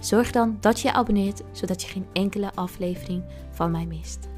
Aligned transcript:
zorg 0.00 0.30
dan 0.30 0.56
dat 0.60 0.80
je 0.80 0.88
je 0.88 0.94
abonneert 0.94 1.42
zodat 1.52 1.82
je 1.82 1.88
geen 1.88 2.06
enkele 2.12 2.50
aflevering 2.54 3.24
van 3.50 3.70
mij 3.70 3.86
mist. 3.86 4.28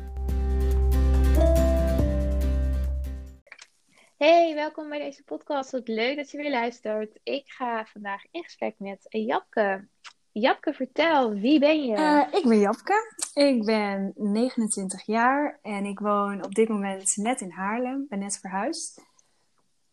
Hey, 4.16 4.55
welkom 4.55 4.88
bij 4.88 4.98
deze 4.98 5.24
podcast. 5.24 5.70
Wat 5.70 5.88
leuk 5.88 6.16
dat 6.16 6.30
je 6.30 6.36
weer 6.36 6.50
luistert. 6.50 7.19
Ik 7.23 7.42
ga 7.46 7.84
vandaag 7.84 8.23
in 8.30 8.42
gesprek 8.42 8.74
met 8.78 9.06
Japke. 9.09 9.88
Japke, 10.33 10.73
vertel, 10.73 11.33
wie 11.33 11.59
ben 11.59 11.84
je? 11.84 11.97
Uh, 11.97 12.38
ik 12.38 12.48
ben 12.48 12.58
Japke. 12.58 13.14
Ik 13.34 13.64
ben 13.64 14.12
29 14.16 15.06
jaar 15.06 15.58
en 15.62 15.84
ik 15.84 15.98
woon 15.98 16.45
op 16.45 16.55
dit 16.55 16.69
moment 16.69 17.16
net 17.16 17.41
in 17.41 17.50
Haarlem. 17.50 18.06
ben 18.08 18.19
net 18.19 18.38
verhuisd. 18.38 19.08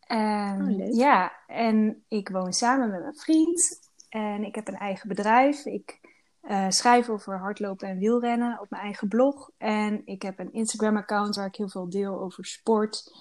Um, 0.08 0.80
oh, 0.80 0.94
ja, 0.94 1.32
en 1.46 2.04
ik 2.08 2.28
woon 2.28 2.52
samen 2.52 2.90
met 2.90 3.00
mijn 3.00 3.16
vriend. 3.16 3.87
En 4.08 4.44
ik 4.44 4.54
heb 4.54 4.68
een 4.68 4.76
eigen 4.76 5.08
bedrijf. 5.08 5.64
Ik 5.64 6.00
uh, 6.42 6.66
schrijf 6.68 7.08
over 7.08 7.38
hardlopen 7.38 7.88
en 7.88 7.98
wielrennen 7.98 8.60
op 8.60 8.70
mijn 8.70 8.82
eigen 8.82 9.08
blog. 9.08 9.50
En 9.56 10.02
ik 10.04 10.22
heb 10.22 10.38
een 10.38 10.52
Instagram-account 10.52 11.36
waar 11.36 11.46
ik 11.46 11.56
heel 11.56 11.68
veel 11.68 11.90
deel 11.90 12.20
over 12.20 12.44
sport. 12.44 13.12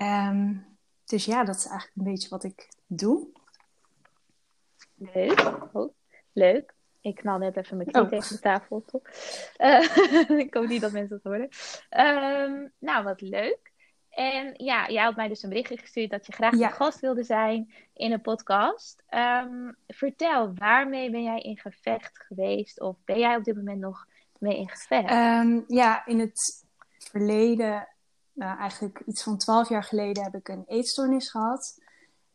Um, 0.00 0.66
dus 1.04 1.24
ja, 1.24 1.44
dat 1.44 1.56
is 1.56 1.66
eigenlijk 1.66 1.96
een 1.96 2.12
beetje 2.12 2.28
wat 2.28 2.44
ik 2.44 2.68
doe. 2.86 3.28
Leuk. 4.94 5.60
Oh, 5.72 5.92
leuk. 6.32 6.74
Ik 7.00 7.14
knal 7.14 7.38
net 7.38 7.56
even 7.56 7.76
mijn 7.76 7.88
knie 7.90 8.02
oh. 8.02 8.08
tegen 8.08 8.36
de 8.36 8.42
tafel? 8.42 8.84
Uh, 9.58 10.38
ik 10.44 10.54
hoop 10.54 10.66
niet 10.66 10.80
dat 10.80 10.92
mensen 10.92 11.20
dat 11.22 11.32
horen. 11.32 11.48
Um, 11.90 12.72
nou, 12.78 13.04
wat 13.04 13.20
leuk. 13.20 13.72
En 14.14 14.54
ja, 14.56 14.88
jij 14.88 15.04
had 15.04 15.16
mij 15.16 15.28
dus 15.28 15.42
een 15.42 15.48
berichtje 15.48 15.76
gestuurd 15.76 16.10
dat 16.10 16.26
je 16.26 16.32
graag 16.32 16.56
ja. 16.56 16.68
gast 16.68 17.00
wilde 17.00 17.22
zijn 17.22 17.72
in 17.92 18.12
een 18.12 18.20
podcast. 18.20 19.02
Um, 19.10 19.76
vertel, 19.86 20.54
waarmee 20.54 21.10
ben 21.10 21.22
jij 21.22 21.40
in 21.40 21.58
gevecht 21.58 22.24
geweest? 22.26 22.80
Of 22.80 22.96
ben 23.04 23.18
jij 23.18 23.36
op 23.36 23.44
dit 23.44 23.56
moment 23.56 23.80
nog 23.80 24.06
mee 24.38 24.58
in 24.58 24.68
gevecht? 24.68 25.10
Um, 25.10 25.64
ja, 25.68 26.06
in 26.06 26.18
het 26.18 26.64
verleden, 26.98 27.88
nou 28.32 28.58
eigenlijk 28.58 29.02
iets 29.06 29.22
van 29.22 29.38
twaalf 29.38 29.68
jaar 29.68 29.84
geleden, 29.84 30.22
heb 30.22 30.34
ik 30.34 30.48
een 30.48 30.64
eetstoornis 30.66 31.30
gehad. 31.30 31.82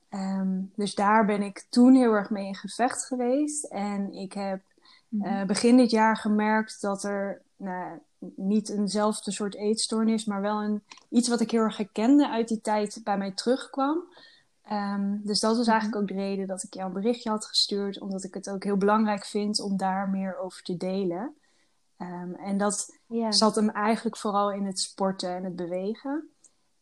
Um, 0.10 0.72
dus 0.76 0.96
daar 0.96 1.26
ben 1.26 1.42
ik 1.42 1.66
toen 1.70 1.96
heel 1.96 2.14
erg 2.14 2.30
mee 2.30 2.46
in 2.46 2.56
gevecht 2.56 3.06
geweest. 3.06 3.64
En 3.64 4.14
ik 4.14 4.34
heb 4.34 4.62
uh, 5.10 5.44
begin 5.44 5.78
dit 5.78 5.92
jaar 5.92 6.18
gemerkt 6.18 6.82
dat 6.82 7.04
er 7.04 7.42
nou, 7.56 8.00
niet 8.36 8.70
eenzelfde 8.70 9.32
soort 9.32 9.56
eetstoornis, 9.56 10.26
maar 10.26 10.42
wel 10.42 10.64
een, 10.64 10.84
iets 11.10 11.28
wat 11.28 11.42
ik 11.42 11.52
heel 11.52 11.62
erg 11.62 11.78
herkende 11.78 12.30
uit 12.30 12.48
die 12.48 12.62
tijd 12.62 13.02
bij 13.04 13.18
mij 13.18 13.32
terugkwam. 13.32 14.04
Um, 14.72 15.22
dus 15.24 15.40
dat 15.40 15.56
was 15.56 15.66
mhm. 15.66 15.76
eigenlijk 15.76 16.02
ook 16.02 16.08
de 16.08 16.24
reden 16.24 16.48
dat 16.48 16.64
ik 16.64 16.74
jou 16.74 16.88
een 16.88 17.02
berichtje 17.02 17.30
had 17.30 17.46
gestuurd, 17.46 18.00
omdat 18.00 18.24
ik 18.24 18.34
het 18.34 18.50
ook 18.50 18.64
heel 18.64 18.78
belangrijk 18.78 19.26
vind 19.26 19.60
om 19.60 19.78
daar 19.78 20.10
meer 20.10 20.38
over 20.38 20.64
te 20.64 20.78
delen. 20.78 21.36
Um, 21.98 22.36
en 22.36 22.58
dat 22.58 22.98
zat 23.30 23.56
hem 23.56 23.70
eigenlijk 23.70 24.18
vooral 24.18 24.52
in 24.52 24.66
het 24.66 24.80
sporten 24.80 25.36
en 25.36 25.44
het 25.44 25.56
bewegen. 25.56 26.30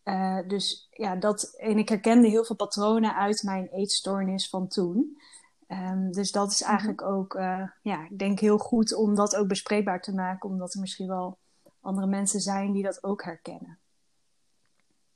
Uh, 0.03 0.38
dus 0.47 0.88
ja, 0.92 1.16
dat, 1.16 1.44
en 1.44 1.78
ik 1.78 1.90
herkende 1.90 2.28
heel 2.28 2.44
veel 2.44 2.56
patronen 2.56 3.16
uit 3.16 3.44
mijn 3.44 3.68
eetstoornis 3.68 4.50
van 4.50 4.68
toen. 4.68 5.18
Um, 5.67 6.11
dus 6.11 6.31
dat 6.31 6.51
is 6.51 6.61
mhm. 6.61 6.69
eigenlijk 6.69 7.01
ook, 7.01 7.35
uh, 7.35 7.63
ja, 7.81 8.05
ik 8.09 8.19
denk 8.19 8.39
heel 8.39 8.57
goed 8.57 8.95
om 8.95 9.16
dat 9.16 9.35
ook 9.35 9.47
bespreekbaar 9.47 10.01
te 10.01 10.13
maken, 10.13 10.50
omdat 10.50 10.73
er 10.73 10.79
misschien 10.79 11.07
wel 11.07 11.38
andere 11.81 12.07
mensen 12.07 12.39
zijn 12.39 12.72
die 12.72 12.83
dat 12.83 13.03
ook 13.03 13.23
herkennen. 13.23 13.78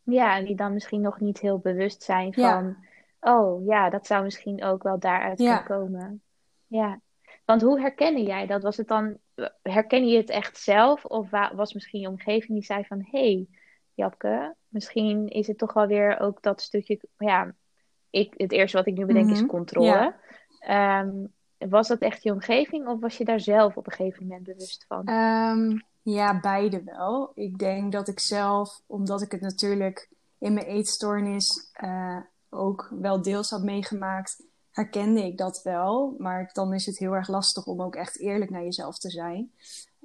Ja, 0.04 0.42
die 0.42 0.56
dan 0.56 0.74
misschien 0.74 1.02
nog 1.02 1.20
niet 1.20 1.40
heel 1.40 1.60
bewust 1.60 2.04
zijn 2.04 2.34
van, 2.34 2.78
oh 3.20 3.66
ja, 3.66 3.90
dat 3.90 4.08
zou 4.08 4.24
misschien 4.24 4.64
ook 4.64 4.84
wel 4.84 5.00
daaruit 5.00 5.38
kunnen 5.38 5.64
komen. 5.64 6.22
Ja, 6.68 7.00
want 7.46 7.62
hoe 7.62 7.80
herkende 7.80 8.24
jij 8.24 8.48
dat? 8.48 8.64
Was 8.64 8.78
het 8.78 8.88
dan, 8.88 9.18
herken 9.62 10.08
je 10.08 10.18
het 10.18 10.30
echt 10.30 10.58
zelf? 10.58 11.06
Of 11.06 11.30
was 11.30 11.74
misschien 11.74 12.00
je 12.00 12.08
omgeving 12.08 12.54
die 12.54 12.64
zei 12.64 12.86
van, 12.86 13.08
hey, 13.12 13.48
Japke, 13.94 14.56
misschien 14.68 15.28
is 15.28 15.48
het 15.48 15.58
toch 15.58 15.74
wel 15.74 15.88
weer 15.88 16.20
ook 16.20 16.42
dat 16.42 16.62
stukje, 16.62 17.00
ja, 17.18 17.54
ik, 18.10 18.34
het 18.38 18.52
eerste 18.52 18.78
wat 18.78 18.88
ik 18.88 18.98
nu 18.98 19.06
bedenk 19.06 19.30
is 19.30 19.42
mhm. 19.42 19.50
controle. 19.50 20.16
Um, 20.70 21.34
was 21.58 21.88
dat 21.88 22.00
echt 22.00 22.24
je 22.24 22.32
omgeving 22.32 22.88
of 22.88 23.00
was 23.00 23.18
je 23.18 23.26
daar 23.26 23.40
zelf 23.40 23.78
op 23.78 23.86
een 23.86 23.92
gegeven 23.92 24.24
moment 24.24 24.44
bewust 24.44 24.86
van? 24.88 25.10
Um, 25.10 25.86
ja, 26.02 26.40
beide 26.40 26.84
wel. 26.84 27.32
Ik 27.36 27.58
denk 27.58 27.92
dat 27.92 28.08
ik 28.08 28.20
zelf, 28.20 28.82
omdat 28.86 29.22
ik 29.22 29.32
het 29.32 29.42
natuurlijk 29.42 30.10
in 30.38 30.54
mijn 30.54 30.66
eetstoornis 30.66 31.72
uh, 31.84 32.18
ook 32.50 32.88
wel 33.00 33.22
deels 33.22 33.50
had 33.50 33.64
meegemaakt, 33.64 34.44
herkende 34.72 35.26
ik 35.26 35.38
dat 35.38 35.62
wel. 35.64 36.16
Maar 36.18 36.50
dan 36.54 36.74
is 36.74 36.86
het 36.86 36.98
heel 36.98 37.14
erg 37.14 37.28
lastig 37.28 37.66
om 37.66 37.82
ook 37.82 37.96
echt 37.96 38.20
eerlijk 38.20 38.52
naar 38.52 38.64
jezelf 38.64 38.98
te 38.98 39.10
zijn. 39.10 39.52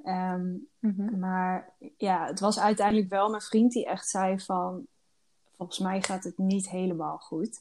Um, 0.05 0.69
mm-hmm. 0.78 1.19
Maar 1.19 1.73
ja, 1.97 2.27
het 2.27 2.41
was 2.41 2.61
uiteindelijk 2.61 3.09
wel 3.09 3.31
mijn 3.31 3.43
vriend 3.43 3.73
die 3.73 3.87
echt 3.87 4.09
zei 4.09 4.41
van... 4.41 4.87
Volgens 5.56 5.78
mij 5.78 6.03
gaat 6.03 6.25
het 6.25 6.38
niet 6.38 6.69
helemaal 6.69 7.19
goed. 7.19 7.61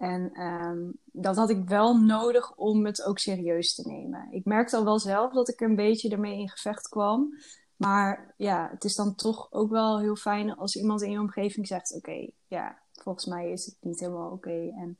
En 0.00 0.40
um, 0.42 0.98
dat 1.04 1.36
had 1.36 1.50
ik 1.50 1.68
wel 1.68 1.96
nodig 1.96 2.54
om 2.54 2.86
het 2.86 3.02
ook 3.04 3.18
serieus 3.18 3.74
te 3.74 3.88
nemen. 3.88 4.28
Ik 4.30 4.44
merkte 4.44 4.76
al 4.76 4.84
wel 4.84 4.98
zelf 4.98 5.32
dat 5.32 5.48
ik 5.48 5.60
een 5.60 5.76
beetje 5.76 6.08
ermee 6.08 6.38
in 6.38 6.48
gevecht 6.48 6.88
kwam. 6.88 7.38
Maar 7.76 8.34
ja, 8.36 8.68
het 8.70 8.84
is 8.84 8.94
dan 8.94 9.14
toch 9.14 9.52
ook 9.52 9.70
wel 9.70 10.00
heel 10.00 10.16
fijn 10.16 10.56
als 10.56 10.76
iemand 10.76 11.02
in 11.02 11.10
je 11.10 11.18
omgeving 11.18 11.66
zegt: 11.66 11.94
Oké, 11.94 12.30
ja, 12.46 12.78
volgens 12.92 13.26
mij 13.26 13.50
is 13.50 13.66
het 13.66 13.76
niet 13.80 14.00
helemaal 14.00 14.30
oké. 14.30 14.70
en 14.76 14.98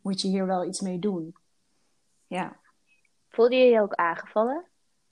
moet 0.00 0.20
je 0.20 0.28
hier 0.28 0.46
wel 0.46 0.64
iets 0.64 0.80
mee 0.80 0.98
doen? 0.98 1.36
Ja. 2.26 2.56
Voelde 3.28 3.56
je 3.56 3.64
je 3.64 3.80
ook 3.80 3.94
aangevallen? 3.94 4.64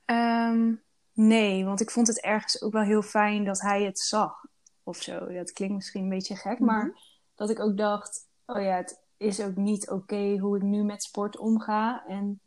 Um, 0.05 0.83
nee, 1.13 1.65
want 1.65 1.81
ik 1.81 1.91
vond 1.91 2.07
het 2.07 2.21
ergens 2.21 2.63
ook 2.63 2.73
wel 2.73 2.83
heel 2.83 3.03
fijn 3.03 3.45
dat 3.45 3.61
hij 3.61 3.83
het 3.83 3.99
zag. 3.99 4.47
Of 4.83 4.97
zo. 4.97 5.33
Dat 5.33 5.53
klinkt 5.53 5.75
misschien 5.75 6.03
een 6.03 6.09
beetje 6.09 6.37
gek, 6.37 6.59
maar 6.59 6.87
mhm. 6.87 6.97
dat 7.35 7.51
ik 7.51 7.61
ook 7.61 7.77
dacht: 7.77 8.29
Oh 8.47 8.63
ja, 8.63 8.77
het 8.77 9.07
is 9.19 9.41
ook 9.41 9.57
niet 9.57 9.91
oké 9.91 10.39
hoe 10.39 10.57
ik 10.57 10.63
nu 10.63 10.85
met 10.85 11.03
sport 11.03 11.39
omga. 11.39 12.07
En 12.07 12.41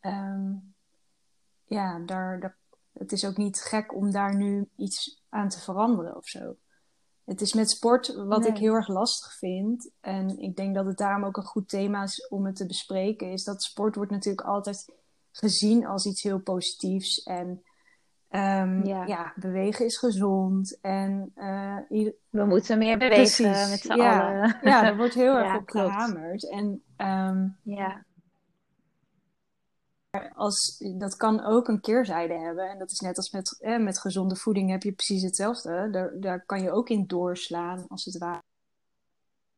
um, 0.00 0.74
ja, 1.64 1.98
daar, 1.98 2.40
daar, 2.40 2.56
het 2.92 3.12
is 3.12 3.24
ook 3.24 3.36
niet 3.36 3.60
gek 3.60 3.94
om 3.94 4.10
daar 4.10 4.36
nu 4.36 4.68
iets 4.76 5.22
aan 5.28 5.48
te 5.48 5.60
veranderen 5.60 6.16
of 6.16 6.26
zo. 6.26 6.56
Het 7.24 7.40
is 7.40 7.52
met 7.52 7.70
sport 7.70 8.14
wat 8.14 8.46
ik 8.46 8.56
heel 8.56 8.74
erg 8.74 8.88
lastig 8.88 9.32
vind. 9.38 9.90
En 10.00 10.38
ik 10.38 10.56
denk 10.56 10.74
dat 10.74 10.86
het 10.86 10.98
daarom 10.98 11.24
ook 11.24 11.36
een 11.36 11.42
goed 11.42 11.68
thema 11.68 12.02
is 12.02 12.28
om 12.28 12.46
het 12.46 12.56
te 12.56 12.66
bespreken. 12.66 13.32
Is 13.32 13.44
dat 13.44 13.62
sport 13.62 13.96
wordt 13.96 14.10
natuurlijk 14.10 14.46
altijd 14.46 14.92
gezien 15.30 15.86
als 15.86 16.06
iets 16.06 16.22
heel 16.22 16.40
positiefs. 16.40 17.22
En 17.22 17.62
Um, 18.36 18.84
ja. 18.84 19.32
bewegen 19.36 19.84
is 19.84 19.96
gezond. 19.96 20.78
En, 20.80 21.32
uh, 21.36 21.78
We 22.30 22.44
moeten 22.44 22.78
meer 22.78 22.98
bewegen 22.98 23.70
met 23.70 23.80
z'n 23.80 23.96
ja. 23.96 24.20
allen. 24.20 24.58
Ja, 24.62 24.84
er 24.84 24.96
wordt 25.02 25.14
heel 25.14 25.36
erg 25.36 25.56
op 25.56 25.68
gehamerd. 25.68 26.50
En, 26.50 26.82
um, 26.96 27.56
ja. 27.62 28.04
Als, 30.34 30.84
dat 30.98 31.16
kan 31.16 31.44
ook 31.44 31.68
een 31.68 31.80
keerzijde 31.80 32.34
hebben. 32.34 32.70
En 32.70 32.78
dat 32.78 32.90
is 32.90 33.00
net 33.00 33.16
als 33.16 33.30
met, 33.30 33.60
eh, 33.60 33.78
met 33.78 33.98
gezonde 33.98 34.36
voeding 34.36 34.70
heb 34.70 34.82
je 34.82 34.92
precies 34.92 35.22
hetzelfde. 35.22 35.88
Daar, 35.90 36.12
daar 36.20 36.44
kan 36.44 36.62
je 36.62 36.70
ook 36.70 36.88
in 36.88 37.06
doorslaan, 37.06 37.84
als 37.88 38.04
het 38.04 38.18
ware. 38.18 38.42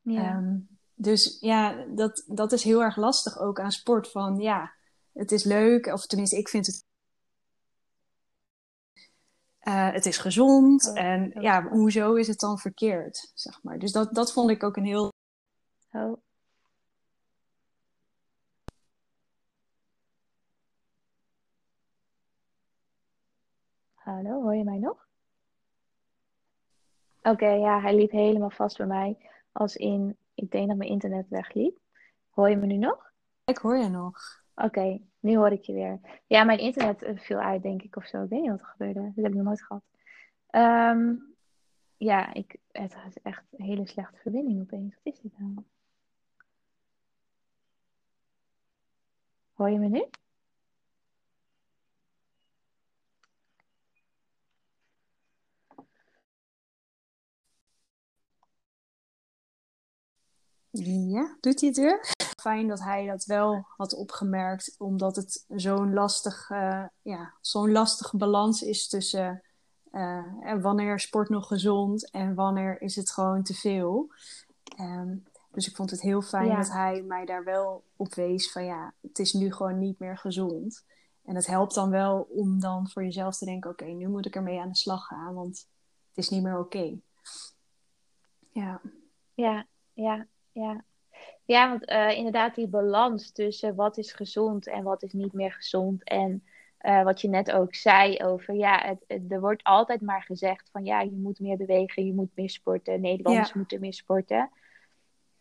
Ja. 0.01 0.37
Um, 0.37 0.69
dus 0.95 1.39
ja, 1.41 1.85
dat, 1.95 2.25
dat 2.27 2.53
is 2.53 2.63
heel 2.63 2.83
erg 2.83 2.97
lastig 2.97 3.39
ook 3.39 3.61
aan 3.61 3.73
sport. 3.73 4.11
Van 4.11 4.37
ja, 4.37 4.73
het 5.13 5.33
is 5.33 5.45
leuk. 5.45 5.87
Of 5.87 6.07
tenminste, 6.07 6.39
ik 6.39 6.49
vind 6.49 6.67
het 6.67 6.87
uh, 9.69 9.93
het 9.93 10.07
is 10.07 10.19
gezond. 10.19 10.89
Oh, 10.89 10.99
en 10.99 11.31
ja, 11.41 11.69
hoezo 11.69 12.15
is 12.15 12.27
het 12.27 12.41
dan 12.41 12.59
verkeerd? 12.59 13.33
Zeg 13.35 13.63
maar. 13.63 13.79
Dus 13.79 13.93
dat, 13.93 14.15
dat 14.15 14.33
vond 14.33 14.51
ik 14.51 14.63
ook 14.63 14.77
een 14.77 14.85
heel. 14.85 15.13
Oh. 15.93 16.17
Hallo, 23.95 24.43
hoor 24.43 24.55
je 24.55 24.65
mij 24.65 24.79
nog? 24.79 25.07
Oké, 27.23 27.49
ja, 27.49 27.81
hij 27.81 27.95
liep 27.95 28.11
helemaal 28.11 28.51
vast 28.51 28.77
bij 28.77 28.87
mij. 28.87 29.31
Als 29.53 29.77
in, 29.77 30.17
ik 30.35 30.51
denk 30.51 30.69
dat 30.69 30.77
mijn 30.77 30.91
internet 30.91 31.29
wegliep. 31.29 31.79
Hoor 32.31 32.51
je 32.51 32.57
me 32.57 32.67
nu 32.67 32.77
nog? 32.77 33.13
Ik 33.45 33.59
hoor 33.59 33.77
je 33.77 33.89
nog. 33.89 34.43
Oké, 34.65 35.01
nu 35.21 35.37
hoor 35.37 35.53
ik 35.53 35.63
je 35.63 35.73
weer. 35.73 36.01
Ja, 36.27 36.45
mijn 36.45 36.59
internet 36.59 37.03
eh, 37.03 37.19
viel 37.19 37.39
uit, 37.39 37.63
denk 37.63 37.83
ik, 37.83 37.97
of 37.97 38.07
zo. 38.07 38.23
Ik 38.23 38.29
weet 38.29 38.41
niet 38.41 38.51
wat 38.51 38.61
er 38.61 38.67
gebeurde. 38.67 39.01
Dat 39.01 39.15
heb 39.15 39.27
ik 39.27 39.35
nog 39.35 39.45
nooit 39.45 39.63
gehad. 39.63 39.83
Ehm, 40.51 41.15
ja, 41.97 42.35
ik, 42.35 42.57
het 42.73 42.97
is 43.09 43.23
echt 43.23 43.45
een 43.51 43.65
hele 43.65 43.87
slechte 43.87 44.19
verbinding 44.19 44.61
opeens. 44.61 44.95
Wat 45.03 45.15
is 45.15 45.21
dit 45.21 45.39
nou? 45.39 45.65
Hoor 49.53 49.71
je 49.71 49.79
me 49.79 49.89
nu? 49.89 50.05
Ja, 61.13 61.37
doet 61.41 61.61
hij 61.61 61.69
het 61.69 61.79
weer? 61.79 62.18
Fijn 62.41 62.69
dat 62.69 62.81
hij 62.81 63.07
dat 63.07 63.25
wel 63.25 63.67
had 63.77 63.95
opgemerkt, 63.95 64.75
omdat 64.79 65.17
het 65.17 65.45
zo'n 65.49 65.93
lastig, 65.93 66.51
uh, 66.51 66.85
ja, 67.03 67.35
zo'n 67.41 67.73
lastige 67.73 68.17
balans 68.17 68.63
is 68.63 68.89
tussen 68.89 69.43
uh, 69.93 70.25
wanneer 70.61 71.01
sport 71.01 71.29
nog 71.29 71.47
gezond 71.47 72.11
en 72.11 72.35
wanneer 72.35 72.83
is 72.83 72.97
het 72.97 73.11
gewoon 73.11 73.43
te 73.43 73.55
veel. 73.55 74.13
Um, 74.81 75.25
dus 75.51 75.69
ik 75.69 75.77
vond 75.77 75.91
het 75.91 76.01
heel 76.01 76.23
fijn 76.23 76.57
dat 76.57 76.71
hij 76.71 77.03
mij 77.03 77.25
daar 77.25 77.45
wel 77.45 77.85
op 77.97 78.15
wees 78.15 78.53
van 78.53 78.65
ja, 78.65 78.95
het 79.01 79.19
is 79.19 79.33
nu 79.33 79.53
gewoon 79.53 79.79
niet 79.79 79.99
meer 79.99 80.19
gezond. 80.19 80.85
En 81.25 81.35
het 81.35 81.47
helpt 81.47 81.75
dan 81.75 81.91
wel 81.91 82.21
om 82.31 82.61
dan 82.61 82.89
voor 82.89 83.05
jezelf 83.05 83.37
te 83.37 83.45
denken, 83.45 83.71
oké, 83.71 83.85
nu 83.85 84.09
moet 84.09 84.27
ik 84.27 84.37
ermee 84.37 84.61
aan 84.61 84.69
de 84.69 84.77
slag 84.77 85.07
gaan, 85.07 85.35
want 85.35 85.69
het 86.09 86.19
is 86.25 86.29
niet 86.29 86.43
meer 86.43 86.59
oké. 86.59 86.99
Ja. 88.51 88.81
Ja, 89.35 89.67
ja, 89.93 90.27
ja. 90.53 90.85
Ja, 91.49 91.69
want 91.69 91.91
uh, 91.91 92.17
inderdaad 92.17 92.55
die 92.55 92.67
balans 92.67 93.33
tussen 93.33 93.75
wat 93.75 93.97
is 93.97 94.13
gezond 94.13 94.67
en 94.67 94.83
wat 94.83 95.03
is 95.03 95.13
niet 95.13 95.33
meer 95.33 95.53
gezond. 95.53 96.05
En 96.05 96.45
uh, 96.83 97.03
wat 97.03 97.21
je 97.21 97.29
net 97.29 97.53
ook 97.53 97.75
zei 97.75 98.19
over, 98.19 98.55
ja, 98.55 98.97
het, 99.07 99.23
er 99.33 99.41
wordt 99.41 99.65
altijd 99.65 100.01
maar 100.01 100.23
gezegd 100.23 100.69
van 100.73 100.85
ja, 100.85 101.01
je 101.01 101.11
moet 101.11 101.41
meer 101.41 101.57
bewegen, 101.57 102.07
je 102.07 102.15
moet 102.15 102.31
meer 102.35 102.51
sporten, 102.51 103.01
Nederlanders 103.01 103.53
moeten 103.53 103.81
meer 103.81 103.93
sporten. 103.93 104.51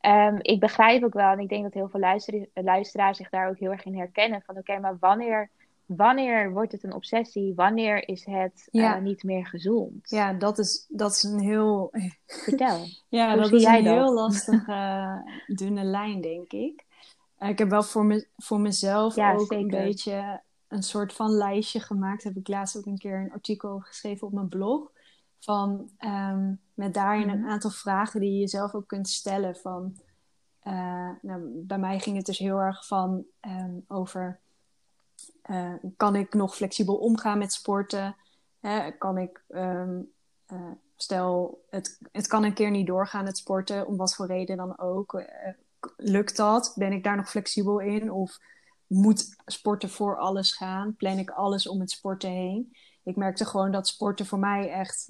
Um, 0.01 0.37
ik 0.41 0.59
begrijp 0.59 1.03
ook 1.03 1.13
wel, 1.13 1.31
en 1.31 1.39
ik 1.39 1.49
denk 1.49 1.63
dat 1.63 1.73
heel 1.73 1.89
veel 1.89 1.99
luister, 1.99 2.47
luisteraars 2.53 3.17
zich 3.17 3.29
daar 3.29 3.49
ook 3.49 3.59
heel 3.59 3.71
erg 3.71 3.85
in 3.85 3.97
herkennen. 3.97 4.41
Van 4.41 4.57
oké, 4.57 4.79
maar 4.79 4.97
wanneer, 4.99 5.49
wanneer 5.87 6.51
wordt 6.51 6.71
het 6.71 6.83
een 6.83 6.93
obsessie? 6.93 7.53
Wanneer 7.55 8.07
is 8.07 8.25
het 8.25 8.67
uh, 8.71 8.99
niet 8.99 9.23
meer 9.23 9.47
gezond? 9.47 10.09
Ja, 10.09 10.33
dat 10.33 10.57
is, 10.57 10.85
dat 10.89 11.11
is 11.11 11.23
een 11.23 11.39
heel. 11.39 11.91
Vertel. 12.25 12.85
ja, 13.09 13.35
dat 13.35 13.51
is 13.51 13.63
een 13.63 13.83
dat? 13.83 13.93
heel 13.93 14.13
lastige, 14.21 14.71
uh, 14.71 15.55
dunne 15.57 15.83
lijn, 15.83 16.21
denk 16.21 16.51
ik. 16.51 16.85
Uh, 17.39 17.49
ik 17.49 17.57
heb 17.57 17.69
wel 17.69 17.83
voor, 17.83 18.05
me, 18.05 18.27
voor 18.37 18.59
mezelf 18.59 19.15
ja, 19.15 19.33
ook 19.33 19.39
zeker. 19.39 19.57
een 19.57 19.67
beetje 19.67 20.41
een 20.67 20.83
soort 20.83 21.13
van 21.13 21.31
lijstje 21.31 21.79
gemaakt. 21.79 22.23
Heb 22.23 22.35
ik 22.35 22.47
laatst 22.47 22.77
ook 22.77 22.85
een 22.85 22.97
keer 22.97 23.19
een 23.19 23.31
artikel 23.31 23.79
geschreven 23.79 24.27
op 24.27 24.33
mijn 24.33 24.49
blog. 24.49 24.91
Van 25.39 25.89
um, 25.99 26.59
met 26.73 26.93
daarin 26.93 27.29
een 27.29 27.39
mhm. 27.39 27.49
aantal 27.49 27.69
vragen 27.69 28.19
die 28.19 28.31
je 28.31 28.39
jezelf 28.39 28.73
ook 28.73 28.87
kunt 28.87 29.09
stellen. 29.09 29.55
Van, 29.55 29.97
uh, 30.63 31.09
nou, 31.21 31.41
bij 31.53 31.77
mij 31.77 31.99
ging 31.99 32.15
het 32.15 32.25
dus 32.25 32.37
heel 32.37 32.57
erg 32.59 32.87
van 32.87 33.23
um, 33.41 33.85
over 33.87 34.39
uh, 35.47 35.73
kan 35.97 36.15
ik 36.15 36.33
nog 36.33 36.55
flexibel 36.55 36.95
omgaan 36.95 37.37
met 37.37 37.53
sporten? 37.53 38.15
Hè? 38.59 38.91
Kan 38.91 39.17
ik, 39.17 39.43
um, 39.47 40.11
uh, 40.53 40.71
stel, 40.95 41.63
het, 41.69 41.99
het 42.11 42.27
kan 42.27 42.43
een 42.43 42.53
keer 42.53 42.71
niet 42.71 42.87
doorgaan, 42.87 43.25
het 43.25 43.37
sporten, 43.37 43.87
om 43.87 43.97
wat 43.97 44.15
voor 44.15 44.27
reden 44.27 44.57
dan 44.57 44.79
ook. 44.79 45.23
lukt 45.97 46.37
dat? 46.37 46.73
Ben 46.75 46.91
ik 46.91 47.03
daar 47.03 47.15
nog 47.15 47.29
flexibel 47.29 47.79
in? 47.79 48.11
Of 48.11 48.37
moet 48.87 49.35
sporten 49.45 49.89
voor 49.89 50.17
alles 50.17 50.53
gaan? 50.53 50.95
Plan 50.95 51.17
ik 51.17 51.29
alles 51.29 51.67
om 51.67 51.79
het 51.79 51.91
sporten 51.91 52.29
heen? 52.29 52.75
Ik 53.03 53.15
merkte 53.15 53.45
gewoon 53.45 53.71
dat 53.71 53.87
sporten 53.87 54.25
voor 54.25 54.39
mij 54.39 54.69
echt 54.71 55.05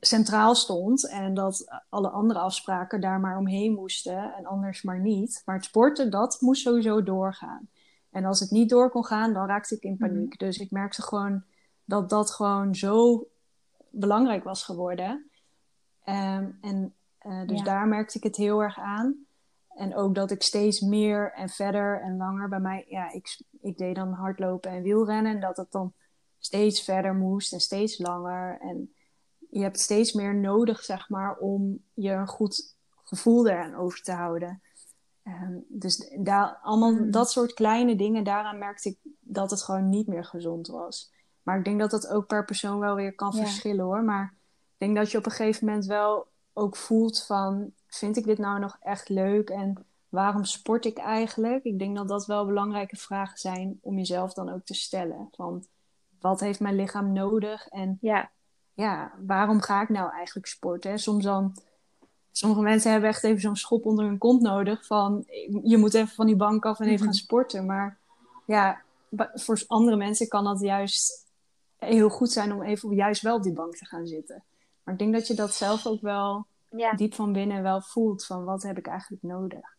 centraal 0.00 0.54
stond. 0.54 1.08
En 1.08 1.34
dat 1.34 1.82
alle 1.88 2.08
andere 2.08 2.38
afspraken 2.38 3.00
daar 3.00 3.20
maar 3.20 3.38
omheen 3.38 3.72
moesten 3.72 4.34
en 4.34 4.46
anders 4.46 4.82
maar 4.82 5.00
niet. 5.00 5.42
Maar 5.44 5.56
het 5.56 5.64
sporten, 5.64 6.10
dat 6.10 6.36
moest 6.40 6.62
sowieso 6.62 7.02
doorgaan. 7.02 7.68
En 8.16 8.24
als 8.24 8.40
het 8.40 8.50
niet 8.50 8.68
door 8.68 8.90
kon 8.90 9.04
gaan, 9.04 9.32
dan 9.32 9.46
raakte 9.46 9.74
ik 9.74 9.82
in 9.82 9.96
paniek. 9.96 10.28
Mhm. 10.28 10.38
Dus 10.38 10.58
ik 10.58 10.70
merkte 10.70 11.02
gewoon 11.02 11.44
dat 11.84 12.10
dat 12.10 12.30
gewoon 12.30 12.74
zo 12.74 13.26
belangrijk 13.90 14.44
was 14.44 14.64
geworden. 14.64 15.30
Um, 16.04 16.58
en 16.60 16.94
uh, 17.26 17.46
dus 17.46 17.62
daar 17.62 17.88
merkte 17.88 18.18
ik 18.18 18.24
het 18.24 18.36
heel 18.36 18.62
erg 18.62 18.78
aan. 18.78 19.26
En 19.68 19.96
ook 19.96 20.14
dat 20.14 20.30
ik 20.30 20.42
steeds 20.42 20.80
meer 20.80 21.32
en 21.32 21.48
verder 21.48 22.00
en 22.00 22.16
langer 22.16 22.48
bij 22.48 22.60
mij, 22.60 22.84
ja, 22.88 23.12
ik, 23.12 23.40
ik 23.60 23.78
deed 23.78 23.94
dan 23.94 24.12
hardlopen 24.12 24.70
en 24.70 24.82
wielrennen. 24.82 25.34
En 25.34 25.40
dat 25.40 25.56
het 25.56 25.72
dan 25.72 25.92
steeds 26.38 26.82
verder 26.82 27.14
moest 27.14 27.52
en 27.52 27.60
steeds 27.60 27.98
langer. 27.98 28.60
En 28.60 28.94
je 29.50 29.62
hebt 29.62 29.80
steeds 29.80 30.12
meer 30.12 30.34
nodig, 30.34 30.82
zeg 30.82 31.08
maar, 31.08 31.36
om 31.36 31.82
je 31.94 32.10
een 32.10 32.28
goed 32.28 32.76
gevoel 33.04 33.48
eraan 33.48 33.74
over 33.74 34.02
te 34.02 34.12
houden. 34.12 34.62
Um, 35.26 35.64
dus 35.68 36.12
daar, 36.18 36.58
allemaal 36.62 36.92
mm. 36.92 37.10
dat 37.10 37.30
soort 37.30 37.54
kleine 37.54 37.96
dingen, 37.96 38.24
daaraan 38.24 38.58
merkte 38.58 38.88
ik 38.88 38.98
dat 39.20 39.50
het 39.50 39.62
gewoon 39.62 39.88
niet 39.88 40.06
meer 40.06 40.24
gezond 40.24 40.66
was. 40.66 41.12
Maar 41.42 41.58
ik 41.58 41.64
denk 41.64 41.80
dat 41.80 41.90
dat 41.90 42.08
ook 42.08 42.26
per 42.26 42.44
persoon 42.44 42.78
wel 42.78 42.94
weer 42.94 43.14
kan 43.14 43.34
verschillen 43.34 43.84
hoor. 43.84 44.02
Maar 44.02 44.34
ik 44.72 44.78
denk 44.78 44.96
dat 44.96 45.10
je 45.10 45.18
op 45.18 45.26
een 45.26 45.32
gegeven 45.32 45.66
moment 45.66 45.86
wel 45.86 46.26
ook 46.52 46.76
voelt 46.76 47.24
van, 47.24 47.72
vind 47.86 48.16
ik 48.16 48.24
dit 48.24 48.38
nou 48.38 48.60
nog 48.60 48.76
echt 48.80 49.08
leuk 49.08 49.50
en 49.50 49.86
waarom 50.08 50.44
sport 50.44 50.84
ik 50.84 50.98
eigenlijk? 50.98 51.64
Ik 51.64 51.78
denk 51.78 51.96
dat 51.96 52.08
dat 52.08 52.26
wel 52.26 52.46
belangrijke 52.46 52.96
vragen 52.96 53.38
zijn 53.38 53.78
om 53.82 53.96
jezelf 53.96 54.32
dan 54.32 54.48
ook 54.48 54.64
te 54.64 54.74
stellen. 54.74 55.28
Van, 55.32 55.64
wat 56.20 56.40
heeft 56.40 56.60
mijn 56.60 56.76
lichaam 56.76 57.12
nodig 57.12 57.68
en 57.68 57.98
ja. 58.00 58.30
Ja, 58.72 59.12
waarom 59.26 59.60
ga 59.60 59.82
ik 59.82 59.88
nou 59.88 60.12
eigenlijk 60.12 60.46
sporten? 60.46 60.98
Soms 60.98 61.24
dan, 61.24 61.56
sommige 62.36 62.62
mensen 62.62 62.90
hebben 62.90 63.08
echt 63.08 63.24
even 63.24 63.40
zo'n 63.40 63.56
schop 63.56 63.84
onder 63.84 64.04
hun 64.04 64.18
kont 64.18 64.42
nodig 64.42 64.86
van 64.86 65.24
je 65.62 65.76
moet 65.76 65.94
even 65.94 66.14
van 66.14 66.26
die 66.26 66.36
bank 66.36 66.64
af 66.64 66.80
en 66.80 66.86
even 66.86 66.98
gaan 66.98 67.06
mhm. 67.06 67.16
sporten. 67.16 67.66
Maar 67.66 67.98
ja, 68.46 68.82
voor 69.34 69.62
andere 69.66 69.96
mensen 69.96 70.28
kan 70.28 70.44
dat 70.44 70.60
juist 70.60 71.26
heel 71.78 72.08
goed 72.08 72.30
zijn 72.30 72.52
om 72.52 72.62
even 72.62 72.94
juist 72.94 73.22
wel 73.22 73.36
op 73.36 73.42
die 73.42 73.52
bank 73.52 73.76
te 73.76 73.84
gaan 73.84 74.06
zitten. 74.06 74.44
Maar 74.82 74.94
ik 74.94 75.00
denk 75.00 75.12
dat 75.12 75.26
je 75.26 75.34
dat 75.34 75.54
zelf 75.54 75.86
ook 75.86 76.00
wel 76.00 76.46
ja. 76.70 76.92
diep 76.92 77.14
van 77.14 77.32
binnen 77.32 77.62
wel 77.62 77.80
voelt 77.80 78.26
van 78.26 78.44
wat 78.44 78.62
heb 78.62 78.78
ik 78.78 78.86
eigenlijk 78.86 79.22
nodig. 79.22 79.74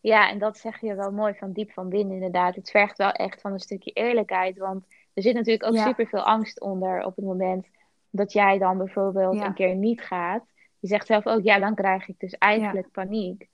Ja, 0.00 0.30
en 0.30 0.38
dat 0.38 0.58
zeg 0.58 0.80
je 0.80 0.94
wel 0.94 1.12
mooi 1.12 1.34
van 1.34 1.52
diep 1.52 1.72
van 1.72 1.88
binnen 1.88 2.14
inderdaad. 2.14 2.54
Het 2.54 2.70
vergt 2.70 2.98
wel 2.98 3.10
echt 3.10 3.40
van 3.40 3.52
een 3.52 3.60
stukje 3.60 3.90
eerlijkheid. 3.90 4.58
Want 4.58 4.84
er 5.14 5.22
zit 5.22 5.34
natuurlijk 5.34 5.64
ook 5.64 5.74
ja. 5.74 5.86
super 5.86 6.06
veel 6.06 6.22
angst 6.22 6.60
onder 6.60 7.04
op 7.04 7.16
het 7.16 7.24
moment 7.24 7.66
dat 8.16 8.32
jij 8.32 8.58
dan 8.58 8.78
bijvoorbeeld 8.78 9.40
een 9.40 9.54
keer 9.54 9.74
niet 9.74 10.00
gaat. 10.00 10.44
Je 10.78 10.88
zegt 10.88 11.06
zelf 11.06 11.26
ook, 11.26 11.42
ja, 11.42 11.58
dan 11.58 11.74
krijg 11.74 12.08
ik 12.08 12.18
dus 12.18 12.32
eigenlijk 12.32 12.90
paniek. 12.90 13.48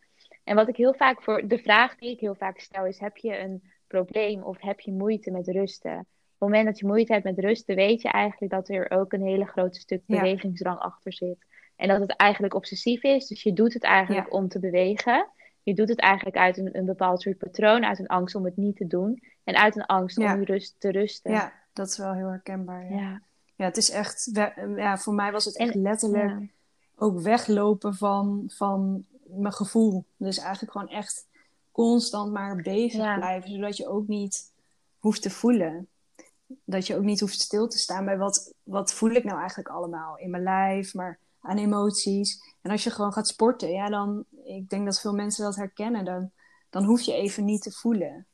En 0.45 0.57
wat 0.57 0.69
ik 0.69 0.77
heel 0.77 0.95
vaak 0.95 1.23
voor 1.23 1.49
de 1.49 1.59
vraag 1.59 1.97
die 1.97 2.11
ik 2.11 2.21
heel 2.21 2.35
vaak 2.35 2.59
stel 2.59 2.87
is: 2.87 2.99
heb 2.99 3.17
je 3.17 3.39
een 3.39 3.63
probleem 3.87 4.43
of 4.43 4.61
heb 4.61 4.81
je 4.81 4.93
moeite 4.93 5.31
met 5.31 5.49
rusten? 5.49 5.99
Op 5.99 6.47
het 6.47 6.49
moment 6.49 6.65
dat 6.65 6.79
je 6.79 6.87
moeite 6.87 7.13
hebt 7.13 7.25
met 7.25 7.39
rusten, 7.39 7.77
weet 7.77 8.03
je 8.03 8.09
eigenlijk 8.09 8.53
dat 8.53 8.69
er 8.69 8.91
ook 8.91 9.13
een 9.13 9.23
hele 9.23 9.47
grote 9.47 9.81
stuk 9.81 10.03
bewegingsdrang 10.07 10.79
achter 10.79 11.13
zit. 11.13 11.47
En 11.77 11.89
dat 11.89 12.01
het 12.01 12.17
eigenlijk 12.17 12.55
obsessief 12.55 13.03
is. 13.03 13.27
Dus 13.27 13.43
je 13.43 13.53
doet 13.53 13.75
het 13.75 13.85
eigenlijk 13.85 14.33
om 14.33 14.49
te 14.49 14.59
bewegen 14.59 15.29
je 15.63 15.75
doet 15.75 15.89
het 15.89 16.01
eigenlijk 16.01 16.37
uit 16.37 16.59
een, 16.59 16.77
een 16.77 16.85
bepaald 16.85 17.23
soort 17.23 17.39
patroon, 17.39 17.85
uit 17.85 17.99
een 17.99 18.07
angst 18.07 18.35
om 18.35 18.45
het 18.45 18.57
niet 18.57 18.77
te 18.77 18.87
doen 18.87 19.23
en 19.45 19.57
uit 19.57 19.77
een 19.77 19.87
angst 19.87 20.19
om 20.19 20.45
rust, 20.45 20.75
te 20.79 20.91
rusten. 20.91 21.31
Ja, 21.31 21.53
dat 21.73 21.89
is 21.89 21.99
wel 21.99 22.13
heel 22.13 22.29
herkenbaar. 22.29 22.93
Ja, 22.93 23.23
ja. 23.61 23.67
het 23.67 23.77
is 23.77 23.91
echt, 23.91 24.31
ja, 24.77 24.99
voor 24.99 25.15
mij 25.15 25.33
was 25.33 25.45
het 25.45 25.57
echt 25.57 25.75
letterlijk 25.75 26.53
ook 26.97 27.21
weglopen 27.21 27.95
van, 27.95 28.45
van 28.55 29.05
mijn 29.25 29.53
gevoel. 29.53 30.05
Dus 30.17 30.39
eigenlijk 30.39 30.73
gewoon 30.73 30.89
echt 30.89 31.27
constant 31.73 32.33
maar 32.33 32.57
bezig 32.57 33.15
blijven, 33.15 33.51
zodat 33.51 33.77
je 33.77 33.89
ook 33.89 34.07
niet 34.07 34.53
hoeft 34.99 35.23
te 35.23 35.31
voelen. 35.31 35.89
Dat 36.65 36.87
je 36.87 36.97
ook 36.97 37.03
niet 37.03 37.21
hoeft 37.21 37.41
stil 37.41 37.69
te 37.69 37.79
staan 37.79 38.05
bij 38.05 38.19
wat, 38.19 38.55
wat 38.63 38.93
voel 38.93 39.11
ik 39.11 39.25
nou 39.25 39.39
eigenlijk 39.39 39.69
allemaal 39.69 40.19
in 40.19 40.31
mijn 40.31 40.43
lijf, 40.43 40.95
maar 40.95 41.19
aan 41.41 41.59
emoties. 41.59 42.55
En 42.61 42.71
als 42.71 42.85
je 42.85 42.91
gewoon 42.91 43.13
gaat 43.13 43.29
sporten, 43.29 43.71
ja, 43.71 43.89
dan, 43.89 44.25
ik 44.45 44.69
denk 44.69 44.85
dat 44.85 45.01
veel 45.01 45.15
mensen 45.15 45.45
dat 45.45 45.57
herkennen, 45.57 46.05
dan, 46.05 46.31
dan 46.71 46.85
hoef 46.85 47.01
je 47.01 47.13
even 47.13 47.45
niet 47.45 47.63
te 47.63 47.71
voelen. 47.71 48.27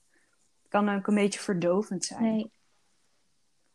Het 0.63 0.69
kan 0.69 0.89
ook 0.89 1.07
een 1.07 1.15
beetje 1.15 1.41
verdovend 1.41 2.05
zijn. 2.05 2.23
Nee. 2.23 2.51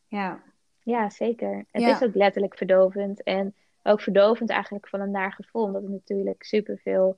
Ja. 0.08 0.44
Ja, 0.92 1.10
zeker. 1.10 1.66
Het 1.72 1.84
is 1.84 2.04
ook 2.04 2.16
letterlijk 2.16 2.58
verdovend. 2.58 3.24
En 3.24 3.56
ook 3.84 4.02
verdovend 4.02 4.50
eigenlijk 4.50 4.88
van 4.88 5.00
een 5.00 5.12
naar 5.12 5.34
gevoel, 5.34 5.64
omdat 5.64 5.82
het 5.82 5.92
natuurlijk 5.92 6.44
superveel 6.44 7.18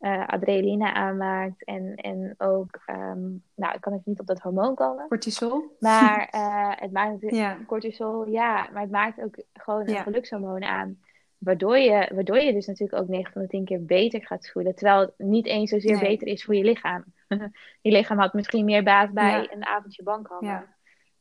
uh, 0.00 0.26
adrenaline 0.26 0.92
aanmaakt. 0.92 1.64
En, 1.64 1.94
en 1.94 2.34
ook, 2.38 2.80
um, 2.86 3.42
nou, 3.54 3.74
ik 3.74 3.80
kan 3.80 3.92
even 3.92 4.02
niet 4.04 4.20
op 4.20 4.26
dat 4.26 4.40
hormoon 4.40 4.74
komen. 4.74 5.08
Cortisol? 5.08 5.76
Maar 5.78 6.28
uh, 6.34 6.72
het 6.84 6.92
maakt 6.92 7.30
ja. 7.30 7.58
cortisol, 7.66 8.26
ja, 8.28 8.68
maar 8.72 8.82
het 8.82 8.90
maakt 8.90 9.22
ook 9.22 9.36
gewoon 9.52 9.88
een 9.88 10.02
gelukshormoon 10.02 10.62
aan. 10.62 10.98
Waardoor 11.38 11.78
je, 11.78 12.10
waardoor 12.14 12.38
je 12.38 12.52
dus 12.52 12.66
natuurlijk 12.66 13.02
ook 13.02 13.08
9 13.08 13.32
van 13.32 13.42
de 13.42 13.48
10 13.48 13.64
keer 13.64 13.84
beter 13.84 14.26
gaat 14.26 14.50
voelen. 14.50 14.74
Terwijl 14.74 15.00
het 15.00 15.12
niet 15.16 15.46
eens 15.46 15.70
zozeer 15.70 15.98
beter 15.98 16.26
is 16.26 16.44
voor 16.44 16.54
je 16.54 16.64
lichaam. 16.64 17.04
je 17.86 17.90
lichaam 17.90 18.18
had 18.18 18.32
misschien 18.32 18.64
meer 18.64 18.82
baat 18.82 19.10
bij 19.10 19.48
een 19.52 19.64
avondje 19.66 20.02
bankhangen. 20.02 20.48
Ja. 20.48 20.66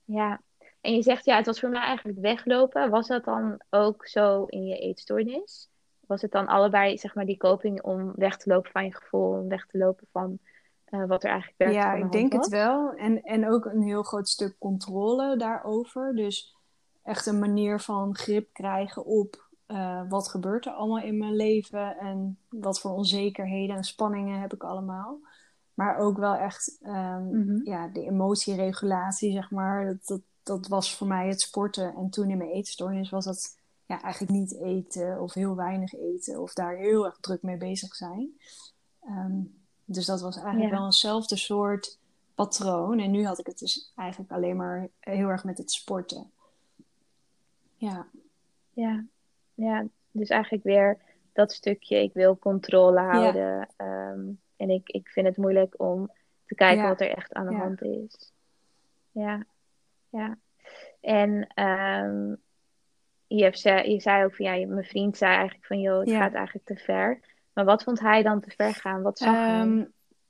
ja. 0.06 0.42
En 0.86 0.94
je 0.94 1.02
zegt, 1.02 1.26
ja, 1.26 1.36
het 1.36 1.46
was 1.46 1.60
voor 1.60 1.70
mij 1.70 1.82
eigenlijk 1.82 2.20
weglopen. 2.20 2.90
Was 2.90 3.08
dat 3.08 3.24
dan 3.24 3.62
ook 3.70 4.08
zo 4.08 4.46
in 4.46 4.66
je 4.66 4.78
eetstoornis? 4.78 5.70
Was 6.08 6.22
het 6.22 6.32
dan 6.32 6.48
allebei, 6.48 6.98
zeg 6.98 7.16
maar, 7.16 7.26
die 7.26 7.38
coping 7.38 7.82
om 7.82 8.12
weg 8.16 8.38
te 8.38 8.50
lopen 8.50 8.72
van 8.72 8.86
je 8.86 8.96
gevoel, 8.96 9.30
om 9.30 9.48
weg 9.48 9.66
te 9.66 9.78
lopen 9.78 10.08
van 10.12 10.40
uh, 10.90 11.06
wat 11.06 11.24
er 11.24 11.30
eigenlijk 11.30 11.60
werkt? 11.60 11.74
Ja, 11.74 11.94
ik 11.94 12.12
denk 12.12 12.34
het 12.34 12.48
wel. 12.48 12.94
En, 12.94 13.22
en 13.22 13.50
ook 13.50 13.66
een 13.66 13.82
heel 13.82 14.04
groot 14.04 14.30
stuk 14.30 14.56
controle 14.60 15.38
daarover. 15.38 16.16
Dus 16.16 16.56
echt 17.04 17.26
een 17.26 17.40
manier 17.40 17.80
van 17.80 18.16
grip 18.16 18.54
krijgen 18.54 19.06
op 19.06 19.44
uh, 19.68 20.02
wat 20.10 20.28
gebeurt 20.28 20.66
er 20.66 20.72
allemaal 20.72 21.04
in 21.04 21.18
mijn 21.18 21.36
leven 21.36 21.98
en 21.98 22.38
wat 22.50 22.80
voor 22.80 22.92
onzekerheden 22.92 23.76
en 23.76 23.84
spanningen 23.84 24.40
heb 24.40 24.54
ik 24.54 24.64
allemaal. 24.64 25.20
Maar 25.74 25.98
ook 25.98 26.18
wel 26.18 26.36
echt 26.36 26.80
um, 26.82 27.62
ja, 27.64 27.88
de 27.88 28.02
emotieregulatie, 28.06 29.32
zeg 29.32 29.52
maar. 29.52 29.86
Dat, 29.86 30.06
dat, 30.06 30.22
dat 30.46 30.68
was 30.68 30.96
voor 30.96 31.08
mij 31.08 31.28
het 31.28 31.42
sporten. 31.42 31.96
En 31.96 32.10
toen 32.10 32.30
in 32.30 32.38
mijn 32.38 32.50
eetstoornis 32.50 33.10
was 33.10 33.26
dat 33.26 33.58
ja, 33.86 34.02
eigenlijk 34.02 34.34
niet 34.34 34.56
eten 34.56 35.22
of 35.22 35.34
heel 35.34 35.56
weinig 35.56 35.94
eten 35.94 36.42
of 36.42 36.54
daar 36.54 36.76
heel 36.76 37.06
erg 37.06 37.18
druk 37.20 37.42
mee 37.42 37.58
bezig 37.58 37.96
zijn. 37.96 38.40
Um, 39.08 39.64
dus 39.86 40.06
dat 40.06 40.22
was 40.22 40.38
eigenlijk 40.38 40.72
wel 40.72 40.86
eenzelfde 40.86 41.36
soort 41.36 41.98
patroon. 42.36 43.00
En 43.00 43.12
nu 43.12 43.26
had 43.26 43.40
ik 43.40 43.46
het 43.46 43.60
dus 43.60 43.92
eigenlijk 43.96 44.32
alleen 44.32 44.56
maar 44.56 44.88
heel 45.00 45.28
erg 45.28 45.44
met 45.44 45.58
het 45.58 45.72
sporten. 45.72 46.32
Ja. 47.76 48.08
Ja, 48.74 49.04
ja. 49.54 49.86
dus 50.12 50.30
eigenlijk 50.30 50.64
weer 50.64 50.98
dat 51.34 51.52
stukje, 51.52 52.02
ik 52.02 52.14
wil 52.14 52.38
controle 52.38 53.00
houden. 53.00 53.70
Ehm, 53.76 54.22
en 54.56 54.70
ik, 54.70 54.90
ik 54.90 55.08
vind 55.08 55.28
het 55.28 55.38
moeilijk 55.38 55.76
om 55.78 56.12
te 56.46 56.56
kijken 56.56 56.88
wat 56.88 57.02
er 57.02 57.16
echt 57.16 57.34
aan 57.34 57.48
de 57.48 57.56
hand 57.56 57.82
is. 57.82 58.32
Ja, 59.12 59.46
ja. 60.16 60.38
En 61.02 61.64
um, 61.66 62.42
je, 63.28 63.44
hebt, 63.44 63.62
je 63.62 64.00
zei 64.00 64.24
ook 64.24 64.36
van 64.36 64.46
ja, 64.46 64.68
mijn 64.68 64.86
vriend 64.86 65.18
zei 65.18 65.34
eigenlijk 65.34 65.66
van 65.66 65.80
joh, 65.80 66.00
het 66.00 66.10
gaat 66.10 66.34
eigenlijk 66.34 66.66
te 66.66 66.76
ver. 66.76 67.20
Maar 67.54 67.66
wat 67.66 67.84
vond 67.84 68.00
hij 68.00 68.24
dan 68.24 68.42
te 68.42 68.50
ver 68.56 68.74
gaan? 68.74 69.02
Wat 69.02 69.18
zag 69.18 69.36
hij? 69.36 69.60
Ehm, 69.60 69.86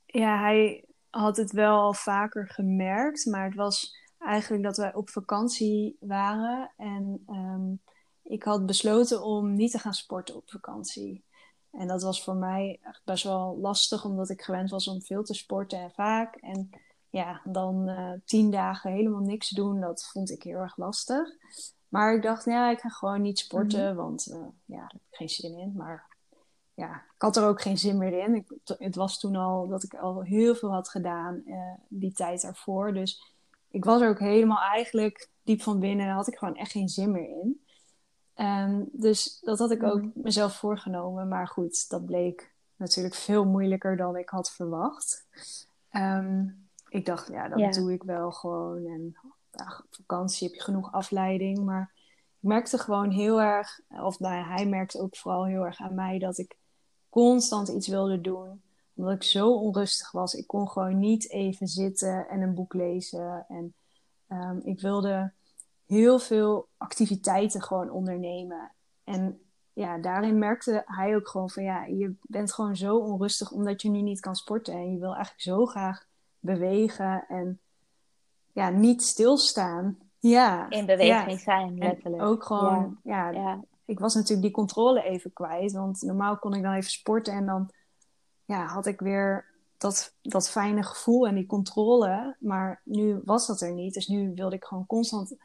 ja, 0.06 0.40
hij 0.40 0.84
had 1.10 1.36
het 1.36 1.52
wel 1.52 1.80
al 1.80 1.94
vaker 1.94 2.48
gemerkt, 2.48 3.26
maar 3.26 3.44
het 3.44 3.54
was 3.54 3.96
eigenlijk 4.18 4.62
dat 4.62 4.76
wij 4.76 4.94
op 4.94 5.10
vakantie 5.10 5.96
waren 6.00 6.72
en 6.76 7.22
ehm, 7.26 7.74
ik 8.22 8.42
had 8.42 8.66
besloten 8.66 9.22
om 9.22 9.54
niet 9.54 9.70
te 9.70 9.78
gaan 9.78 9.94
sporten 9.94 10.36
op 10.36 10.50
vakantie. 10.50 11.24
En 11.70 11.86
dat 11.86 12.02
was 12.02 12.24
voor 12.24 12.36
mij 12.36 12.78
echt 12.82 13.00
best 13.04 13.24
wel 13.24 13.58
lastig, 13.60 14.04
omdat 14.04 14.30
ik 14.30 14.42
gewend 14.42 14.70
was 14.70 14.88
om 14.88 15.02
veel 15.02 15.22
te 15.22 15.34
sporten 15.34 15.78
en 15.78 15.90
vaak. 15.90 16.36
En 16.36 16.70
ja, 17.16 17.40
dan 17.44 17.88
uh, 17.88 18.12
tien 18.24 18.50
dagen 18.50 18.92
helemaal 18.92 19.20
niks 19.20 19.48
doen, 19.48 19.80
dat 19.80 20.06
vond 20.12 20.30
ik 20.30 20.42
heel 20.42 20.58
erg 20.58 20.76
lastig. 20.76 21.28
Maar 21.88 22.14
ik 22.14 22.22
dacht, 22.22 22.44
ja, 22.44 22.70
ik 22.70 22.80
ga 22.80 22.88
gewoon 22.88 23.22
niet 23.22 23.38
sporten, 23.38 23.86
mhm. 23.86 23.96
want 23.96 24.26
uh, 24.30 24.36
ja, 24.64 24.76
daar 24.76 24.90
heb 24.92 25.00
ik 25.10 25.16
geen 25.16 25.28
zin 25.28 25.58
in. 25.58 25.72
Maar 25.76 26.16
ja, 26.74 26.94
ik 26.94 27.22
had 27.22 27.36
er 27.36 27.46
ook 27.46 27.60
geen 27.60 27.78
zin 27.78 27.98
meer 27.98 28.24
in. 28.24 28.34
Ik, 28.34 28.58
het 28.78 28.94
was 28.94 29.18
toen 29.18 29.36
al 29.36 29.68
dat 29.68 29.82
ik 29.82 29.94
al 29.94 30.22
heel 30.22 30.54
veel 30.54 30.72
had 30.72 30.88
gedaan 30.88 31.42
uh, 31.46 31.74
die 31.88 32.12
tijd 32.12 32.42
daarvoor. 32.42 32.92
Dus 32.92 33.34
ik 33.70 33.84
was 33.84 34.00
er 34.00 34.08
ook 34.08 34.18
helemaal 34.18 34.60
eigenlijk 34.60 35.30
diep 35.42 35.62
van 35.62 35.80
binnen, 35.80 36.08
had 36.08 36.28
ik 36.28 36.38
gewoon 36.38 36.56
echt 36.56 36.70
geen 36.70 36.88
zin 36.88 37.10
meer 37.10 37.28
in. 37.28 37.64
Um, 38.34 38.88
dus 38.92 39.40
dat 39.40 39.58
had 39.58 39.70
ik 39.70 39.82
ook 39.82 40.02
mhm. 40.02 40.10
mezelf 40.14 40.56
voorgenomen. 40.56 41.28
Maar 41.28 41.48
goed, 41.48 41.88
dat 41.88 42.06
bleek 42.06 42.54
natuurlijk 42.76 43.14
veel 43.14 43.44
moeilijker 43.44 43.96
dan 43.96 44.16
ik 44.16 44.28
had 44.28 44.52
verwacht. 44.52 45.26
Um, 45.90 46.65
ik 46.88 47.06
dacht, 47.06 47.28
ja, 47.28 47.48
dat 47.48 47.74
doe 47.74 47.92
ik 47.92 48.02
wel 48.02 48.32
gewoon. 48.32 48.86
En 48.86 49.18
op 49.52 49.86
vakantie 49.90 50.46
heb 50.46 50.56
je 50.56 50.62
genoeg 50.62 50.92
afleiding. 50.92 51.64
Maar 51.64 51.92
ik 52.40 52.48
merkte 52.48 52.78
gewoon 52.78 53.10
heel 53.10 53.40
erg, 53.40 53.80
of 53.88 54.18
nou 54.18 54.34
ja, 54.34 54.44
hij 54.44 54.66
merkte 54.66 55.00
ook 55.00 55.16
vooral 55.16 55.46
heel 55.46 55.64
erg 55.64 55.80
aan 55.80 55.94
mij 55.94 56.18
dat 56.18 56.38
ik 56.38 56.56
constant 57.08 57.68
iets 57.68 57.88
wilde 57.88 58.20
doen. 58.20 58.62
Omdat 58.94 59.14
ik 59.14 59.22
zo 59.22 59.52
onrustig 59.52 60.10
was. 60.10 60.34
Ik 60.34 60.46
kon 60.46 60.68
gewoon 60.68 60.98
niet 60.98 61.30
even 61.30 61.66
zitten 61.66 62.28
en 62.28 62.40
een 62.40 62.54
boek 62.54 62.74
lezen. 62.74 63.44
En 63.48 63.74
um, 64.28 64.60
ik 64.64 64.80
wilde 64.80 65.32
heel 65.86 66.18
veel 66.18 66.68
activiteiten 66.76 67.62
gewoon 67.62 67.90
ondernemen. 67.90 68.72
En 69.04 69.40
ja, 69.72 69.98
daarin 69.98 70.38
merkte 70.38 70.82
hij 70.86 71.16
ook 71.16 71.28
gewoon 71.28 71.50
van 71.50 71.62
ja, 71.62 71.84
je 71.84 72.14
bent 72.22 72.52
gewoon 72.52 72.76
zo 72.76 72.96
onrustig 72.96 73.50
omdat 73.50 73.82
je 73.82 73.90
nu 73.90 74.02
niet 74.02 74.20
kan 74.20 74.36
sporten. 74.36 74.74
En 74.74 74.92
je 74.92 74.98
wil 74.98 75.14
eigenlijk 75.14 75.42
zo 75.42 75.66
graag 75.66 76.05
bewegen 76.46 77.24
en 77.28 77.60
ja, 78.52 78.68
niet 78.68 79.02
stilstaan. 79.02 79.98
Ja. 80.18 80.70
In 80.70 80.86
beweging 80.86 81.40
zijn, 81.40 81.78
letterlijk. 81.78 82.22
En 82.22 82.28
ook 82.28 82.44
gewoon, 82.44 83.00
ja. 83.02 83.30
ja, 83.30 83.64
ik 83.84 83.98
was 83.98 84.14
natuurlijk 84.14 84.42
die 84.42 84.50
controle 84.50 85.02
even 85.02 85.32
kwijt. 85.32 85.72
Want 85.72 86.02
normaal 86.02 86.38
kon 86.38 86.54
ik 86.54 86.62
dan 86.62 86.72
even 86.72 86.90
sporten 86.90 87.34
en 87.34 87.46
dan 87.46 87.70
ja, 88.44 88.66
had 88.66 88.86
ik 88.86 89.00
weer 89.00 89.46
dat, 89.78 90.14
dat 90.22 90.50
fijne 90.50 90.82
gevoel 90.82 91.26
en 91.26 91.34
die 91.34 91.46
controle. 91.46 92.36
Maar 92.38 92.80
nu 92.84 93.20
was 93.24 93.46
dat 93.46 93.60
er 93.60 93.72
niet. 93.72 93.94
Dus 93.94 94.06
nu 94.06 94.32
wilde 94.34 94.56
ik 94.56 94.64
gewoon 94.64 94.86
constant 94.86 95.36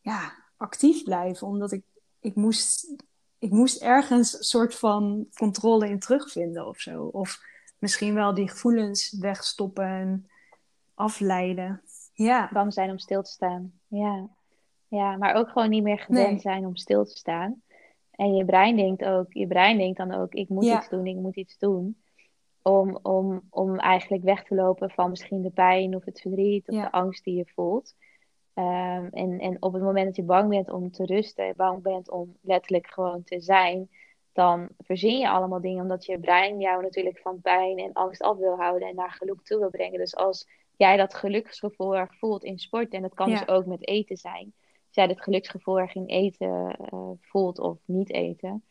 ja, 0.00 0.32
actief 0.56 1.02
blijven. 1.02 1.46
Omdat 1.46 1.72
ik, 1.72 1.84
ik, 2.20 2.34
moest, 2.34 2.94
ik 3.38 3.50
moest 3.50 3.82
ergens 3.82 4.38
een 4.38 4.44
soort 4.44 4.74
van 4.74 5.26
controle 5.34 5.88
in 5.88 5.98
terugvinden 5.98 6.66
of 6.66 6.80
zo. 6.80 7.04
Of 7.04 7.40
misschien 7.78 8.14
wel 8.14 8.34
die 8.34 8.48
gevoelens 8.48 9.16
wegstoppen 9.18 9.86
en 9.86 10.29
afleiden. 11.00 11.82
Ja. 12.12 12.48
Bang 12.52 12.72
zijn 12.72 12.90
om 12.90 12.98
stil 12.98 13.22
te 13.22 13.30
staan. 13.30 13.72
Ja. 13.86 14.28
Ja, 14.88 15.16
maar 15.16 15.34
ook 15.34 15.48
gewoon 15.48 15.70
niet 15.70 15.82
meer 15.82 15.98
gewend 15.98 16.40
zijn 16.40 16.66
om 16.66 16.76
stil 16.76 17.04
te 17.04 17.16
staan. 17.16 17.62
En 18.10 18.34
je 18.34 18.44
brein 18.44 18.76
denkt 18.76 19.04
ook, 19.04 19.32
je 19.32 19.46
brein 19.46 19.78
denkt 19.78 19.98
dan 19.98 20.12
ook, 20.12 20.32
ik 20.32 20.48
moet 20.48 20.64
iets 20.64 20.88
doen, 20.88 21.06
ik 21.06 21.16
moet 21.16 21.36
iets 21.36 21.58
doen. 21.58 22.02
Om, 22.62 22.98
om, 23.02 23.42
om 23.50 23.78
eigenlijk 23.78 24.22
weg 24.22 24.44
te 24.44 24.54
lopen 24.54 24.90
van 24.90 25.10
misschien 25.10 25.42
de 25.42 25.50
pijn 25.50 25.96
of 25.96 26.04
het 26.04 26.20
verdriet 26.20 26.68
of 26.68 26.82
de 26.82 26.92
angst 26.92 27.24
die 27.24 27.36
je 27.36 27.46
voelt. 27.54 27.94
Um, 28.54 29.08
en, 29.10 29.38
en 29.38 29.56
op 29.62 29.72
het 29.72 29.82
moment 29.82 30.06
dat 30.06 30.16
je 30.16 30.22
bang 30.22 30.48
bent 30.48 30.70
om 30.70 30.90
te 30.90 31.04
rusten, 31.04 31.54
bang 31.56 31.82
bent 31.82 32.10
om 32.10 32.36
letterlijk 32.40 32.86
gewoon 32.86 33.22
te 33.24 33.40
zijn, 33.40 33.88
dan 34.32 34.68
verzin 34.78 35.18
je 35.18 35.28
allemaal 35.28 35.60
dingen 35.60 35.82
omdat 35.82 36.04
je 36.04 36.18
brein 36.18 36.60
jou 36.60 36.82
natuurlijk 36.82 37.18
van 37.18 37.40
pijn 37.40 37.78
en 37.78 37.92
angst 37.92 38.22
af 38.22 38.36
wil 38.36 38.56
houden 38.56 38.88
en 38.88 38.94
naar 38.94 39.12
geluk 39.12 39.42
toe 39.42 39.58
wil 39.58 39.70
brengen. 39.70 39.98
Dus 39.98 40.16
als 40.16 40.48
jij 40.80 40.96
dat 40.96 41.14
geluksgevoel 41.14 41.96
erg 41.96 42.18
voelt 42.18 42.44
in 42.44 42.58
sport, 42.58 42.92
en 42.92 43.02
dat 43.02 43.14
kan 43.14 43.30
dus 43.30 43.48
ook 43.48 43.66
met 43.66 43.86
eten 43.86 44.16
zijn, 44.16 44.52
als 44.86 44.94
jij 44.94 45.06
dat 45.06 45.22
geluksgevoel 45.22 45.80
erg 45.80 45.94
in 45.94 46.06
eten 46.06 46.76
uh, 46.92 47.10
voelt 47.20 47.58
of 47.58 47.78
niet 47.84 48.12
eten, 48.12 48.64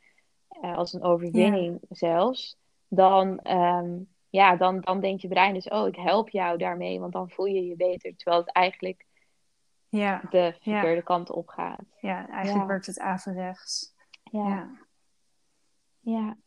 uh, 0.61 0.77
als 0.77 0.93
een 0.93 1.03
overwinning 1.03 1.79
zelfs, 1.89 2.57
dan, 2.87 3.39
um, 3.51 4.07
ja, 4.29 4.55
dan, 4.55 4.81
dan 4.81 4.99
denkt 4.99 5.21
je 5.21 5.27
brein 5.27 5.53
dus, 5.53 5.67
oh, 5.67 5.87
ik 5.87 5.95
help 5.95 6.29
jou 6.29 6.57
daarmee, 6.57 6.99
want 6.99 7.13
dan 7.13 7.29
voel 7.29 7.45
je 7.45 7.65
je 7.65 7.75
beter. 7.75 8.15
Terwijl 8.15 8.41
het 8.41 8.51
eigenlijk 8.51 9.05
ja. 9.89 10.21
de 10.29 10.55
verkeerde 10.59 11.03
kant 11.03 11.31
op 11.31 11.47
gaat. 11.47 11.85
Ja, 12.01 12.29
eigenlijk 12.29 12.67
werkt 12.67 12.85
het 12.85 12.99
averechts. 12.99 13.93
Ja. 14.23 14.69
ja. 15.99 16.37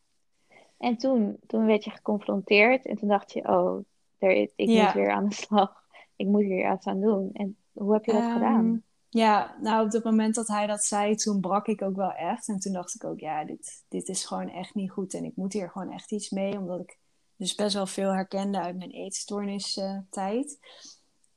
En 0.79 0.97
toen, 0.97 1.37
toen 1.47 1.67
werd 1.67 1.85
je 1.85 1.91
geconfronteerd 1.91 2.87
en 2.87 2.97
toen 2.97 3.09
dacht 3.09 3.33
je, 3.33 3.49
oh, 3.49 3.85
er, 4.23 4.51
ik 4.57 4.69
moet 4.69 4.93
weer 4.93 5.11
aan 5.11 5.29
de 5.29 5.35
slag. 5.35 5.81
Ik 6.17 6.29
moet 6.29 6.43
hier 6.43 6.73
iets 6.73 6.87
aan 6.87 7.01
doen. 7.01 7.31
En 7.33 7.57
hoe 7.73 7.93
heb 7.93 8.05
je 8.05 8.13
dat 8.13 8.33
gedaan? 8.33 8.67
Ehm, 8.67 8.77
ja, 9.09 9.57
nou 9.61 9.87
op 9.87 9.93
het 9.93 10.05
moment 10.05 10.35
dat 10.35 10.49
hij 10.49 10.67
dat 10.67 10.85
zei, 10.85 11.15
toen 11.15 11.41
brak 11.41 11.67
ik 11.67 11.83
ook 11.83 11.97
wel 11.97 12.13
echt. 12.13 12.49
En 12.49 12.59
toen 12.59 12.73
dacht 12.73 12.95
ik 12.95 13.05
ook, 13.05 13.21
ja, 13.21 13.45
dit, 13.45 13.85
dit 13.89 14.09
is 14.09 14.25
gewoon 14.25 14.49
echt 14.49 14.75
niet 14.75 14.91
goed. 14.91 15.15
En 15.15 15.25
ik 15.25 15.37
moet 15.37 15.53
hier 15.53 15.71
gewoon 15.71 15.93
echt 15.93 16.13
iets 16.13 16.31
mee, 16.31 16.59
omdat 16.59 16.81
ik 16.81 16.99
dus 17.37 17.55
best 17.55 17.75
wel 17.75 17.87
veel 17.87 18.13
herkende 18.13 18.61
uit 18.61 18.77
mijn 18.77 18.91
eetstoornis 18.91 19.77
uh, 19.77 19.99
tijd. 20.11 20.59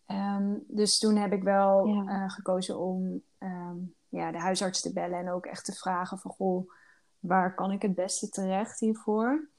Um, 0.07 0.63
dus 0.67 0.97
toen 0.97 1.15
heb 1.15 1.33
ik 1.33 1.43
wel 1.43 1.87
uh, 1.87 2.29
gekozen 2.29 2.79
om 2.79 3.21
um, 3.39 3.95
ja, 4.09 4.31
de 4.31 4.39
huisarts 4.39 4.81
te 4.81 4.93
bellen 4.93 5.19
en 5.19 5.29
ook 5.29 5.45
echt 5.45 5.65
te 5.65 5.73
vragen 5.73 6.17
van 6.17 6.31
goh, 6.31 6.71
waar 7.19 7.55
kan 7.55 7.71
ik 7.71 7.81
het 7.81 7.95
beste 7.95 8.29
terecht 8.29 8.79
hiervoor? 8.79 9.49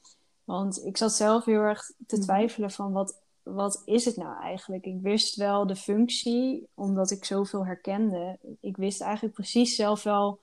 Want 0.47 0.85
ik 0.85 0.97
zat 0.97 1.13
zelf 1.13 1.45
heel 1.45 1.61
erg 1.61 1.87
te 2.07 2.17
mhm. 2.17 2.25
twijfelen 2.25 2.71
van 2.71 2.93
wat, 2.93 3.21
wat 3.43 3.83
is 3.85 4.05
het 4.05 4.17
nou 4.17 4.43
eigenlijk? 4.43 4.85
Ik 4.85 5.01
wist 5.01 5.37
wel 5.37 5.67
de 5.67 5.77
functie, 5.77 6.69
omdat 6.75 7.11
ik 7.11 7.25
zoveel 7.25 7.67
herkende. 7.67 8.39
Ik 8.61 8.77
wist 8.77 9.01
eigenlijk 9.01 9.35
precies 9.35 9.77
zelf 9.77 10.03
wel 10.03 10.41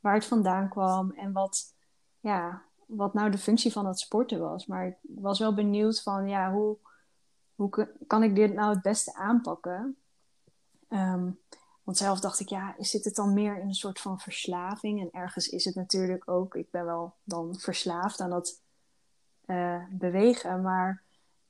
waar 0.00 0.14
het 0.14 0.24
vandaan 0.24 0.68
kwam 0.68 1.10
en 1.10 1.32
wat, 1.32 1.74
ja, 2.20 2.62
wat 2.86 3.14
nou 3.14 3.30
de 3.30 3.38
functie 3.38 3.72
van 3.72 3.84
dat 3.84 4.00
sporten 4.00 4.40
was. 4.40 4.66
Maar 4.66 4.86
ik 4.86 4.96
was 5.02 5.38
wel 5.38 5.54
benieuwd 5.54 6.02
van 6.02 6.28
ja, 6.28 6.52
hoe, 6.52 6.76
hoe 7.54 7.88
kan 8.06 8.22
ik 8.22 8.34
dit 8.34 8.54
nou 8.54 8.74
het 8.74 8.82
beste 8.82 9.14
aanpakken? 9.14 9.96
Um, 10.88 11.38
want 11.82 11.98
zelf 11.98 12.20
dacht 12.20 12.40
ik, 12.40 12.48
ja, 12.48 12.74
zit 12.78 13.04
het 13.04 13.14
dan 13.14 13.34
meer 13.34 13.58
in 13.58 13.68
een 13.68 13.74
soort 13.74 14.00
van 14.00 14.18
verslaving? 14.18 15.00
En 15.00 15.20
ergens 15.20 15.48
is 15.48 15.64
het 15.64 15.74
natuurlijk 15.74 16.30
ook, 16.30 16.54
ik 16.54 16.70
ben 16.70 16.84
wel 16.84 17.14
dan 17.24 17.54
verslaafd 17.58 18.20
aan 18.20 18.30
dat 18.30 18.60
uh, 19.46 19.82
bewegen. 19.90 20.62
Maar 20.62 21.02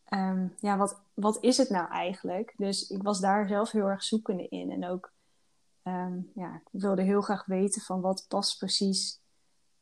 ehm, 0.05 0.49
ja, 0.59 0.77
wat, 0.77 1.01
wat 1.15 1.39
is 1.41 1.57
het 1.57 1.69
nou 1.69 1.91
eigenlijk? 1.91 2.55
Dus 2.57 2.91
ik 2.91 3.03
was 3.03 3.21
daar 3.21 3.49
zelf 3.49 3.71
heel 3.71 3.89
erg 3.89 4.03
zoekende 4.03 4.49
in. 4.49 4.71
En 4.71 4.87
ook, 4.87 5.13
ehm, 5.83 6.19
ja, 6.35 6.55
ik 6.55 6.81
wilde 6.81 7.03
heel 7.03 7.21
graag 7.21 7.47
weten 7.47 7.83
van 7.83 8.01
wat 8.01 8.25
past 8.29 8.59
precies 8.59 9.21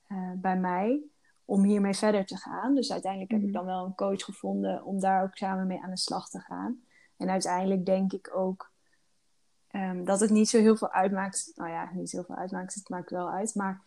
uh, 0.09 0.33
bij 0.35 0.59
mij 0.59 1.03
om 1.45 1.63
hiermee 1.63 1.95
verder 1.95 2.27
te 2.27 2.37
gaan. 2.37 2.75
Dus 2.75 2.93
uiteindelijk 2.93 3.33
heb 3.33 3.41
ik 3.41 3.47
mhm. 3.47 3.57
dan 3.57 3.65
wel 3.67 3.85
een 3.85 3.95
coach 3.95 4.25
gevonden 4.25 4.85
om 4.85 5.01
daar 5.01 5.23
ook 5.23 5.37
samen 5.37 5.67
mee 5.67 5.83
aan 5.83 5.91
de 5.91 5.99
slag 5.99 6.29
te 6.29 6.41
gaan. 6.41 6.83
En 7.17 7.31
uiteindelijk 7.31 7.87
denk 7.87 8.13
ik 8.13 8.31
ook 8.37 8.73
um, 9.71 10.05
dat 10.05 10.21
het 10.21 10.31
niet 10.31 10.49
zo 10.49 10.59
heel 10.59 10.77
veel 10.77 10.91
uitmaakt. 10.91 11.53
Nou 11.55 11.71
ja, 11.71 11.91
niet 11.93 12.13
heel 12.13 12.25
veel 12.25 12.37
uitmaakt, 12.37 12.75
het 12.75 12.89
maakt 12.89 13.11
wel 13.11 13.31
uit. 13.31 13.55
Maar 13.55 13.83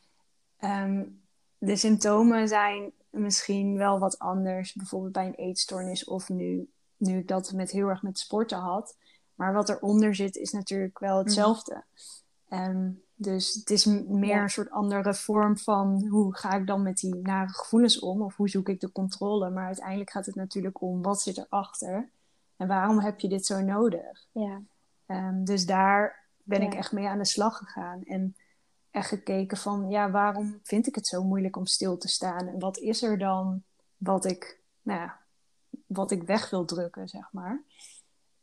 um, 0.60 1.22
de 1.58 1.76
symptomen 1.76 2.48
zijn 2.48 2.92
misschien 3.10 3.78
wel 3.78 4.00
wat 4.00 4.20
anders. 4.20 4.74
Bijvoorbeeld 4.74 5.14
bij 5.14 5.26
een 5.26 5.34
eetstoornis 5.34 6.06
of 6.06 6.30
nu, 6.30 6.70
nu 6.98 7.18
ik 7.18 7.28
dat 7.28 7.54
met 7.54 7.72
heel 7.72 7.88
erg 7.88 8.02
met 8.02 8.20
sporten 8.20 8.58
had. 8.58 8.98
Maar 9.36 9.54
wat 9.54 9.70
eronder 9.70 10.16
zit 10.16 10.36
is 10.36 10.52
natuurlijk 10.52 11.00
wel 11.00 11.16
mhm. 11.16 11.24
hetzelfde. 11.26 11.84
Mm. 12.50 13.02
dus 13.16 13.54
het 13.54 13.70
is 13.70 13.86
meer 14.08 14.42
een 14.42 14.50
soort 14.50 14.70
andere 14.70 15.14
vorm 15.14 15.58
van 15.58 16.08
hoe 16.08 16.36
ga 16.36 16.54
ik 16.54 16.68
dan 16.68 16.84
met 16.84 16.98
die 16.98 17.16
nare 17.16 17.50
gevoelens 17.50 18.00
om? 18.00 18.22
Of 18.22 18.36
hoe 18.36 18.50
zoek 18.50 18.70
ik 18.70 18.80
de 18.80 18.92
controle? 18.92 19.50
Maar 19.50 19.66
uiteindelijk 19.66 20.10
gaat 20.10 20.26
het 20.26 20.36
natuurlijk 20.36 20.82
om 20.82 21.02
wat 21.02 21.22
zit 21.22 21.38
erachter? 21.38 22.10
En 22.58 22.68
waarom 22.68 23.00
heb 23.00 23.20
je 23.20 23.30
dit 23.30 23.46
zo 23.46 23.62
nodig? 23.62 24.28
Ja. 24.32 24.62
Um, 25.08 25.46
dus 25.46 25.66
daar 25.66 26.26
ben 26.44 26.62
ik 26.62 26.74
echt 26.74 26.92
mee 26.92 27.08
aan 27.08 27.18
de 27.18 27.26
slag 27.26 27.58
gegaan. 27.58 28.04
En 28.04 28.36
gekeken 29.04 29.58
van, 29.58 29.90
ja, 29.90 30.12
waarom 30.12 30.60
vind 30.64 30.88
ik 30.88 30.96
het 30.96 31.08
zo 31.08 31.24
moeilijk 31.24 31.56
om 31.56 31.66
stil 31.66 31.98
te 31.98 32.08
staan? 32.08 32.48
En 32.48 32.60
wat 32.60 32.78
is 32.78 33.04
er 33.04 33.18
dan 33.18 33.64
wat 33.98 34.26
ik, 34.26 34.62
nou 34.82 35.00
ja, 35.00 35.20
wat 35.86 36.12
ik 36.12 36.24
weg 36.24 36.50
wil 36.50 36.66
drukken, 36.66 37.08
zeg 37.08 37.32
maar. 37.32 37.64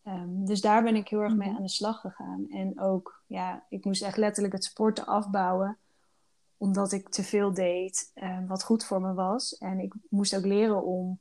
Um, 0.07 0.47
dus 0.47 0.61
daar 0.61 0.83
ben 0.83 0.97
ik 0.97 1.09
heel 1.09 1.21
erg 1.21 1.35
mee 1.35 1.49
mhm. 1.49 1.57
aan 1.57 1.63
de 1.63 1.69
slag 1.69 2.01
gegaan. 2.01 2.47
En 2.51 2.81
ook, 2.81 3.23
ja, 3.27 3.65
ik 3.69 3.85
moest 3.85 4.03
echt 4.03 4.17
letterlijk 4.17 4.55
het 4.55 4.65
sporten 4.65 5.07
afbouwen. 5.07 5.79
Omdat 6.57 6.93
ik 6.93 7.09
te 7.09 7.23
veel 7.23 7.55
deed, 7.55 8.11
um, 8.15 8.47
wat 8.47 8.65
goed 8.65 8.85
voor 8.85 9.01
me 9.01 9.15
was. 9.15 9.59
En 9.59 9.81
ik 9.81 9.95
moest 10.09 10.37
ook 10.37 10.45
leren 10.45 10.85
om 10.85 11.21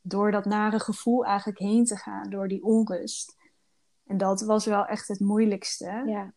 door 0.00 0.30
dat 0.30 0.44
nare 0.44 0.80
gevoel 0.80 1.24
eigenlijk 1.24 1.58
heen 1.58 1.84
te 1.84 1.96
gaan, 1.96 2.30
door 2.30 2.48
die 2.48 2.64
onrust. 2.64 3.36
En 4.06 4.16
dat 4.16 4.40
was 4.40 4.66
wel 4.66 4.86
echt 4.86 5.08
het 5.08 5.20
moeilijkste. 5.20 6.02
Ja. 6.06 6.32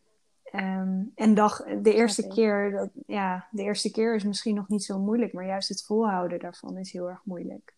Um, 0.56 1.12
en 1.16 1.34
dag, 1.34 1.64
de 1.82 1.94
eerste 1.94 2.28
keer, 2.28 2.72
dat, 2.72 2.90
ja, 3.06 3.48
de 3.52 3.64
eerste 3.64 3.92
keer 3.92 4.16
is 4.16 4.24
misschien 4.24 4.56
nog 4.56 4.68
niet 4.68 4.84
zo 4.84 5.00
moeilijk, 5.00 5.34
maar 5.34 5.46
juist 5.46 5.70
het 5.70 5.84
volhouden 5.84 6.40
daarvan 6.40 6.78
is 6.78 6.92
heel 6.92 7.10
erg 7.10 7.22
moeilijk. 7.24 7.74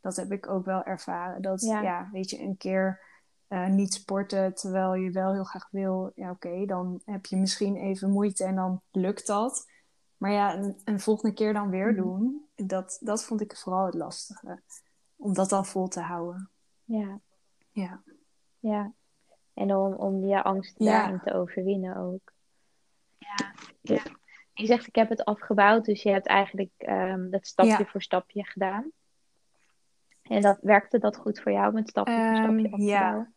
Dat 0.00 0.16
heb 0.16 0.32
ik 0.32 0.48
ook 0.48 0.64
wel 0.64 0.82
ervaren. 0.82 1.42
Dat, 1.42 1.60
ja, 1.60 2.08
weet 2.12 2.30
je, 2.30 2.40
een 2.40 2.56
keer 2.56 3.00
uh, 3.48 3.68
niet 3.68 3.94
sporten 3.94 4.54
terwijl 4.54 4.94
je 4.94 5.10
wel 5.10 5.32
heel 5.32 5.44
graag 5.44 5.68
wil, 5.70 6.12
ja, 6.14 6.30
oké, 6.30 6.66
dan 6.66 7.00
heb 7.04 7.26
je 7.26 7.36
misschien 7.36 7.76
even 7.76 8.10
moeite 8.10 8.44
en 8.44 8.54
dan 8.54 8.80
lukt 8.90 9.26
dat. 9.26 9.70
Maar 10.16 10.32
ja, 10.32 10.56
een, 10.56 10.80
een 10.84 11.00
volgende 11.00 11.34
keer 11.34 11.52
dan 11.52 11.70
weer 11.70 11.92
mhm. 11.92 11.96
doen, 11.96 12.48
dat, 12.54 12.98
dat 13.00 13.24
vond 13.24 13.40
ik 13.40 13.56
vooral 13.56 13.86
het 13.86 13.94
lastige. 13.94 14.62
Om 15.16 15.34
dat 15.34 15.48
dan 15.48 15.66
vol 15.66 15.88
te 15.88 16.00
houden. 16.00 16.50
Ja. 16.84 17.20
Ja. 17.70 18.02
Ja. 18.58 18.92
En 19.54 19.74
om, 19.74 19.94
om 19.94 20.20
die 20.20 20.36
angst 20.36 20.78
daarin 20.78 21.20
te 21.24 21.34
overwinnen 21.34 21.96
ook. 21.96 22.32
Ja. 23.18 23.52
ja. 23.80 24.02
Je 24.54 24.66
zegt, 24.66 24.86
ik 24.86 24.94
heb 24.94 25.08
het 25.08 25.24
afgebouwd, 25.24 25.84
dus 25.84 26.02
je 26.02 26.10
hebt 26.10 26.26
eigenlijk 26.26 26.72
um, 26.78 27.30
dat 27.30 27.46
stapje 27.46 27.86
voor 27.86 28.02
stapje 28.02 28.44
gedaan. 28.44 28.90
En 30.22 30.40
dat, 30.40 30.58
werkte 30.60 30.98
dat 30.98 31.16
goed 31.16 31.40
voor 31.40 31.52
jou 31.52 31.72
met 31.72 31.88
stapje 31.88 32.26
voor 32.26 32.36
stapje 32.36 32.72
um, 32.72 32.80
Ja, 32.80 33.30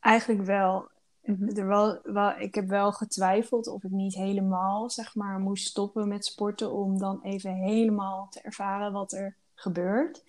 eigenlijk 0.00 0.42
wel. 0.42 0.88
Mhm. 1.22 1.58
er 1.58 1.66
wel, 1.66 2.00
wel. 2.02 2.38
Ik 2.38 2.54
heb 2.54 2.68
wel 2.68 2.92
getwijfeld 2.92 3.66
of 3.66 3.84
ik 3.84 3.90
niet 3.90 4.14
helemaal 4.14 4.90
zeg 4.90 5.14
maar, 5.14 5.38
moest 5.38 5.66
stoppen 5.66 6.08
met 6.08 6.24
sporten 6.24 6.72
om 6.72 6.98
dan 6.98 7.20
even 7.22 7.54
helemaal 7.54 8.28
te 8.30 8.40
ervaren 8.40 8.92
wat 8.92 9.12
er 9.12 9.36
gebeurt. 9.54 10.24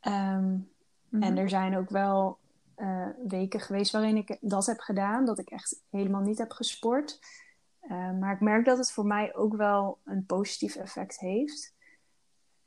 Um, 0.00 0.12
En 0.12 0.68
mhm. 1.10 1.36
er 1.36 1.48
zijn 1.48 1.76
ook 1.76 1.90
wel 1.90 2.38
uh, 2.76 3.08
weken 3.26 3.60
geweest 3.60 3.92
waarin 3.92 4.16
ik 4.16 4.36
dat 4.40 4.66
heb 4.66 4.80
gedaan, 4.80 5.24
dat 5.24 5.38
ik 5.38 5.50
echt 5.50 5.82
helemaal 5.90 6.20
niet 6.20 6.38
heb 6.38 6.50
gesport. 6.50 7.18
Uh, 7.82 8.18
maar 8.18 8.34
ik 8.34 8.40
merk 8.40 8.64
dat 8.64 8.78
het 8.78 8.92
voor 8.92 9.06
mij 9.06 9.34
ook 9.34 9.56
wel 9.56 9.98
een 10.04 10.26
positief 10.26 10.76
effect 10.76 11.18
heeft. 11.18 11.74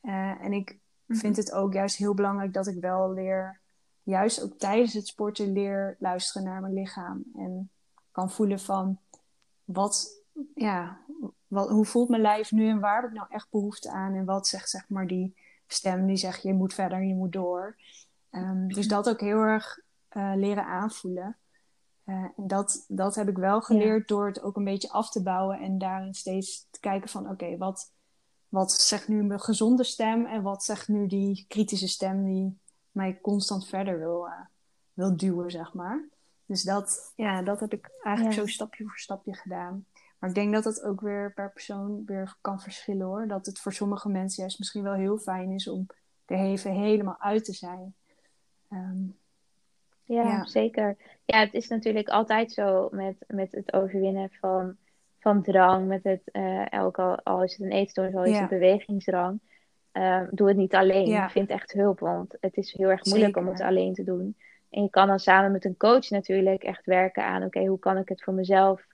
Uh, 0.01 0.43
en 0.43 0.53
ik 0.53 0.77
mhm. 1.05 1.19
vind 1.19 1.37
het 1.37 1.51
ook 1.51 1.73
juist 1.73 1.97
heel 1.97 2.13
belangrijk 2.13 2.53
dat 2.53 2.67
ik 2.67 2.79
wel 2.79 3.13
leer, 3.13 3.59
juist 4.03 4.43
ook 4.43 4.57
tijdens 4.57 4.93
het 4.93 5.07
sporten, 5.07 5.51
leer 5.51 5.95
luisteren 5.99 6.47
naar 6.47 6.61
mijn 6.61 6.73
lichaam. 6.73 7.23
En 7.35 7.69
kan 8.11 8.31
voelen 8.31 8.59
van 8.59 8.99
wat, 9.63 10.23
ja, 10.55 10.99
wat, 11.47 11.69
hoe 11.69 11.85
voelt 11.85 12.09
mijn 12.09 12.21
lijf 12.21 12.51
nu 12.51 12.69
en 12.69 12.79
waar 12.79 13.01
heb 13.01 13.09
ik 13.09 13.17
nou 13.17 13.27
echt 13.29 13.49
behoefte 13.49 13.89
aan? 13.89 14.13
En 14.13 14.25
wat 14.25 14.47
zegt 14.47 14.69
zeg 14.69 14.89
maar 14.89 15.07
die 15.07 15.35
stem 15.67 16.05
die 16.05 16.17
zegt 16.17 16.41
je 16.41 16.53
moet 16.53 16.73
verder, 16.73 17.03
je 17.03 17.15
moet 17.15 17.31
door. 17.31 17.75
Um, 18.31 18.73
dus 18.73 18.87
dat 18.87 19.09
ook 19.09 19.19
heel 19.19 19.41
erg 19.41 19.79
uh, 20.11 20.31
leren 20.35 20.65
aanvoelen. 20.65 21.37
Uh, 22.05 22.15
en 22.15 22.47
dat, 22.47 22.85
dat 22.87 23.15
heb 23.15 23.27
ik 23.27 23.37
wel 23.37 23.61
geleerd 23.61 24.07
door 24.07 24.27
het 24.27 24.41
ook 24.41 24.55
een 24.55 24.63
beetje 24.63 24.91
af 24.91 25.09
te 25.09 25.23
bouwen 25.23 25.59
en 25.59 25.77
daarin 25.77 26.13
steeds 26.13 26.67
te 26.71 26.79
kijken 26.79 27.09
van 27.09 27.29
oké, 27.29 27.57
wat, 27.57 27.91
wat 28.49 28.71
zegt 28.71 29.07
nu 29.07 29.23
mijn 29.23 29.39
gezonde 29.39 29.83
stem 29.83 30.25
en 30.25 30.41
wat 30.41 30.63
zegt 30.63 30.87
nu 30.87 31.07
die 31.07 31.45
kritische 31.47 31.87
stem 31.87 32.25
die 32.25 32.59
mij 32.91 33.19
constant 33.21 33.67
verder 33.67 33.99
wil, 33.99 34.25
uh, 34.27 34.33
wil 34.93 35.17
duwen, 35.17 35.51
zeg 35.51 35.73
maar. 35.73 36.07
Dus 36.45 36.63
dat, 36.63 37.13
ja, 37.15 37.41
dat 37.41 37.59
heb 37.59 37.73
ik 37.73 37.89
eigenlijk 38.01 38.35
zo 38.35 38.45
stapje 38.45 38.83
voor 38.83 38.97
stapje 38.97 39.35
gedaan. 39.35 39.85
Maar 40.19 40.29
ik 40.29 40.35
denk 40.35 40.53
dat 40.53 40.63
dat 40.63 40.81
ook 40.81 41.01
weer 41.01 41.33
per 41.33 41.51
persoon 41.51 42.05
weer 42.05 42.37
kan 42.41 42.61
verschillen 42.61 43.05
hoor. 43.05 43.27
Dat 43.27 43.45
het 43.45 43.59
voor 43.59 43.73
sommige 43.73 44.09
mensen 44.09 44.41
juist 44.41 44.59
misschien 44.59 44.83
wel 44.83 44.93
heel 44.93 45.17
fijn 45.17 45.51
is 45.51 45.67
om 45.67 45.85
er 46.25 46.37
even 46.37 46.71
helemaal 46.71 47.19
uit 47.19 47.45
te 47.45 47.53
zijn. 47.53 47.95
Um, 48.69 49.17
ja, 50.13 50.45
zeker. 50.45 50.97
Ja, 51.25 51.39
het 51.39 51.53
is 51.53 51.67
natuurlijk 51.67 52.09
altijd 52.09 52.51
zo 52.51 52.89
met, 52.91 53.15
met 53.27 53.51
het 53.51 53.73
overwinnen 53.73 54.29
van, 54.39 54.75
van 55.19 55.41
drang, 55.41 55.87
met 55.87 56.03
het, 56.03 56.21
uh, 56.31 56.71
elk 56.71 56.99
al, 56.99 57.19
al 57.23 57.43
is 57.43 57.51
het 57.51 57.61
een 57.61 57.71
eetstoornis, 57.71 58.15
al 58.15 58.23
is 58.23 58.39
het 58.39 58.49
bewegingsdrang. 58.49 59.39
Uh, 59.93 60.21
doe 60.31 60.47
het 60.47 60.57
niet 60.57 60.75
alleen. 60.75 61.29
Vind 61.29 61.49
echt 61.49 61.71
hulp, 61.71 61.99
want 61.99 62.37
het 62.39 62.57
is 62.57 62.73
heel 62.73 62.89
erg 62.89 63.05
moeilijk 63.05 63.37
om 63.37 63.47
het 63.47 63.61
alleen 63.61 63.93
te 63.93 64.03
doen. 64.03 64.35
En 64.69 64.83
je 64.83 64.89
kan 64.89 65.07
dan 65.07 65.19
samen 65.19 65.51
met 65.51 65.65
een 65.65 65.77
coach 65.77 66.09
natuurlijk 66.09 66.63
echt 66.63 66.85
werken 66.85 67.23
aan, 67.23 67.43
oké, 67.43 67.65
hoe 67.65 67.79
kan 67.79 67.97
ik 67.97 68.09
het 68.09 68.23
voor 68.23 68.33
mezelf, 68.33 68.85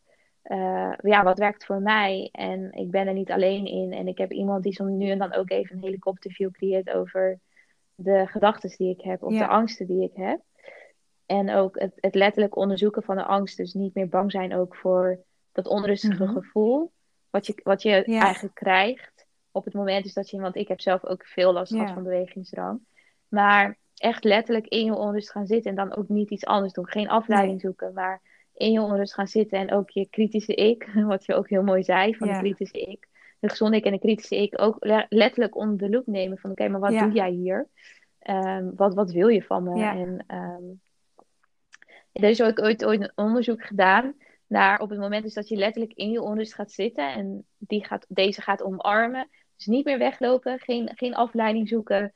uh, 0.44 0.94
ja, 1.02 1.24
wat 1.24 1.38
werkt 1.38 1.66
voor 1.66 1.82
mij? 1.82 2.30
En 2.32 2.72
ik 2.72 2.92
ben 2.92 3.08
er 3.08 3.14
niet 3.14 3.32
alleen 3.32 3.66
in. 3.66 3.94
En 3.94 4.08
ik 4.08 4.18
heb 4.18 4.32
iemand 4.32 4.64
die 4.64 4.74
zo 4.74 4.86
nu 4.86 5.10
en 5.10 5.18
dan 5.18 5.34
ook 5.34 5.50
even 5.50 5.76
een 5.76 5.84
helikopterview 5.84 6.52
creëert 6.52 6.90
over 6.90 7.40
de 7.96 8.28
gedachten 8.28 8.70
die 8.78 8.90
ik 8.90 9.02
heb, 9.02 9.24
of 9.24 9.38
de 9.38 9.48
angsten 9.48 9.88
die 9.88 10.04
ik 10.04 10.16
heb. 10.16 10.40
En 11.26 11.52
ook 11.52 11.80
het, 11.80 11.94
het, 11.96 12.16
letterlijk 12.16 12.56
onderzoeken 12.56 13.04
van 13.04 13.16
de 13.16 13.24
angst. 13.24 13.58
Dus 13.58 13.74
niet 13.74 13.94
meer 13.94 14.08
bang 14.08 14.32
zijn 14.32 14.56
ook 14.56 14.76
voor 14.76 15.20
dat 15.52 15.68
onrustige 15.68 16.24
mhm. 16.24 16.34
gevoel. 16.34 16.92
Wat 17.30 17.46
je, 17.46 17.60
wat 17.64 17.82
je 17.82 18.04
eigenlijk 18.04 18.56
krijgt 18.56 19.26
op 19.52 19.66
het 19.66 19.74
moment 19.74 20.04
dus 20.04 20.14
dat 20.14 20.30
je... 20.30 20.40
Want 20.40 20.56
ik 20.56 20.68
heb 20.68 20.82
zelf 20.82 21.06
ook 21.06 21.26
veel 21.26 21.54
last 21.54 21.72
gehad 21.72 21.92
van 21.92 22.04
bewegingsdrang. 22.04 22.80
Maar 23.28 23.78
echt 23.96 24.24
letterlijk 24.24 24.68
in 24.68 24.86
je 24.86 24.96
onrust 24.96 25.32
gaan 25.32 25.48
zitten. 25.48 25.70
En 25.70 25.78
dan 25.78 25.96
ook 25.96 26.10
niet 26.10 26.32
iets 26.32 26.46
anders 26.46 26.74
doen. 26.74 26.88
Geen 26.88 27.10
afleiding 27.10 27.62
zoeken. 27.62 27.94
Maar 27.94 28.22
in 28.54 28.72
je 28.72 28.82
onrust 28.82 29.14
gaan 29.14 29.28
zitten. 29.28 29.60
En 29.60 29.72
ook 29.72 29.90
je 29.90 30.10
kritische 30.10 30.56
ik. 30.56 30.90
Wat 31.08 31.26
je 31.26 31.34
ook 31.34 31.50
heel 31.50 31.64
mooi 31.64 31.84
zei 31.84 32.16
van 32.16 32.28
de 32.28 32.38
kritische 32.38 32.82
ik. 32.82 33.08
De 33.40 33.50
gezonde 33.50 33.78
ik 33.78 33.86
en 33.86 33.92
de 33.92 34.00
kritische 34.00 34.42
ik 34.42 34.62
ook 34.62 34.78
letterlijk 35.10 35.56
onder 35.56 35.78
de 35.78 35.90
loep 35.90 36.08
nemen. 36.08 36.38
Van 36.38 36.52
oké, 36.52 36.68
maar 36.68 36.80
wat 36.80 37.00
doe 37.00 37.12
jij 37.12 37.32
hier? 37.32 37.68
Um, 38.30 38.72
wat, 38.76 38.94
wat 38.94 39.12
wil 39.12 39.28
je 39.28 39.44
van 39.44 39.64
me? 39.64 39.84
En 39.84 40.26
um, 40.28 40.82
er 42.24 42.30
is 42.30 42.42
ook 42.42 42.62
ooit, 42.62 42.86
ooit 42.86 43.02
een 43.02 43.12
onderzoek 43.16 43.64
gedaan 43.64 44.16
naar 44.48 44.80
op 44.80 44.90
het 44.90 45.00
moment 45.00 45.24
dus 45.24 45.34
dat 45.34 45.48
je 45.48 45.56
letterlijk 45.56 45.94
in 45.94 46.12
je 46.12 46.22
onrust 46.22 46.54
gaat 46.54 46.72
zitten 46.72 47.14
en 47.14 47.46
die 47.58 47.86
gaat, 47.86 48.06
deze 48.10 48.42
gaat 48.42 48.64
omarmen. 48.64 49.30
Dus 49.56 49.66
niet 49.66 49.86
meer 49.86 49.98
weglopen, 49.98 50.60
geen, 50.60 50.92
geen 50.96 51.16
afleiding 51.16 51.68
zoeken. 51.68 52.14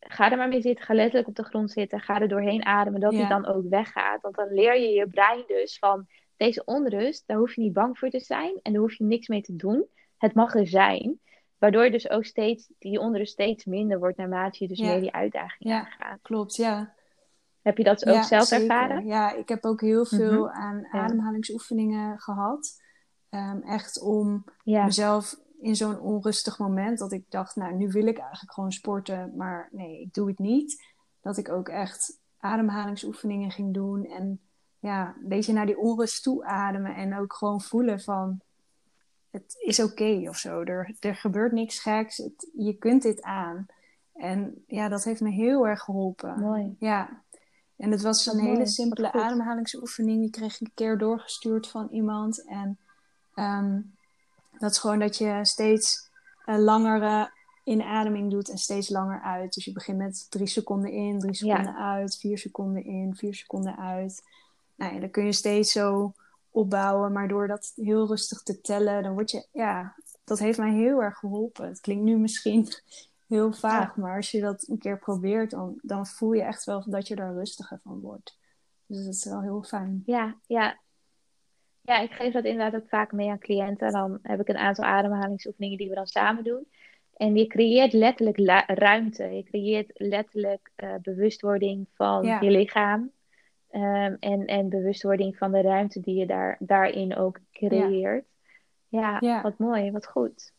Ga 0.00 0.30
er 0.30 0.36
maar 0.36 0.48
mee 0.48 0.60
zitten, 0.60 0.84
ga 0.84 0.94
letterlijk 0.94 1.28
op 1.28 1.34
de 1.34 1.44
grond 1.44 1.70
zitten, 1.70 2.00
ga 2.00 2.20
er 2.20 2.28
doorheen 2.28 2.64
ademen, 2.64 3.00
dat 3.00 3.10
die 3.10 3.28
dan 3.28 3.46
ook 3.46 3.68
weggaat. 3.68 4.22
Want 4.22 4.34
dan 4.34 4.54
leer 4.54 4.80
je 4.80 4.88
je 4.88 5.06
brein 5.06 5.44
dus 5.46 5.78
van 5.78 6.06
deze 6.36 6.64
onrust, 6.64 7.26
daar 7.26 7.38
hoef 7.38 7.54
je 7.54 7.60
niet 7.60 7.72
bang 7.72 7.98
voor 7.98 8.10
te 8.10 8.20
zijn 8.20 8.60
en 8.62 8.72
daar 8.72 8.80
hoef 8.80 8.94
je 8.94 9.04
niks 9.04 9.28
mee 9.28 9.40
te 9.40 9.56
doen. 9.56 9.86
Het 10.16 10.34
mag 10.34 10.54
er 10.54 10.66
zijn. 10.66 11.20
Waardoor 11.58 11.84
je 11.84 11.90
dus 11.90 12.10
ook 12.10 12.24
steeds, 12.24 12.72
die 12.78 13.00
onrust 13.00 13.32
steeds 13.32 13.64
minder 13.64 13.98
wordt 13.98 14.16
naarmate 14.16 14.56
je 14.60 14.68
dus 14.68 14.80
meer 14.80 15.00
die 15.00 15.12
uitdaging 15.12 15.70
ja, 15.70 15.78
aangaat. 15.78 16.18
Klopt, 16.22 16.56
ja. 16.56 16.94
Heb 17.68 17.76
je 17.76 17.84
dat 17.84 18.06
ook 18.06 18.22
zelf 18.22 18.50
ervaren? 18.50 19.06
Ja, 19.06 19.32
ik 19.32 19.48
heb 19.48 19.64
ook 19.64 19.80
heel 19.80 20.04
veel 20.04 20.46
mhm. 20.46 20.56
aan 20.56 20.86
ademhalingsoefeningen 20.90 22.20
gehad. 22.20 22.82
Ehm, 23.28 23.60
echt 23.60 24.00
om 24.00 24.44
mezelf 24.64 25.36
in 25.60 25.76
zo'n 25.76 26.00
onrustig 26.00 26.58
moment 26.58 26.98
dat 26.98 27.12
ik 27.12 27.24
dacht, 27.28 27.56
nou, 27.56 27.74
nu 27.74 27.88
wil 27.88 28.06
ik 28.06 28.18
eigenlijk 28.18 28.52
gewoon 28.52 28.72
sporten, 28.72 29.32
maar 29.36 29.68
nee, 29.72 30.00
ik 30.00 30.14
doe 30.14 30.28
het 30.28 30.38
niet. 30.38 30.96
dat 31.20 31.36
ik 31.36 31.48
ook 31.48 31.68
echt 31.68 32.20
ademhalingsoefeningen 32.38 33.50
ging 33.50 33.74
doen. 33.74 34.04
En 34.04 34.40
ja, 34.78 35.14
een 35.22 35.28
beetje 35.28 35.52
naar 35.52 35.66
die 35.66 35.78
onrust 35.78 36.22
toe 36.22 36.44
ademen. 36.44 36.94
En 36.94 37.18
ook 37.18 37.32
gewoon 37.34 37.60
voelen 37.60 38.00
van, 38.00 38.40
het 39.30 39.56
is 39.58 39.80
oké 39.80 40.24
of 40.28 40.36
zo. 40.36 40.62
Er, 40.62 40.96
er 41.00 41.14
gebeurt 41.14 41.52
niks 41.52 41.80
geks. 41.80 42.16
Het, 42.16 42.50
je 42.56 42.72
kunt 42.72 43.02
dit 43.02 43.22
aan. 43.22 43.66
En 44.12 44.64
ja, 44.66 44.88
dat 44.88 45.04
heeft 45.04 45.20
me 45.20 45.30
heel 45.30 45.66
erg 45.66 45.80
geholpen. 45.80 46.40
Mooi. 46.40 46.76
Ja. 46.78 47.22
En 47.78 47.90
het 47.90 48.02
was 48.02 48.26
een 48.26 48.38
hele 48.38 48.66
simpele 48.66 49.12
ademhalingsoefening. 49.12 50.20
Die 50.20 50.30
kreeg 50.30 50.54
ik 50.54 50.60
een 50.60 50.72
keer 50.74 50.98
doorgestuurd 50.98 51.68
van 51.68 51.88
iemand. 51.90 52.44
En 52.44 52.78
ehm, 53.34 53.80
dat 54.58 54.70
is 54.70 54.78
gewoon 54.78 54.98
dat 54.98 55.16
je 55.16 55.38
steeds 55.42 56.10
uh, 56.46 56.58
langere 56.58 57.30
inademing 57.64 58.30
doet 58.30 58.48
en 58.48 58.58
steeds 58.58 58.88
langer 58.88 59.22
uit. 59.22 59.54
Dus 59.54 59.64
je 59.64 59.72
begint 59.72 59.98
met 59.98 60.26
drie 60.30 60.46
seconden 60.46 60.92
in, 60.92 61.18
drie 61.18 61.34
seconden 61.34 61.76
uit, 61.76 62.16
vier 62.16 62.38
seconden 62.38 62.84
in, 62.84 63.14
vier 63.16 63.34
seconden 63.34 63.78
uit. 63.78 64.22
Nou 64.76 64.94
ja, 64.94 65.00
dan 65.00 65.10
kun 65.10 65.24
je 65.24 65.32
steeds 65.32 65.72
zo 65.72 66.12
opbouwen. 66.50 67.12
Maar 67.12 67.28
door 67.28 67.46
dat 67.46 67.72
heel 67.76 68.06
rustig 68.06 68.42
te 68.42 68.60
tellen, 68.60 69.02
dan 69.02 69.12
word 69.12 69.30
je, 69.30 69.46
ja, 69.52 69.94
dat 70.24 70.38
heeft 70.38 70.58
mij 70.58 70.72
heel 70.72 71.02
erg 71.02 71.18
geholpen. 71.18 71.68
Het 71.68 71.80
klinkt 71.80 72.04
nu 72.04 72.16
misschien 72.16 72.68
heel 73.28 73.52
vaag, 73.52 73.96
maar 73.96 74.16
als 74.16 74.30
je 74.30 74.40
dat 74.40 74.68
een 74.68 74.78
keer 74.78 74.98
probeert, 74.98 75.50
dan, 75.50 75.78
dan 75.82 76.06
voel 76.06 76.32
je 76.32 76.42
echt 76.42 76.64
wel 76.64 76.84
dat 76.86 77.08
je 77.08 77.14
er 77.14 77.34
rustiger 77.34 77.80
van 77.82 78.00
wordt. 78.00 78.38
Dus 78.86 79.04
dat 79.04 79.14
is 79.14 79.24
wel 79.24 79.42
heel 79.42 79.62
fijn. 79.62 80.02
Ja, 80.06 80.36
ja. 80.46 80.78
Ja, 81.80 81.98
ik 81.98 82.12
geef 82.12 82.32
dat 82.32 82.44
inderdaad 82.44 82.82
ook 82.82 82.88
vaak 82.88 83.12
mee 83.12 83.30
aan 83.30 83.38
cliënten. 83.38 83.92
Dan 83.92 84.18
heb 84.22 84.40
ik 84.40 84.48
een 84.48 84.56
aantal 84.56 84.84
ademhalingsoefeningen 84.84 85.78
die 85.78 85.88
we 85.88 85.94
dan 85.94 86.06
samen 86.06 86.44
doen. 86.44 86.66
En 87.16 87.36
je 87.36 87.46
creëert 87.46 87.92
letterlijk 87.92 88.38
ruimte. 88.66 89.24
Je 89.24 89.42
creëert 89.42 89.90
letterlijk 89.94 90.70
uh, 90.76 90.94
bewustwording 91.02 91.86
van 91.94 92.24
je 92.24 92.50
lichaam. 92.50 93.10
Um, 93.70 94.16
en, 94.20 94.46
en 94.46 94.68
bewustwording 94.68 95.36
van 95.36 95.52
de 95.52 95.60
ruimte 95.60 96.00
die 96.00 96.14
je 96.14 96.26
daar, 96.26 96.56
daarin 96.58 97.16
ook 97.16 97.38
creëert. 97.52 98.24
Ja, 98.88 99.16
ja, 99.20 99.42
wat 99.42 99.58
mooi, 99.58 99.90
wat 99.90 100.06
goed. 100.06 100.52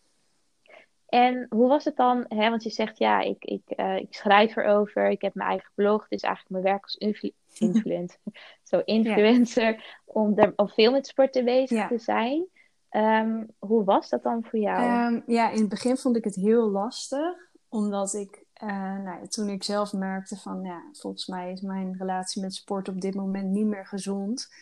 En 1.10 1.45
hoe 1.50 1.67
was 1.67 1.86
het 1.86 1.95
dan? 1.95 2.26
Hè, 2.28 2.50
want 2.50 2.63
je 2.63 2.69
zegt 2.69 2.98
ja, 2.98 3.19
ik, 3.19 3.43
ik, 3.45 3.63
uh, 3.76 3.98
ik 3.98 4.13
schrijf 4.13 4.56
erover, 4.56 5.10
ik 5.10 5.22
heb 5.22 5.34
mijn 5.34 5.50
eigen 5.50 5.72
blog, 5.76 6.08
dus 6.08 6.22
eigenlijk 6.22 6.54
mijn 6.54 6.74
werk 6.74 6.84
als 6.84 6.95
influ 6.95 7.32
influencer, 7.58 8.19
zo 8.63 8.82
influencer, 8.86 10.02
om, 10.06 10.38
er, 10.38 10.54
om 10.56 10.69
veel 10.69 10.91
met 10.91 11.08
sporten 11.08 11.45
bezig 11.45 11.88
te 11.88 11.98
zijn. 11.98 12.48
Um, 12.91 13.48
hoe 13.60 13.84
was 13.84 14.10
dat 14.10 14.24
dan 14.24 14.43
voor 14.43 14.60
jou? 14.60 15.13
Um, 15.13 15.24
ja, 15.26 15.50
in 15.50 15.60
het 15.60 15.69
begin 15.69 15.98
vond 15.98 16.15
ik 16.15 16.24
het 16.24 16.36
heel 16.36 16.69
lastig, 16.69 17.36
omdat 17.69 18.13
ik 18.13 18.43
uh, 18.63 18.98
nou, 19.04 19.28
toen 19.28 19.50
ik 19.50 19.63
zelf 19.63 19.93
merkte 19.93 20.38
van 20.38 20.62
ja, 20.63 20.84
volgens 20.91 21.28
mij 21.28 21.52
is 21.52 21.62
mijn 21.62 21.95
relatie 21.98 22.41
met 22.41 22.54
sport 22.54 22.88
op 22.88 23.02
dit 23.02 23.15
moment 23.15 23.50
niet 23.50 23.65
meer 23.65 23.86
gezond. 23.86 24.54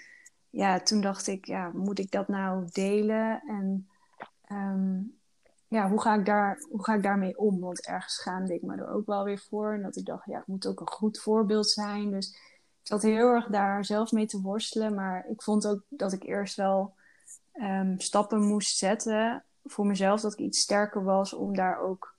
Ja, 0.50 0.80
toen 0.80 1.02
dacht 1.02 1.28
ik, 1.28 1.46
ja, 1.46 1.72
moet 1.74 2.00
ik 2.00 2.12
dat 2.12 2.28
nou 2.28 2.68
delen? 2.72 3.42
En 3.48 3.88
um, 4.52 5.17
ja, 5.68 5.90
hoe 5.90 6.02
ga, 6.02 6.16
ik 6.16 6.26
daar, 6.26 6.64
hoe 6.70 6.84
ga 6.84 6.94
ik 6.94 7.04
daarmee 7.04 7.38
om? 7.38 7.60
Want 7.60 7.86
ergens 7.86 8.14
schaamde 8.14 8.54
ik 8.54 8.62
me 8.62 8.76
er 8.76 8.90
ook 8.90 9.06
wel 9.06 9.24
weer 9.24 9.40
voor. 9.50 9.74
En 9.74 9.82
dat 9.82 9.96
ik 9.96 10.06
dacht, 10.06 10.26
ja, 10.26 10.40
ik 10.40 10.48
moet 10.48 10.68
ook 10.68 10.80
een 10.80 10.90
goed 10.90 11.20
voorbeeld 11.20 11.70
zijn. 11.70 12.12
Dus 12.12 12.30
ik 12.82 12.88
zat 12.88 13.02
heel 13.02 13.30
erg 13.30 13.48
daar 13.48 13.86
zelf 13.86 14.12
mee 14.12 14.26
te 14.26 14.42
worstelen. 14.42 14.96
Maar 14.96 15.26
ik 15.30 15.42
vond 15.42 15.68
ook 15.68 15.82
dat 15.90 16.14
ik 16.14 16.24
eerst 16.24 16.56
wel 16.56 16.94
um, 17.54 18.00
stappen 18.00 18.42
moest 18.42 18.78
zetten 18.78 19.44
voor 19.66 19.86
mezelf. 19.86 20.22
Dat 20.22 20.34
ik 20.34 20.40
iets 20.40 20.60
sterker 20.60 21.04
was 21.04 21.34
om 21.34 21.56
daar 21.56 21.80
ook 21.80 22.16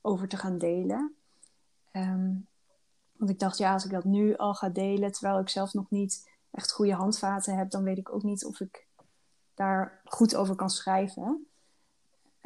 over 0.00 0.28
te 0.28 0.36
gaan 0.36 0.58
delen. 0.58 1.14
Um, 1.92 2.46
want 3.16 3.30
ik 3.30 3.38
dacht, 3.38 3.58
ja, 3.58 3.72
als 3.72 3.84
ik 3.84 3.90
dat 3.90 4.04
nu 4.04 4.36
al 4.36 4.54
ga 4.54 4.68
delen, 4.68 5.12
terwijl 5.12 5.38
ik 5.38 5.48
zelf 5.48 5.72
nog 5.72 5.90
niet 5.90 6.28
echt 6.50 6.72
goede 6.72 6.94
handvaten 6.94 7.56
heb, 7.56 7.70
dan 7.70 7.82
weet 7.82 7.98
ik 7.98 8.14
ook 8.14 8.22
niet 8.22 8.44
of 8.44 8.60
ik 8.60 8.86
daar 9.54 10.00
goed 10.04 10.34
over 10.34 10.54
kan 10.54 10.70
schrijven. 10.70 11.46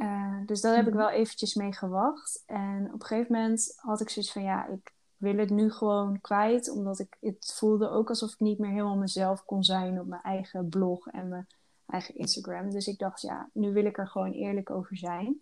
Uh, 0.01 0.37
dus 0.47 0.61
daar 0.61 0.77
heb 0.77 0.87
ik 0.87 0.95
mhm. 0.95 1.03
wel 1.03 1.11
eventjes 1.11 1.55
mee 1.55 1.73
gewacht. 1.73 2.43
En 2.47 2.91
op 2.93 3.01
een 3.01 3.07
gegeven 3.07 3.33
moment 3.33 3.73
had 3.77 4.01
ik 4.01 4.11
zoiets 4.11 4.33
van, 4.33 4.43
ja, 4.43 4.67
ik 4.67 4.93
wil 5.17 5.37
het 5.37 5.51
nu 5.51 5.71
gewoon 5.71 6.21
kwijt. 6.21 6.71
Omdat 6.71 6.99
ik 6.99 7.17
het 7.21 7.53
voelde 7.57 7.89
ook 7.89 8.09
alsof 8.09 8.33
ik 8.33 8.41
niet 8.41 8.59
meer 8.59 8.71
helemaal 8.71 8.97
mezelf 8.97 9.45
kon 9.45 9.65
zijn 9.65 10.01
op 10.01 10.07
mijn 10.07 10.23
eigen 10.23 10.69
blog 10.69 11.07
en 11.07 11.29
mijn 11.29 11.47
eigen 11.87 12.15
Instagram. 12.15 12.71
Dus 12.71 12.87
ik 12.87 12.99
dacht, 12.99 13.21
ja, 13.21 13.49
nu 13.53 13.73
wil 13.73 13.85
ik 13.85 13.99
er 13.99 14.09
gewoon 14.09 14.33
eerlijk 14.33 14.71
over 14.71 14.97
zijn. 14.97 15.41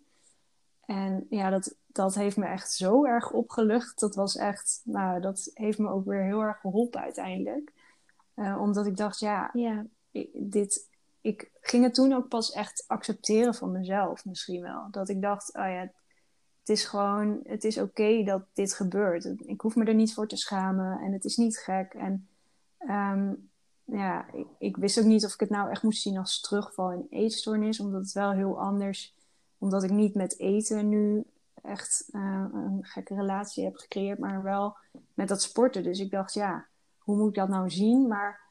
En 0.85 1.25
ja, 1.29 1.49
dat, 1.49 1.75
dat 1.85 2.15
heeft 2.15 2.37
me 2.37 2.45
echt 2.45 2.71
zo 2.71 3.05
erg 3.05 3.31
opgelucht. 3.31 3.99
Dat 3.99 4.15
was 4.15 4.35
echt, 4.35 4.81
nou, 4.83 5.21
dat 5.21 5.51
heeft 5.53 5.77
me 5.77 5.89
ook 5.89 6.05
weer 6.05 6.23
heel 6.23 6.41
erg 6.41 6.59
geholpen 6.59 7.01
uiteindelijk. 7.01 7.73
Uh, 8.35 8.61
omdat 8.61 8.85
ik 8.85 8.97
dacht, 8.97 9.19
ja, 9.19 9.51
dit, 10.33 10.89
ik 11.21 11.51
ging 11.61 11.83
het 11.83 11.93
toen 11.93 12.13
ook 12.13 12.27
pas 12.27 12.51
echt 12.51 12.83
accepteren 12.87 13.55
van 13.55 13.71
mezelf 13.71 14.25
misschien 14.25 14.61
wel. 14.61 14.87
Dat 14.91 15.09
ik 15.09 15.21
dacht, 15.21 15.55
oh 15.55 15.63
ja, 15.63 15.91
het 16.59 16.69
is 16.77 16.85
gewoon, 16.85 17.39
het 17.43 17.63
is 17.63 17.77
oké 17.77 18.23
dat 18.23 18.43
dit 18.53 18.73
gebeurt. 18.73 19.25
Ik 19.37 19.61
hoef 19.61 19.75
me 19.75 19.85
er 19.85 19.93
niet 19.93 20.13
voor 20.13 20.27
te 20.27 20.37
schamen 20.37 20.99
en 20.99 21.11
het 21.11 21.25
is 21.25 21.37
niet 21.37 21.57
gek. 21.57 21.93
En 21.93 22.27
um, 22.79 23.49
ja, 23.83 24.25
ik, 24.59 24.77
wist 24.77 24.99
ook 24.99 25.05
niet 25.05 25.25
of 25.25 25.33
ik 25.33 25.39
het 25.39 25.49
nou 25.49 25.69
echt 25.69 25.83
moest 25.83 26.01
zien 26.01 26.17
als 26.17 26.41
terugval 26.41 26.91
in 26.91 27.07
eetstoornis, 27.09 27.79
omdat 27.79 28.01
het 28.01 28.11
wel 28.11 28.31
heel 28.31 28.59
anders, 28.59 29.15
omdat 29.57 29.83
ik 29.83 29.91
niet 29.91 30.15
met 30.15 30.39
eten 30.39 30.89
nu 30.89 31.23
echt 31.63 32.09
uh, 32.11 32.45
een 32.53 32.79
gekke 32.81 33.15
relatie 33.15 33.63
heb 33.63 33.75
gecreëerd, 33.75 34.19
maar 34.19 34.43
wel 34.43 34.77
met 35.13 35.27
dat 35.27 35.41
sporten. 35.41 35.83
Dus 35.83 35.99
ik 35.99 36.11
dacht, 36.11 36.33
ja, 36.33 36.67
hoe 36.97 37.17
moet 37.17 37.29
ik 37.29 37.35
dat 37.35 37.49
nou 37.49 37.69
zien? 37.69 38.07
Maar 38.07 38.41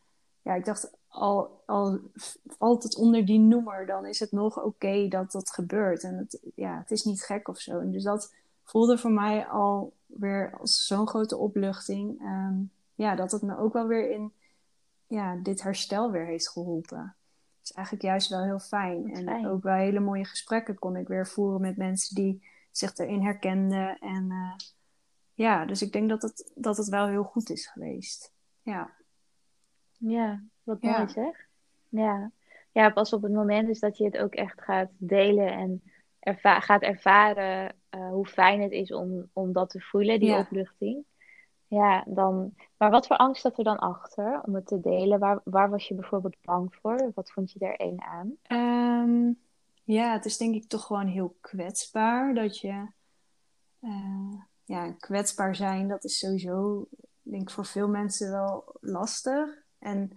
ja, 0.43 0.55
ik 0.55 0.65
dacht, 0.65 0.98
al, 1.19 1.63
al 1.67 1.99
valt 2.47 2.83
het 2.83 2.97
onder 2.97 3.27
die 3.27 3.39
noemer, 3.39 3.87
dan 3.87 4.07
is 4.07 4.21
het 4.21 4.33
nog 4.33 4.63
oké 4.63 5.09
dat 5.09 5.33
dat 5.33 5.51
gebeurt. 5.51 6.03
En 6.03 6.17
het, 6.17 6.41
ja, 6.55 6.79
het 6.79 6.91
is 6.91 7.05
niet 7.05 7.23
gek 7.23 7.49
of 7.49 7.59
zo. 7.59 7.79
En 7.79 7.91
dus 7.91 8.03
dat 8.03 8.35
voelde 8.63 8.99
voor 8.99 9.13
mij 9.13 9.47
al 9.47 9.93
weer 10.07 10.57
als 10.59 10.87
zo'n 10.87 11.09
grote 11.09 11.37
opluchting. 11.37 12.21
Um, 12.21 12.71
ja, 12.95 13.15
dat 13.15 13.33
het 13.33 13.43
me 13.43 13.59
ook 13.59 13.73
wel 13.73 13.87
weer 13.87 14.11
in 14.11 14.33
ja, 15.07 15.37
dit 15.37 15.63
herstel 15.63 16.11
weer 16.11 16.27
heeft 16.27 16.49
geholpen. 16.49 17.15
Dat 17.59 17.63
is 17.63 17.73
eigenlijk 17.73 18.07
juist 18.07 18.29
wel 18.29 18.43
heel 18.43 18.59
fijn. 18.59 19.15
En 19.15 19.47
ook 19.47 19.63
wel 19.63 19.75
hele 19.75 20.01
mooie 20.01 20.25
gesprekken 20.25 20.79
kon 20.79 20.97
ik 20.97 21.09
weer 21.09 21.27
voeren 21.27 21.61
met 21.61 21.77
mensen 21.77 22.15
die 22.15 22.43
zich 22.71 22.97
erin 22.97 23.23
herkenden. 23.23 23.99
En 23.99 24.31
uh, 24.31 24.53
ja, 25.35 25.65
dus 25.65 25.83
ik 25.83 25.93
denk 25.93 26.09
dat 26.09 26.23
het, 26.23 26.53
dat 26.55 26.77
het 26.77 26.89
wel 26.89 27.07
heel 27.07 27.25
goed 27.25 27.51
is 27.51 27.67
geweest. 27.67 28.33
Ja. 28.63 28.91
Ja, 29.99 30.43
wat 30.69 30.83
mooi 30.83 30.97
ja. 30.97 31.09
zeg. 31.09 31.47
Ja. 31.89 32.31
ja, 32.73 32.91
pas 32.91 33.13
op 33.13 33.23
het 33.23 33.33
moment 33.33 33.69
is 33.69 33.81
dat 33.81 33.97
je 33.97 34.05
het 34.05 34.19
ook 34.19 34.35
echt 34.35 34.63
gaat 34.63 34.91
delen 34.97 35.53
en 35.53 35.83
erva 36.19 36.61
gaat 36.61 36.83
ervaren 36.83 37.75
uh, 37.91 38.09
hoe 38.11 38.27
fijn 38.27 38.61
het 38.61 38.73
is 38.73 38.93
om, 38.93 39.31
om 39.33 39.53
dat 39.53 39.71
te 39.71 39.81
voelen, 39.81 40.21
die 40.21 40.37
opluchting. 40.37 41.05
Ja, 41.67 42.05
dan... 42.07 42.55
Maar 42.77 42.91
wat 42.91 43.07
voor 43.07 43.17
angst 43.17 43.43
zat 43.43 43.59
er 43.59 43.65
dan 43.65 43.79
achter 43.79 44.41
om 44.43 44.55
het 44.55 44.67
te 44.67 44.81
delen? 44.81 45.19
Waar, 45.19 45.41
waar 45.45 45.71
was 45.71 45.89
je 45.89 45.95
bijvoorbeeld 45.95 46.37
bang 46.43 46.75
voor? 46.75 47.11
Wat 47.15 47.31
vond 47.31 47.53
je 47.53 47.59
er 47.59 47.77
één 47.77 48.03
aan? 48.03 48.37
Um, 49.09 49.39
ja, 49.85 50.13
het 50.13 50.25
is 50.25 50.37
denk 50.37 50.55
ik 50.55 50.69
toch 50.69 50.85
gewoon 50.85 51.07
heel 51.07 51.37
kwetsbaar. 51.41 52.35
Dat 52.35 52.59
je... 52.59 52.87
Uh, 53.81 54.35
ja, 54.65 54.93
kwetsbaar 54.93 55.55
zijn, 55.55 55.89
dat 55.89 56.05
is 56.05 56.19
sowieso, 56.19 56.89
denk 57.23 57.43
ik, 57.43 57.51
voor 57.51 57.67
veel 57.67 57.89
mensen 57.89 58.31
wel 58.31 58.65
lastig. 58.81 59.63
En 59.79 60.13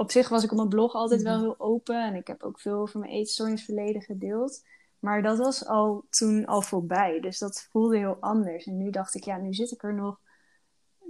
op 0.00 0.10
zich 0.10 0.28
was 0.28 0.44
ik 0.44 0.50
op 0.50 0.56
mijn 0.56 0.68
blog 0.68 0.94
altijd 0.94 1.22
wel 1.22 1.36
mhm. 1.36 1.42
heel 1.42 1.54
open. 1.58 2.04
En 2.04 2.14
ik 2.14 2.26
heb 2.26 2.42
ook 2.42 2.60
veel 2.60 2.78
over 2.78 3.00
mijn 3.00 3.12
eetstoornisverleden 3.12 4.02
gedeeld. 4.02 4.64
Maar 4.98 5.22
dat 5.22 5.38
was 5.38 5.66
al 5.66 6.04
toen 6.10 6.46
al 6.46 6.62
voorbij. 6.62 7.20
Dus 7.20 7.38
dat 7.38 7.68
voelde 7.70 7.96
heel 7.96 8.16
anders. 8.20 8.66
En 8.66 8.76
nu 8.76 8.90
dacht 8.90 9.14
ik, 9.14 9.24
ja, 9.24 9.36
nu 9.36 9.54
zit 9.54 9.70
ik 9.70 9.82
er 9.82 9.94
nog, 9.94 10.20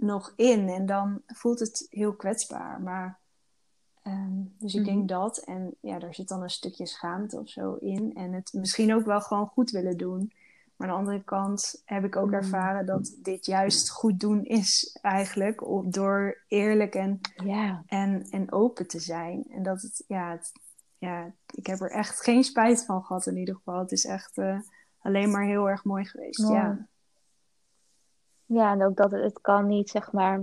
nog 0.01 0.33
in. 0.37 0.69
En 0.69 0.87
dan 0.87 1.23
voelt 1.27 1.59
het 1.59 1.87
heel 1.91 2.15
kwetsbaar. 2.15 2.81
Maar, 2.81 3.19
um, 4.07 4.55
dus 4.59 4.75
ik 4.75 4.85
denk 4.85 4.99
mhm. 4.99 5.07
dat. 5.07 5.39
En 5.39 5.75
ja, 5.81 5.99
daar 5.99 6.15
zit 6.15 6.29
dan 6.29 6.43
een 6.43 6.51
stukje 6.51 6.87
schaamte 6.87 7.39
of 7.39 7.49
zo 7.49 7.75
in. 7.75 8.15
En 8.15 8.33
het 8.33 8.53
misschien 8.53 8.95
ook 8.95 9.05
wel 9.05 9.21
gewoon 9.21 9.47
goed 9.47 9.71
willen 9.71 9.97
doen. 9.97 10.33
Maar 10.81 10.89
aan 10.89 10.95
de 10.95 11.01
andere 11.01 11.25
kant 11.25 11.83
heb 11.85 12.05
ik 12.05 12.17
ook 12.17 12.27
mm. 12.27 12.35
ervaren 12.35 12.87
dat 12.87 13.17
dit 13.23 13.47
juist 13.47 13.91
goed 13.91 14.21
doen 14.21 14.45
is 14.45 14.99
eigenlijk. 15.03 15.65
Door 15.85 16.43
eerlijk 16.49 16.95
en, 16.95 17.21
en, 17.87 18.27
en 18.31 18.53
open 18.53 18.87
te 18.87 19.01
zijn. 19.01 19.45
En 19.51 19.63
dat 19.63 19.83
het, 19.83 20.05
ja, 20.07 20.31
het, 20.31 20.53
ja, 20.99 21.33
ik 21.55 21.67
heb 21.67 21.81
er 21.81 21.91
echt 21.91 22.23
geen 22.23 22.45
spijt 22.45 22.85
van 22.85 23.05
gehad 23.05 23.27
in 23.27 23.37
ieder 23.37 23.55
geval. 23.55 23.79
Het 23.79 23.93
is 23.93 24.05
echt 24.05 24.39
uh, 24.39 24.59
alleen 24.99 25.31
maar 25.31 25.45
heel 25.45 25.69
erg 25.69 25.85
mooi 25.85 26.05
geweest. 26.05 26.49
Ja. 26.49 26.87
ja, 28.47 28.73
en 28.73 28.85
ook 28.85 28.97
dat 28.97 29.11
het, 29.11 29.23
het 29.23 29.41
kan 29.41 29.67
niet, 29.67 29.91
zeg 29.91 30.13
maar, 30.13 30.43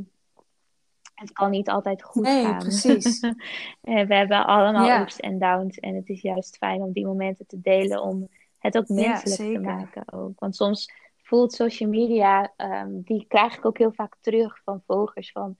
het 1.14 1.32
kan 1.32 1.52
niet 1.52 1.70
altijd 1.70 2.04
goed 2.04 2.24
nee, 2.24 2.46
gaan. 2.46 2.58
precies. 2.58 3.20
we 3.82 4.16
hebben 4.16 4.46
allemaal 4.46 5.02
ups 5.02 5.20
en 5.20 5.40
downs. 5.40 5.80
En 5.80 5.96
het 5.96 6.10
is 6.10 6.22
juist 6.22 6.58
fijn 6.58 6.82
om 6.82 6.92
die 6.92 7.06
momenten 7.06 7.48
te 7.48 7.62
delen 7.62 8.02
om 8.02 8.30
het 8.58 8.78
ook 8.78 8.88
menselijk 8.88 9.54
te 9.54 9.60
maken 9.60 10.14
ook. 10.14 10.40
Want 10.40 10.56
soms 10.56 10.92
voelt 11.28 11.54
social 11.54 11.90
media, 11.90 12.54
ehm, 12.56 13.02
die 13.02 13.26
krijg 13.28 13.58
ik 13.58 13.66
ook 13.66 13.78
heel 13.78 13.92
vaak 13.92 14.16
terug 14.22 14.62
van 14.64 14.82
volgers. 14.86 15.32
Van, 15.32 15.58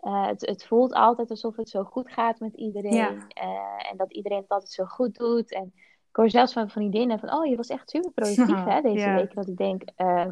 uh, 0.00 0.26
het, 0.26 0.46
het, 0.46 0.66
voelt 0.66 0.92
altijd 0.92 1.30
alsof 1.30 1.56
het 1.56 1.68
zo 1.68 1.84
goed 1.84 2.12
gaat 2.12 2.40
met 2.40 2.54
iedereen. 2.54 3.14
Uh, 3.42 3.90
en 3.90 3.96
dat 3.96 4.12
iedereen 4.12 4.38
het 4.38 4.48
altijd 4.48 4.70
zo 4.70 4.84
goed 4.84 5.14
doet. 5.14 5.52
En 5.52 5.72
ik 6.08 6.16
hoor 6.16 6.30
zelfs 6.30 6.52
van 6.52 6.70
vriendinnen 6.70 7.18
van, 7.18 7.32
oh, 7.32 7.46
je 7.46 7.56
was 7.56 7.68
echt 7.68 7.90
super 7.90 8.10
productief 8.10 8.64
hè, 8.74 8.80
deze 8.80 8.98
yeah. 8.98 9.16
week. 9.16 9.34
Dat 9.34 9.48
ik 9.48 9.56
denk, 9.56 9.82
uh, 9.96 10.26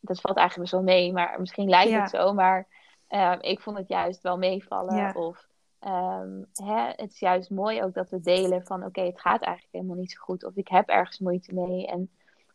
dat 0.00 0.20
valt 0.20 0.36
eigenlijk 0.36 0.70
best 0.70 0.72
wel 0.72 0.94
mee, 0.94 1.12
maar 1.12 1.40
misschien 1.40 1.68
lijkt 1.68 1.92
het 1.92 2.10
zo. 2.10 2.32
Maar 2.32 2.68
ik 3.40 3.60
vond 3.60 3.78
het 3.78 3.88
juist 3.88 4.22
wel 4.22 4.38
meevallen. 4.38 5.14
Of 5.16 5.48
um, 5.86 6.46
hè, 6.52 6.88
het 6.96 7.10
is 7.10 7.18
juist 7.18 7.50
mooi 7.50 7.82
ook 7.82 7.94
dat 7.94 8.10
we 8.10 8.20
delen 8.20 8.66
van, 8.66 8.84
oké, 8.84 9.00
het 9.00 9.20
gaat 9.20 9.42
eigenlijk 9.42 9.74
helemaal 9.74 9.96
niet 9.96 10.12
zo 10.12 10.22
goed. 10.22 10.44
Of 10.44 10.56
ik 10.56 10.68
heb 10.68 10.88
ergens 10.88 11.18
moeite 11.18 11.54
mee. 11.54 11.86
En 11.86 12.10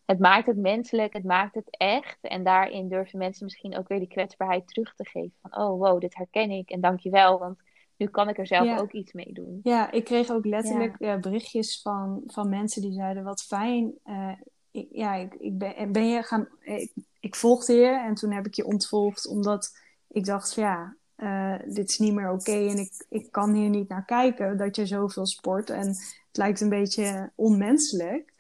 het 0.06 0.20
maakt 0.20 0.46
het 0.46 0.58
menselijk, 0.58 1.14
het 1.14 1.24
maakt 1.24 1.56
het 1.56 1.78
echt. 1.78 2.18
En 2.22 2.44
daarin 2.44 2.88
durven 2.88 3.20
mensen 3.20 3.46
misschien 3.46 3.78
ook 3.78 3.88
weer 3.88 4.00
die 4.00 4.08
kwetsbaarheid 4.08 4.68
terug 4.68 4.96
te 4.96 5.06
geven. 5.06 5.34
Van, 5.42 5.64
oh 5.64 5.80
wow, 5.80 6.00
dit 6.00 6.16
herken 6.16 6.52
ik 6.52 6.70
en 6.70 6.82
dankjewel, 6.82 7.40
want 7.40 7.60
nu 7.98 8.08
kan 8.08 8.30
ik 8.30 8.38
er 8.38 8.48
zelf 8.48 8.80
ook 8.80 8.92
iets 8.92 9.14
mee 9.14 9.34
doen. 9.34 9.60
Ja, 9.64 9.92
ik 9.92 10.04
kreeg 10.04 10.30
ook 10.30 10.46
letterlijk 10.46 10.96
ja. 11.00 11.20
berichtjes 11.20 11.82
van, 11.82 12.24
van 12.26 12.50
mensen 12.50 12.82
die 12.82 12.94
zeiden, 12.94 13.24
wat 13.24 13.44
fijn. 13.44 13.94
Uh, 14.06 14.32
ik, 14.72 14.88
ja, 14.92 15.16
ik, 15.16 15.34
ik 15.34 15.58
ben, 15.58 15.92
ben 15.92 16.08
je 16.08 16.24
gaan... 16.24 16.48
Ik, 16.60 16.94
ik 17.20 17.36
volgde 17.36 17.74
je 17.74 18.00
en 18.00 18.14
toen 18.14 18.32
heb 18.32 18.46
ik 18.46 18.54
je 18.54 18.66
ontvolgd, 18.66 19.28
omdat 19.28 19.80
ik 20.08 20.26
dacht, 20.26 20.56
ja, 20.56 20.96
uh, 21.18 21.56
dit 21.66 21.90
is 21.90 22.00
niet 22.00 22.14
meer 22.14 22.32
oké 22.32 22.50
okay 22.50 22.70
en 22.70 22.78
ik, 22.78 23.06
ik 23.10 23.32
kan 23.32 23.54
hier 23.54 23.70
niet 23.70 23.90
naar 23.90 24.06
kijken 24.06 24.58
dat 24.58 24.76
je 24.76 24.86
zoveel 24.86 25.26
sport. 25.26 25.70
En 25.70 25.88
het 25.88 26.30
lijkt 26.32 26.62
een 26.62 26.70
beetje 26.70 27.32
onmenselijk. 27.36 28.34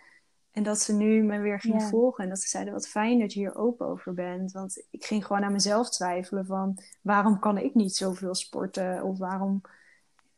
En 0.51 0.63
dat 0.63 0.79
ze 0.79 0.93
nu 0.93 1.23
me 1.23 1.39
weer 1.39 1.59
gingen 1.59 1.79
ja. 1.79 1.89
volgen. 1.89 2.23
En 2.23 2.29
dat 2.29 2.39
ze 2.39 2.47
zeiden, 2.47 2.73
wat 2.73 2.87
fijn 2.87 3.19
dat 3.19 3.33
je 3.33 3.39
hier 3.39 3.55
open 3.55 3.87
over 3.87 4.13
bent. 4.13 4.51
Want 4.51 4.83
ik 4.89 5.05
ging 5.05 5.25
gewoon 5.25 5.43
aan 5.43 5.51
mezelf 5.51 5.89
twijfelen 5.89 6.45
van... 6.45 6.77
waarom 7.01 7.39
kan 7.39 7.57
ik 7.57 7.73
niet 7.73 7.95
zoveel 7.95 8.35
sporten? 8.35 9.03
Of 9.03 9.17
waarom... 9.17 9.61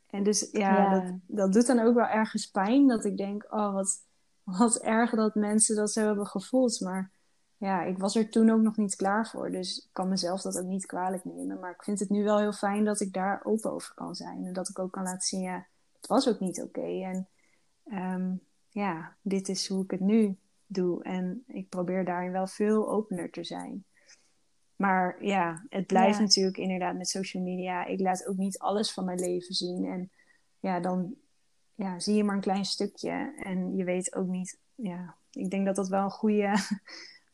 En 0.10 0.24
dus 0.24 0.50
ja, 0.52 0.78
ja. 0.78 1.00
Dat, 1.00 1.14
dat 1.28 1.54
doet 1.54 1.68
dan 1.68 1.80
ook 1.80 1.96
wel 1.96 2.08
ergens 2.08 2.48
pijn. 2.48 2.88
Dat 2.88 3.06
ik 3.06 3.18
denk, 3.18 3.46
oh, 3.50 3.74
wat, 3.74 4.04
wat 4.44 4.78
erg 4.78 5.12
dat 5.12 5.36
mensen 5.36 5.76
dat 5.76 5.92
zo 5.92 6.06
hebben 6.06 6.28
gevoeld. 6.28 6.80
Maar 6.80 7.12
ja, 7.58 7.84
ik 7.84 7.98
was 7.98 8.16
er 8.16 8.30
toen 8.30 8.50
ook 8.50 8.62
nog 8.62 8.78
niet 8.78 8.96
klaar 8.96 9.28
voor. 9.28 9.52
Dus 9.52 9.78
ik 9.78 9.90
kan 9.92 10.10
mezelf 10.10 10.42
dat 10.42 10.60
ook 10.60 10.66
niet 10.66 10.86
kwalijk 10.86 11.26
nemen. 11.26 11.60
Maar 11.60 11.72
ik 11.72 11.84
vind 11.84 12.00
het 12.00 12.10
nu 12.10 12.24
wel 12.24 12.40
heel 12.40 12.54
fijn 12.54 12.84
dat 12.84 13.00
ik 13.00 13.14
daar 13.14 13.42
open 13.44 13.72
over 13.72 13.94
kan 13.94 14.16
zijn. 14.16 14.46
En 14.46 14.54
dat 14.54 14.70
ik 14.70 14.80
ook 14.80 14.92
kan 14.92 15.04
laten 15.04 15.28
zien, 15.28 15.42
ja, 15.42 15.68
het 15.96 16.08
was 16.08 16.30
ook 16.30 16.40
niet 16.40 16.62
oké. 16.62 16.80
Okay. 16.80 17.04
En... 17.04 17.28
Um, 17.92 18.42
ja, 18.78 19.16
dit 19.22 19.50
is 19.50 19.68
hoe 19.68 19.84
ik 19.84 19.92
het 19.92 20.00
nu 20.00 20.38
doe. 20.66 21.04
En 21.04 21.44
ik 21.48 21.70
probeer 21.70 22.06
daarin 22.06 22.32
wel 22.32 22.48
veel 22.48 22.90
opener 22.90 23.30
te 23.30 23.44
zijn. 23.44 23.86
Maar 24.76 25.26
ja, 25.26 25.66
het 25.70 25.88
blijft 25.88 26.20
natuurlijk 26.20 26.58
inderdaad 26.58 26.98
met 26.98 27.10
social 27.10 27.44
media. 27.44 27.86
Ik 27.86 28.00
laat 28.00 28.28
ook 28.28 28.38
niet 28.38 28.60
alles 28.60 28.94
van 28.94 29.06
mijn 29.06 29.20
leven 29.20 29.54
zien. 29.54 29.86
En 29.86 30.12
ja, 30.60 30.80
dan 30.80 31.16
ja, 31.76 32.00
zie 32.00 32.16
je 32.16 32.24
maar 32.24 32.36
een 32.36 32.42
klein 32.42 32.66
stukje. 32.66 33.34
En 33.44 33.76
je 33.76 33.84
weet 33.84 34.16
ook 34.16 34.28
niet. 34.28 34.60
Ja, 34.76 35.16
ik 35.32 35.50
denk 35.50 35.66
dat 35.66 35.76
dat 35.76 35.88
wel 35.88 36.04
een 36.04 36.12
goede. 36.12 36.56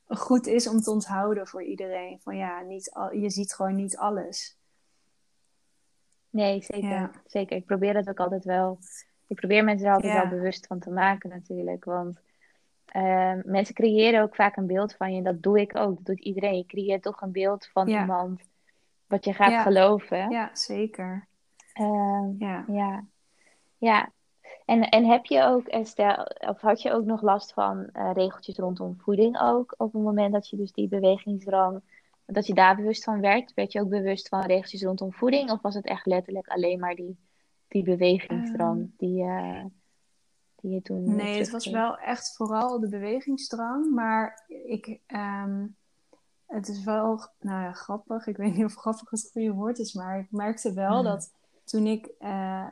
Goed 0.08 0.48
is 0.48 0.70
om 0.70 0.82
te 0.82 0.92
onthouden 0.92 1.48
voor 1.48 1.63
iedereen. 1.63 2.20
Van 2.22 2.38
ja, 2.38 2.62
niet 2.62 2.92
al, 2.92 3.13
je 3.13 3.30
ziet 3.30 3.54
gewoon 3.54 3.76
niet 3.76 3.98
alles. 3.98 4.58
Nee, 6.30 6.62
zeker. 6.62 7.22
Zeker. 7.26 7.58
Ik 7.58 7.66
probeer 7.66 7.94
dat 7.94 8.10
ook 8.10 8.20
altijd 8.20 8.44
wel 8.44 8.80
ik 9.34 9.39
probeer 9.39 9.63
mensen 9.63 9.88
er 9.88 9.94
altijd 9.94 10.13
wel 10.13 10.28
bewust 10.28 10.68
van 10.68 10.80
te 10.80 10.89
maken 10.89 11.30
natuurlijk. 11.30 11.86
Want 11.86 12.20
uh, 12.96 13.34
mensen 13.44 13.76
creëren 13.76 14.22
ook 14.22 14.36
vaak 14.36 14.56
een 14.56 14.68
beeld 14.68 14.96
van 14.96 15.16
je. 15.16 15.22
Dat 15.22 15.44
doe 15.44 15.60
ik 15.60 15.78
ook. 15.78 15.96
Dat 15.96 16.06
doet 16.06 16.20
iedereen. 16.20 16.58
Je 16.58 16.66
creëert 16.66 17.02
toch 17.02 17.22
een 17.22 17.32
beeld 17.32 17.68
van 17.68 17.88
iemand 17.88 18.42
wat 19.08 19.26
je 19.26 19.34
gaat 19.34 19.62
geloven. 19.62 20.30
Ja, 20.30 20.50
zeker. 20.54 21.28
Uh, 21.80 22.26
ja. 22.38 22.66
ja. 22.68 23.06
Ja. 23.78 24.10
En, 24.66 24.89
en 24.89 25.06
heb 25.06 25.26
je 25.26 25.44
ook, 25.44 25.86
stel, 25.86 26.28
of 26.39 26.62
had 26.62 26.82
je 26.82 26.92
ook 26.92 27.06
nog 27.06 27.22
last 27.22 27.54
van 27.54 27.89
uh, 27.94 28.12
regeltjes 28.13 28.58
rondom 28.58 28.96
voeding 29.00 29.39
ook? 29.42 29.74
Op 29.78 29.94
het 29.94 30.02
moment 30.02 30.34
dat 30.34 30.50
je 30.50 30.58
dus 30.58 30.72
die 30.72 30.88
bewegingsdrang, 30.88 31.82
dat 32.26 32.48
je 32.48 32.54
daar 32.54 32.76
bewust 32.76 33.04
van 33.04 33.22
werd? 33.22 33.54
Werd 33.54 33.72
je 33.72 33.82
ook 33.82 33.89
bewust 33.89 34.28
van 34.28 34.42
regeltjes 34.42 34.84
rondom 34.84 35.13
voeding? 35.13 35.52
Of 35.52 35.62
was 35.62 35.76
het 35.76 35.86
echt 35.86 36.06
letterlijk 36.06 36.48
alleen 36.48 36.80
maar 36.80 36.96
die 36.96 37.18
die 37.74 37.84
bewegingsdrang 37.84 38.80
um, 38.80 38.94
die, 38.98 39.24
uh, 39.24 39.66
die 40.56 40.72
je 40.72 40.82
toen. 40.82 41.16
Nee, 41.16 41.39
het 41.39 41.50
was 41.50 41.66
wel 41.66 41.98
echt 41.98 42.36
vooral 42.36 42.80
de 42.80 42.89
bewegingsdrang. 42.89 43.94
Maar 43.94 44.44
ik. 44.48 45.00
Um, 45.08 45.76
het 46.48 46.68
is 46.68 46.84
wel 46.84 47.28
nou 47.39 47.63
ja, 47.63 47.72
grappig. 47.72 48.28
Ik 48.28 48.38
weet 48.38 48.56
niet 48.56 48.66
of 48.66 48.76
grappig 48.76 49.10
het 49.10 49.30
goede 49.32 49.52
woord 49.52 49.80
is. 49.80 49.94
Maar 49.94 50.20
ik 50.20 50.32
merkte 50.32 50.74
wel 50.74 50.98
mm. 50.98 51.04
dat 51.04 51.34
toen 51.63 51.86
ik 51.86 52.12
uh, 52.20 52.68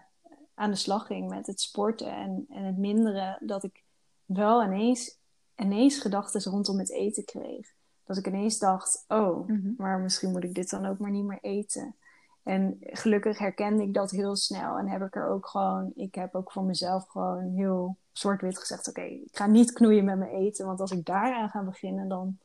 aan 0.61 0.71
de 0.71 0.77
slag 0.77 1.05
ging 1.05 1.29
met 1.29 1.47
het 1.47 1.61
sporten 1.61 2.11
en, 2.15 2.45
en 2.49 2.63
het 2.63 2.77
minderen, 2.77 3.37
dat 3.39 3.63
ik 3.63 3.83
wel 4.25 4.63
ineens, 4.63 5.17
ineens 5.55 5.99
gedachten 5.99 6.51
rondom 6.51 6.79
het 6.79 6.91
eten 6.91 7.25
kreeg. 7.25 7.67
Dat 8.03 8.17
ik 8.17 8.27
ineens 8.27 8.59
dacht, 8.59 9.05
oh, 9.07 9.47
mm 9.47 9.61
-hmm. 9.61 9.73
maar 9.77 9.99
misschien 9.99 10.31
moet 10.31 10.43
ik 10.43 10.53
dit 10.53 10.69
dan 10.69 10.85
ook 10.85 10.99
maar 10.99 11.11
niet 11.11 11.25
meer 11.25 11.39
eten. 11.41 11.95
En 12.43 12.77
gelukkig 12.79 13.37
herkende 13.37 13.83
ik 13.83 13.93
dat 13.93 14.11
heel 14.11 14.35
snel. 14.35 14.77
En 14.77 14.87
heb 14.87 15.01
ik 15.01 15.15
er 15.15 15.27
ook 15.27 15.47
gewoon, 15.47 15.91
ik 15.95 16.15
heb 16.15 16.35
ook 16.35 16.51
voor 16.51 16.63
mezelf 16.63 17.07
gewoon 17.07 17.53
heel 17.53 17.97
zwart-wit 18.11 18.59
gezegd: 18.59 18.87
Oké, 18.87 18.99
okay, 18.99 19.11
ik 19.11 19.37
ga 19.37 19.45
niet 19.47 19.73
knoeien 19.73 20.05
met 20.05 20.17
mijn 20.17 20.31
eten. 20.31 20.65
Want 20.65 20.79
als 20.79 20.91
ik 20.91 21.05
daaraan 21.05 21.49
ga 21.49 21.63
beginnen, 21.63 22.07
dan 22.07 22.37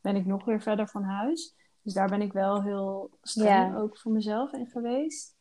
ben 0.00 0.16
ik 0.16 0.26
nog 0.26 0.44
weer 0.44 0.60
verder 0.60 0.88
van 0.88 1.02
huis. 1.02 1.54
Dus 1.82 1.92
daar 1.92 2.08
ben 2.08 2.22
ik 2.22 2.32
wel 2.32 2.62
heel 2.62 3.10
streng 3.22 3.76
ook 3.76 3.98
voor 3.98 4.12
mezelf 4.12 4.52
in 4.52 4.66
geweest. 4.66 5.34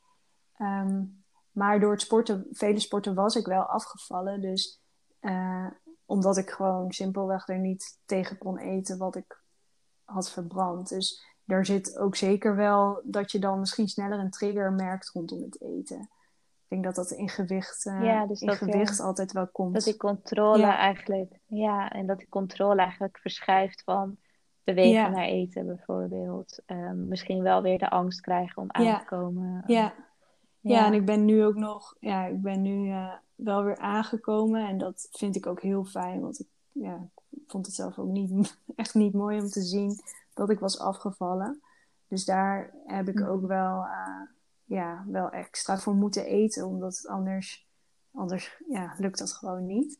Um, 0.60 1.21
maar 1.52 1.80
door 1.80 1.92
het 1.92 2.02
sporten, 2.02 2.48
vele 2.52 2.80
sporten 2.80 3.16
was 3.16 3.36
ik 3.36 3.46
wel 3.46 3.62
afgevallen. 3.64 4.42
Dus 4.42 4.82
uh, 5.22 5.68
omdat 6.06 6.38
ik 6.38 6.50
gewoon 6.50 6.92
simpelweg 6.92 7.48
er 7.48 7.60
niet 7.60 8.00
tegen 8.06 8.38
kon 8.38 8.58
eten 8.58 8.98
wat 8.98 9.16
ik 9.16 9.42
had 10.04 10.32
verbrand. 10.32 10.90
Dus 10.90 11.26
daar 11.44 11.66
zit 11.66 11.98
ook 11.98 12.16
zeker 12.16 12.56
wel 12.56 13.02
dat 13.04 13.32
je 13.32 13.40
dan 13.40 13.60
misschien 13.60 13.88
sneller 13.88 14.20
een 14.20 14.30
trigger 14.30 14.72
merkt 14.74 15.10
rondom 15.10 15.42
het 15.42 15.62
eten. 15.62 16.00
Ik 16.00 16.78
denk 16.78 16.84
dat 16.84 17.06
dat 17.06 17.18
in 17.18 17.30
gewicht, 17.30 17.86
uh, 17.86 18.04
ja, 18.04 18.26
dus 18.26 18.42
in 18.42 18.48
dat 18.48 18.58
gewicht 18.58 18.98
je, 18.98 19.04
altijd 19.04 19.32
wel 19.32 19.48
komt. 19.48 19.74
Dat 19.74 19.84
die 19.84 19.98
controle 19.98 20.58
ja. 20.58 20.78
eigenlijk, 20.78 21.40
ja, 21.46 21.90
en 21.90 22.06
dat 22.06 22.18
die 22.18 22.30
controle 22.30 22.82
eigenlijk 22.82 23.18
verschuift 23.18 23.84
van 23.84 24.18
bewegen 24.64 24.92
ja. 24.92 25.10
naar 25.10 25.26
eten 25.26 25.66
bijvoorbeeld. 25.66 26.62
Um, 26.66 27.08
misschien 27.08 27.42
wel 27.42 27.62
weer 27.62 27.78
de 27.78 27.90
angst 27.90 28.22
krijgen 28.22 28.62
om 28.62 28.68
aan 28.72 29.00
te 29.00 29.06
komen. 29.06 29.64
Ja. 29.68 29.94
Ja. 30.62 30.86
en 30.86 30.94
ik 30.94 31.06
ben 31.06 31.26
nu 31.26 31.46
ook 31.46 31.56
nog, 31.56 31.96
ja, 32.00 32.26
ik 32.26 32.42
ben 32.42 32.62
nu 32.62 32.88
uh, 32.88 33.14
wel 33.36 33.64
weer 33.64 33.78
aangekomen 33.78 34.68
en 34.68 34.78
dat 34.78 35.08
vind 35.12 35.36
ik 35.36 35.46
ook 35.46 35.62
heel 35.62 35.86
fijn, 35.86 36.22
want 36.22 36.40
ik, 36.40 36.48
ja, 36.72 37.08
ik 37.30 37.44
vond 37.48 37.66
het 37.66 37.76
zelf 37.76 38.00
ook 38.00 38.10
niet, 38.10 38.58
echt 38.76 38.94
niet 38.94 39.14
mooi 39.14 39.40
om 39.40 39.48
te 39.48 39.62
zien 39.62 40.00
dat 40.34 40.50
ik 40.50 40.60
was 40.60 40.80
afgevallen. 40.80 41.62
Dus 42.08 42.26
daar 42.26 42.74
heb 42.86 43.08
ik 43.08 43.22
ook 43.22 43.48
wel, 43.48 43.84
uh, 43.84 44.22
ja, 44.64 45.06
wel 45.08 45.30
extra 45.30 45.78
voor 45.78 45.96
moeten 45.96 46.26
eten, 46.26 46.68
omdat 46.68 46.98
het 46.98 47.08
anders, 47.08 47.68
anders 48.12 48.62
ja, 48.68 48.94
lukt 48.98 49.20
dat 49.20 49.34
gewoon 49.34 49.66
niet. 49.66 50.00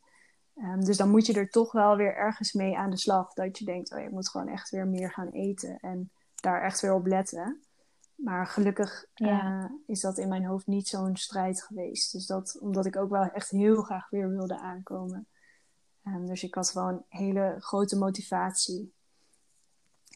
Um, 0.56 0.86
dus 0.86 0.98
dan 0.98 1.10
moet 1.10 1.26
je 1.26 1.34
er 1.34 1.50
toch 1.50 1.72
wel 1.72 1.96
weer 1.96 2.16
ergens 2.16 2.54
mee 2.54 2.78
aan 2.78 2.90
de 2.90 2.98
slag. 2.98 3.34
Dat 3.34 3.58
je 3.58 3.66
denkt, 3.66 3.94
oh, 3.94 4.02
je 4.02 4.10
moet 4.10 4.30
gewoon 4.30 4.48
echt 4.48 4.70
weer 4.70 4.88
meer 4.88 5.12
gaan 5.12 5.30
eten 5.30 5.80
en 5.80 6.12
daar 6.36 6.62
echt 6.62 6.82
weer 6.82 6.94
op 6.94 7.06
letten. 7.06 7.62
Maar 8.24 8.48
gelukkig 8.48 9.06
ja. 9.14 9.64
uh, 9.64 9.72
is 9.86 10.02
dat 10.02 10.18
in 10.18 10.30
mijn 10.30 10.46
hoofd 10.46 10.68
niet 10.68 10.88
zo'n 10.88 11.16
strijd 11.16 11.64
geweest. 11.64 12.12
Dus 12.12 12.26
dat, 12.26 12.58
omdat 12.60 12.86
ik 12.86 12.96
ook 12.96 13.10
wel 13.10 13.24
echt 13.24 13.50
heel 13.50 13.82
graag 13.82 14.10
weer 14.10 14.30
wilde 14.30 14.58
aankomen. 14.58 15.28
Um, 16.06 16.26
dus 16.26 16.44
ik 16.44 16.56
had 16.56 16.74
wel 16.74 16.88
een 16.88 17.04
hele 17.08 17.56
grote 17.60 17.98
motivatie 17.98 18.94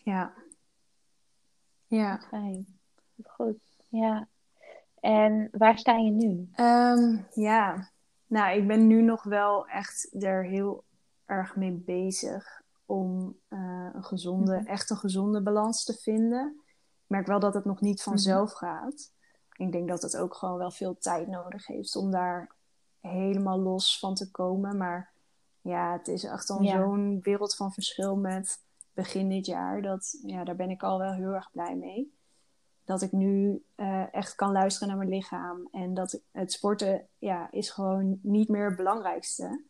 ja. 0.06 0.34
Ja. 1.88 2.20
Fijn. 2.20 2.80
Goed. 3.24 3.60
Ja. 3.89 4.28
En 5.00 5.48
waar 5.52 5.78
sta 5.78 5.98
je 5.98 6.12
nu? 6.12 6.50
Um, 6.56 7.28
ja. 7.34 7.89
Nou, 8.28 8.58
ik 8.58 8.68
ben 8.68 8.88
nu 8.88 9.02
nog 9.02 9.24
wel 9.24 9.68
echt 9.68 10.24
er 10.24 10.46
heel 10.46 10.84
erg 11.26 11.56
mee 11.56 11.72
bezig 11.72 12.62
om 12.86 13.38
uh, 13.50 13.89
een 13.94 14.04
gezonde, 14.04 14.52
mm-hmm. 14.52 14.68
echt 14.68 14.89
een 14.89 14.98
gezonde 14.98 15.41
balans 15.41 15.84
te 15.84 15.94
vinden. 15.94 16.62
Ik 17.06 17.12
merk 17.12 17.28
wel 17.28 17.39
dat 17.39 17.54
het 17.54 17.65
nog 17.65 17.82
niet 17.82 18.04
vanzelf 18.04 18.62
mm-hmm. 18.62 18.80
gaat. 18.80 19.12
Ik 19.58 19.72
denk 19.72 19.88
dat 19.88 20.02
het 20.02 20.18
ook 20.18 20.36
gewoon 20.36 20.58
wel 20.58 20.72
veel 20.72 20.98
tijd 20.98 21.28
nodig 21.28 21.68
heeft 21.68 21.96
om 21.96 22.12
daar 22.12 22.52
helemaal 23.00 23.60
los 23.60 24.00
van 24.00 24.15
te 24.15 24.32
komen. 24.32 24.78
Maar 24.78 25.12
ja, 25.62 25.91
het 25.91 26.08
is 26.08 26.24
echt 26.24 26.48
ja. 26.60 26.78
zo'n 26.78 27.20
wereld 27.22 27.56
van 27.56 27.74
verschil 27.74 28.15
met 28.15 28.60
begin 28.94 29.30
dit 29.30 29.46
jaar. 29.46 29.82
Dat, 29.82 30.20
ja, 30.26 30.44
daar 30.44 30.56
ben 30.56 30.70
ik 30.70 30.84
al 30.84 31.00
wel 31.00 31.13
heel 31.13 31.34
erg 31.34 31.52
blij 31.52 31.76
mee. 31.76 32.13
Dat 32.84 33.02
ik 33.02 33.12
nu 33.12 33.63
uh, 33.76 34.13
echt 34.13 34.36
kan 34.36 34.52
luisteren 34.52 34.88
naar 34.88 34.98
mijn 34.98 35.10
lichaam. 35.10 35.68
En 35.72 35.94
dat 35.94 36.22
het 36.32 36.52
sporten 36.52 37.08
ja, 37.18 37.52
is 37.52 37.70
gewoon 37.70 38.20
niet 38.22 38.50
meer 38.50 38.65
het 38.65 38.76
belangrijkste. 38.76 39.63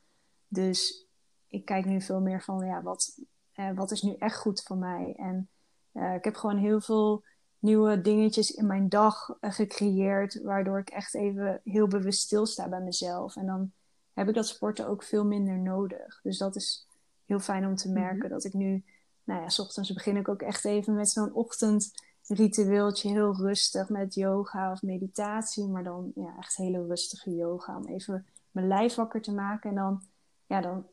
Dus 0.47 1.05
ik 1.47 1.65
kijk 1.65 1.85
nu 1.85 2.01
veel 2.01 2.19
meer 2.19 2.41
van 2.41 2.65
ja, 2.65 2.81
wat, 2.81 3.19
uh, 3.55 3.71
wat 3.75 3.91
is 3.91 4.01
nu 4.01 4.15
echt 4.19 4.37
goed 4.37 4.63
voor 4.63 4.77
mij? 4.77 5.13
En 5.17 5.49
ik 5.95 6.23
heb 6.23 6.35
gewoon 6.35 6.57
heel 6.57 6.81
veel 6.81 7.23
nieuwe 7.59 8.01
dingetjes 8.01 8.51
in 8.51 8.67
mijn 8.67 8.89
dag 8.89 9.37
gecreëerd, 9.41 10.41
waardoor 10.41 10.79
ik 10.79 10.89
echt 10.89 11.15
even 11.15 11.61
heel 11.63 11.87
bewust 11.87 12.21
stilsta 12.21 12.69
bij 12.69 12.81
mezelf. 12.81 13.35
En 13.35 13.45
dan 13.45 13.71
heb 14.13 14.27
ik 14.27 14.35
dat 14.35 14.47
sporten 14.47 14.87
ook 14.87 15.03
veel 15.03 15.25
minder 15.25 15.57
nodig. 15.57 16.19
Dus 16.23 16.37
dat 16.37 16.55
is 16.55 16.87
heel 17.25 17.39
fijn 17.39 17.65
om 17.65 17.75
te 17.75 17.89
mhm. 17.89 17.99
merken 17.99 18.29
dat 18.29 18.43
ik 18.43 18.53
nu, 18.53 18.83
nou 19.23 19.41
ja, 19.41 19.49
s 19.49 19.59
ochtends 19.59 19.93
begin 19.93 20.17
ik 20.17 20.27
ook 20.27 20.41
echt 20.41 20.65
even 20.65 20.95
met 20.95 21.09
zo'n 21.09 21.33
ochtendritueeltje, 21.33 23.09
heel 23.09 23.35
rustig 23.35 23.89
met 23.89 24.13
yoga 24.13 24.71
of 24.71 24.81
meditatie, 24.81 25.67
maar 25.67 25.83
dan 25.83 26.11
ja, 26.15 26.35
echt 26.37 26.55
hele 26.55 26.85
rustige 26.85 27.35
yoga 27.35 27.77
om 27.77 27.87
even 27.87 28.25
mijn 28.51 28.67
lijf 28.67 28.95
wakker 28.95 29.21
te 29.21 29.33
maken. 29.33 29.69
En 29.69 29.75
dan, 29.75 30.01
ja, 30.45 30.61
dan 30.61 30.85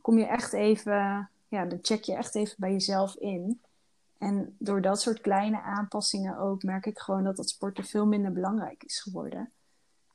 kom 0.00 0.18
je 0.18 0.26
echt 0.26 0.52
even, 0.52 1.30
ja, 1.48 1.64
dan 1.64 1.78
check 1.82 2.02
je 2.02 2.14
echt 2.14 2.34
even 2.34 2.56
bij 2.58 2.72
jezelf 2.72 3.14
in. 3.14 3.60
En 4.18 4.56
door 4.58 4.80
dat 4.80 5.00
soort 5.00 5.20
kleine 5.20 5.62
aanpassingen 5.62 6.38
ook 6.38 6.62
merk 6.62 6.86
ik 6.86 6.98
gewoon 6.98 7.24
dat 7.24 7.36
dat 7.36 7.48
sporten 7.48 7.84
veel 7.84 8.06
minder 8.06 8.32
belangrijk 8.32 8.82
is 8.82 9.00
geworden. 9.00 9.52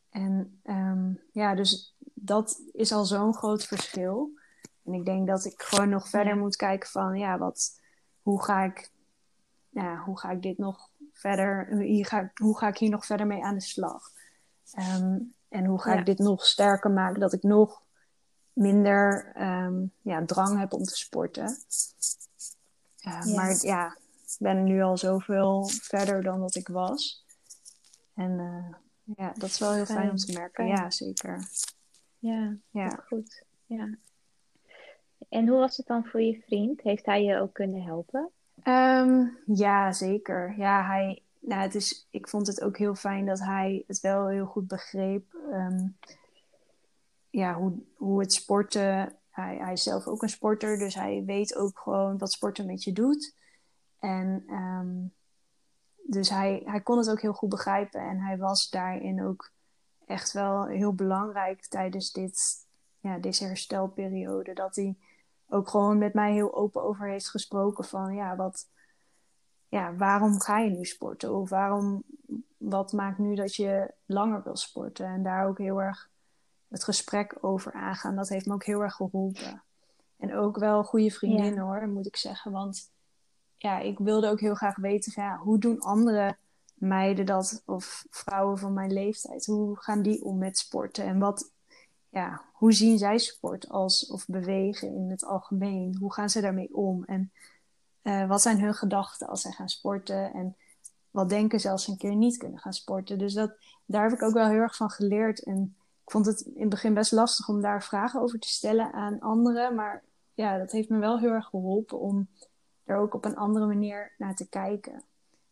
En 0.10 0.62
um, 0.64 1.22
ja, 1.32 1.56
dus 1.56 1.96
dat 2.14 2.62
is 2.72 2.92
al 2.92 3.06
zo'n 3.06 3.36
groot 3.36 3.66
verschil. 3.66 4.32
En 4.84 4.94
ik 4.94 5.06
denk 5.06 5.28
dat 5.28 5.46
ik 5.46 5.62
gewoon 5.62 5.90
nog 5.90 6.10
verder 6.10 6.38
moet 6.38 6.56
kijken 6.56 6.90
van, 6.90 7.18
ja, 7.18 7.38
wat, 7.38 7.80
hoe 8.22 8.44
ga 8.44 8.64
ik, 8.64 8.92
ja, 9.70 9.98
hoe 9.98 10.20
ga 10.20 10.32
ik 10.32 10.42
dit 10.42 10.58
nog 10.58 10.90
verder, 11.14 11.68
hier 11.78 12.06
ga, 12.06 12.32
hoe 12.34 12.58
ga 12.58 12.68
ik 12.68 12.78
hier 12.78 12.90
nog 12.90 13.06
verder 13.06 13.28
mee 13.28 13.44
aan 13.44 13.56
de 13.56 13.62
slag? 13.62 14.12
Um, 14.80 15.34
en 15.50 15.66
hoe 15.66 15.82
ga 15.82 15.94
ik 15.94 16.06
dit 16.06 16.18
nog 16.18 16.46
sterker 16.46 16.92
maken, 16.92 17.20
dat 17.20 17.34
ik 17.34 17.44
nog 17.44 17.82
minder 18.54 19.34
um, 19.42 19.92
ja, 20.02 20.26
drang 20.26 20.60
heb 20.60 20.74
om 20.74 20.84
te 20.84 20.98
sporten. 20.98 21.58
Uh. 23.02 23.36
Maar 23.36 23.58
ja, 23.62 23.98
ik 24.24 24.36
ben 24.40 24.64
nu 24.64 24.82
al 24.82 24.98
zoveel 24.98 25.68
verder 25.68 26.24
dan 26.24 26.40
dat 26.40 26.56
ik 26.56 26.68
was. 26.68 27.26
En 28.14 28.32
uh, 28.32 28.76
ja, 29.18 29.34
dat 29.38 29.50
is 29.50 29.60
wel 29.60 29.74
heel 29.74 29.86
fijn, 29.86 30.10
om 30.10 30.16
te 30.16 30.34
merken. 30.34 30.68
Ja, 30.68 30.90
zeker. 30.90 31.50
Ja, 32.20 32.56
ja. 32.70 32.90
goed. 32.90 33.44
Ja. 33.66 33.96
En 35.30 35.48
hoe 35.48 35.60
was 35.60 35.78
het 35.78 35.88
dan 35.88 36.06
voor 36.06 36.22
je 36.22 36.42
vriend? 36.46 36.82
Heeft 36.82 37.06
hij 37.06 37.24
je 37.24 37.40
ook 37.40 37.54
kunnen 37.54 37.84
helpen? 37.84 38.30
Um, 38.64 39.38
ja, 39.46 39.92
zeker. 39.92 40.54
Ja, 40.58 40.86
hij, 40.86 41.24
nou, 41.40 41.62
het 41.62 41.76
is, 41.76 42.08
ik 42.10 42.28
vond 42.28 42.48
het 42.48 42.62
ook 42.62 42.78
heel 42.78 42.96
fijn 42.96 43.26
dat 43.26 43.40
hij 43.40 43.84
het 43.88 44.00
wel 44.00 44.28
heel 44.28 44.46
goed 44.46 44.68
begreep. 44.68 45.34
Um, 45.52 45.98
ja, 47.30 47.54
hoe, 47.54 47.74
hoe 47.96 48.20
het 48.20 48.34
sporten. 48.34 49.16
Hij, 49.32 49.58
hij 49.58 49.74
is 49.74 49.84
zelf 49.84 50.08
ook 50.08 50.22
een 50.22 50.30
sporter, 50.30 50.78
dus 50.78 50.96
hij 50.96 51.24
weet 51.26 51.56
ook 51.56 51.80
gewoon 51.80 52.18
wat 52.18 52.32
sporten 52.32 52.66
met 52.66 52.84
je 52.84 52.92
doet. 52.92 53.36
En 54.00 54.44
um, 54.50 55.14
dus 56.12 56.30
hij, 56.30 56.62
hij 56.66 56.82
kon 56.82 56.98
het 56.98 57.10
ook 57.10 57.22
heel 57.22 57.34
goed 57.34 57.50
begrijpen. 57.50 58.02
En 58.02 58.20
hij 58.20 58.38
was 58.38 58.70
daarin 58.70 59.26
ook 59.26 59.52
echt 60.06 60.32
wel 60.32 60.66
heel 60.66 60.94
belangrijk 60.94 61.66
tijdens 61.66 62.12
dit, 62.12 62.66
ja, 63.00 63.18
deze 63.18 63.46
herstelperiode. 63.46 64.54
Dat 64.54 64.76
hij 64.76 64.98
ook 65.48 65.70
gewoon 65.70 65.98
met 65.98 66.14
mij 66.14 66.34
heel 66.34 66.56
open 66.56 66.84
over 66.84 67.08
heeft 67.08 67.30
gesproken 67.30 67.84
van 67.84 68.14
ja, 68.14 68.36
wat, 68.36 68.70
ja, 69.68 69.96
waarom 69.96 70.40
ga 70.40 70.60
je 70.60 70.70
nu 70.70 70.86
sporten? 70.86 71.34
Of 71.36 71.50
waarom, 71.50 72.04
wat 72.58 72.92
maakt 72.92 73.18
nu 73.18 73.36
dat 73.36 73.56
je 73.56 73.94
langer 74.06 74.44
wil 74.44 74.56
sporten? 74.56 75.06
En 75.06 75.24
daar 75.24 75.48
ook 75.48 75.58
heel 75.58 75.82
erg 75.82 76.10
het 76.72 76.84
gesprek 76.84 77.38
over 77.42 77.74
aangaan. 77.74 78.16
Dat 78.16 78.30
heeft 78.30 78.46
me 78.46 78.54
ook 78.54 78.66
heel 78.66 78.82
erg 78.82 78.96
geholpen. 78.96 79.64
En 80.18 80.36
ook 80.36 80.58
wel 80.58 80.84
goede 80.84 81.12
vriendinnen 81.12 81.64
hoor, 81.64 81.88
moet 81.88 82.06
ik 82.06 82.16
zeggen. 82.16 82.52
Want 82.52 82.90
ja, 83.58 83.80
ik 83.80 83.98
wilde 84.00 84.30
ook 84.30 84.40
heel 84.40 84.56
graag 84.56 84.76
weten 84.76 85.12
van, 85.12 85.24
ja, 85.24 85.38
hoe 85.38 85.60
doen 85.60 85.80
andere 85.80 86.38
meiden 86.74 87.26
dat, 87.26 87.64
of 87.66 88.06
vrouwen 88.10 88.58
van 88.58 88.74
mijn 88.74 88.94
leeftijd, 88.94 89.46
hoe 89.46 89.78
gaan 89.80 90.02
die 90.02 90.24
om 90.24 90.38
met 90.38 90.58
sporten? 90.58 91.06
En 91.06 91.20
wat, 91.20 91.52
ja, 92.10 92.42
hoe 92.54 92.74
zien 92.74 92.98
zij 92.98 93.18
sport 93.18 93.70
als, 93.70 94.08
of 94.08 94.26
bewegen 94.28 94.96
in 94.96 95.10
het 95.10 95.26
algemeen? 95.26 95.98
Hoe 96.00 96.14
gaan 96.14 96.30
ze 96.30 96.42
daarmee 96.42 96.76
om? 96.76 97.04
En 97.04 97.32
uh, 98.04 98.28
wat 98.28 98.42
zijn 98.42 98.60
hun 98.60 98.74
gedachten 98.74 99.28
als 99.28 99.42
zij 99.42 99.52
gaan 99.52 99.70
sporten? 99.70 100.34
En 100.34 100.56
wat 101.12 101.30
denken 101.30 101.60
ze 101.60 101.70
als 101.70 101.84
ze 101.84 101.92
een 101.92 101.98
keer 101.98 102.16
niet 102.16 102.38
kunnen 102.38 102.60
gaan 102.60 102.74
sporten? 102.74 103.18
Dus 103.18 103.34
dat, 103.34 103.52
daar 103.86 104.04
heb 104.04 104.14
ik 104.14 104.22
ook 104.22 104.34
wel 104.34 104.48
heel 104.48 104.60
erg 104.60 104.76
van 104.76 104.90
geleerd. 104.90 105.44
En 105.44 105.76
vond 106.12 106.26
het 106.26 106.42
in 106.42 106.62
het 106.62 106.70
begin 106.70 106.94
best 106.94 107.12
lastig 107.12 107.50
om 107.50 107.62
daar 107.62 107.84
vragen 107.84 108.22
over 108.22 108.40
te 108.40 108.50
stellen 108.50 108.94
aan 108.94 109.20
anderen. 109.20 109.76
Maar 109.76 110.04
ja, 110.34 110.58
dat 110.58 110.72
heeft 110.72 110.90
me 110.90 110.98
wel 110.98 111.20
heel 111.20 111.30
erg 111.30 111.46
geholpen 111.46 112.00
om 112.00 112.30
er 112.84 112.98
ook 112.98 113.14
op 113.14 113.26
een 113.26 113.36
andere 113.36 113.66
manier 113.66 114.14
naar 114.18 114.36
te 114.36 114.50
kijken. 114.50 115.04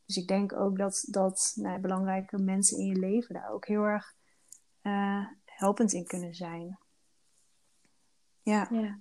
Dus 0.06 0.17
ik 0.17 0.28
denk 0.28 0.54
ook 0.54 0.78
dat, 0.78 1.06
dat 1.10 1.54
nou, 1.56 1.80
belangrijke 1.80 2.38
mensen 2.38 2.78
in 2.78 2.86
je 2.86 2.95
leven 2.95 3.34
daar 3.34 3.50
ook 3.50 3.67
heel 3.67 3.84
erg 3.84 4.13
uh, 4.84 5.26
helpend 5.45 5.93
in 5.93 6.06
kunnen 6.06 6.36
zijn. 6.36 6.78
Ja. 8.41 8.67
Ja, 8.72 9.00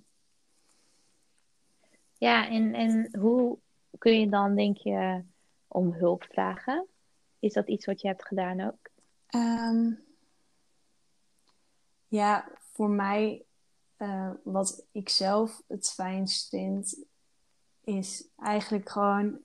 ja 2.17 2.47
en, 2.47 2.73
en 2.73 3.17
hoe 3.19 3.57
kun 3.97 4.19
je 4.19 4.29
dan, 4.29 4.55
denk 4.55 4.77
je, 4.77 5.23
om 5.67 5.93
hulp 5.93 6.23
vragen? 6.23 6.87
Is 7.39 7.53
dat 7.53 7.67
iets 7.67 7.85
wat 7.85 8.01
je 8.01 8.07
hebt 8.07 8.25
gedaan 8.25 8.61
ook? 8.61 8.89
Um, 9.35 10.08
ja, 12.09 12.47
voor 12.71 12.89
mij, 12.89 13.45
uh, 13.97 14.31
wat 14.43 14.85
ik 14.91 15.09
zelf 15.09 15.61
het 15.67 15.91
fijnst 15.91 16.49
vind, 16.49 17.03
is 17.83 18.27
eigenlijk 18.37 18.89
gewoon 18.89 19.39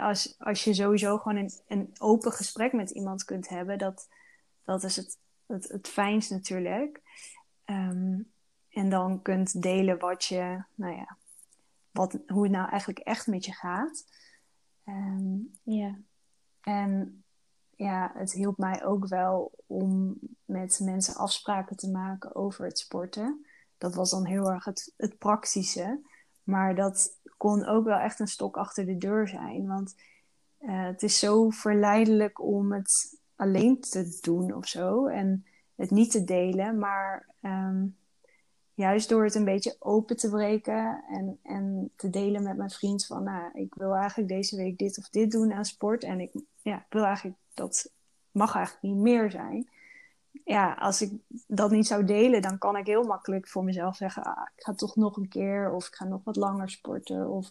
als, 0.00 0.34
als 0.38 0.64
je 0.64 0.74
sowieso 0.74 1.18
gewoon 1.18 1.38
een, 1.38 1.50
een 1.66 1.90
open 1.98 2.32
gesprek 2.32 2.72
met 2.72 2.90
iemand 2.90 3.24
kunt 3.24 3.48
hebben, 3.48 3.78
dat, 3.78 4.08
dat 4.64 4.84
is 4.84 4.96
het, 4.96 5.18
het, 5.46 5.68
het 5.68 5.88
fijnst 5.88 6.30
natuurlijk. 6.30 7.00
Um, 7.64 8.32
en 8.70 8.88
dan 8.88 9.22
kunt 9.22 9.62
delen 9.62 9.98
wat 9.98 10.24
je, 10.24 10.64
nou 10.74 10.96
ja, 10.96 11.16
wat, 11.90 12.18
hoe 12.26 12.42
het 12.42 12.52
nou 12.52 12.68
eigenlijk 12.68 12.98
echt 12.98 13.26
met 13.26 13.44
je 13.44 13.52
gaat. 13.52 14.04
Um, 14.84 15.58
ja. 15.62 15.98
En 16.60 17.19
ja, 17.80 18.12
het 18.14 18.32
hielp 18.32 18.58
mij 18.58 18.84
ook 18.84 19.08
wel 19.08 19.52
om 19.66 20.18
met 20.44 20.80
mensen 20.82 21.14
afspraken 21.14 21.76
te 21.76 21.90
maken 21.90 22.34
over 22.34 22.64
het 22.64 22.78
sporten. 22.78 23.46
Dat 23.78 23.94
was 23.94 24.10
dan 24.10 24.26
heel 24.26 24.50
erg 24.50 24.64
het, 24.64 24.92
het 24.96 25.18
praktische. 25.18 26.00
Maar 26.42 26.74
dat 26.74 27.18
kon 27.36 27.66
ook 27.66 27.84
wel 27.84 27.98
echt 27.98 28.20
een 28.20 28.28
stok 28.28 28.56
achter 28.56 28.86
de 28.86 28.98
deur 28.98 29.28
zijn. 29.28 29.66
Want 29.66 29.94
uh, 30.60 30.84
het 30.84 31.02
is 31.02 31.18
zo 31.18 31.50
verleidelijk 31.50 32.40
om 32.40 32.72
het 32.72 33.18
alleen 33.36 33.80
te 33.80 34.18
doen 34.20 34.54
of 34.54 34.66
zo. 34.66 35.06
En 35.06 35.46
het 35.74 35.90
niet 35.90 36.10
te 36.10 36.24
delen. 36.24 36.78
Maar 36.78 37.28
um, 37.40 37.96
juist 38.74 39.08
door 39.08 39.24
het 39.24 39.34
een 39.34 39.44
beetje 39.44 39.76
open 39.78 40.16
te 40.16 40.30
breken 40.30 41.04
en, 41.08 41.38
en 41.42 41.90
te 41.96 42.10
delen 42.10 42.42
met 42.42 42.56
mijn 42.56 42.70
vriend 42.70 43.06
van, 43.06 43.22
nou, 43.22 43.50
ik 43.54 43.74
wil 43.74 43.94
eigenlijk 43.94 44.28
deze 44.28 44.56
week 44.56 44.78
dit 44.78 44.98
of 44.98 45.08
dit 45.08 45.30
doen 45.30 45.52
aan 45.52 45.64
sport. 45.64 46.04
En 46.04 46.20
ik 46.20 46.32
ja, 46.62 46.86
wil 46.88 47.04
eigenlijk 47.04 47.36
dat 47.60 47.92
mag 48.30 48.54
eigenlijk 48.54 48.84
niet 48.84 49.02
meer 49.02 49.30
zijn 49.30 49.68
ja, 50.44 50.72
als 50.72 51.02
ik 51.02 51.12
dat 51.46 51.70
niet 51.70 51.86
zou 51.86 52.04
delen, 52.04 52.42
dan 52.42 52.58
kan 52.58 52.76
ik 52.76 52.86
heel 52.86 53.02
makkelijk 53.02 53.48
voor 53.48 53.64
mezelf 53.64 53.96
zeggen: 53.96 54.22
ah, 54.22 54.46
ik 54.56 54.62
ga 54.62 54.74
toch 54.74 54.96
nog 54.96 55.16
een 55.16 55.28
keer, 55.28 55.72
of 55.72 55.86
ik 55.86 55.94
ga 55.94 56.04
nog 56.04 56.20
wat 56.24 56.36
langer 56.36 56.70
sporten, 56.70 57.28
of 57.28 57.50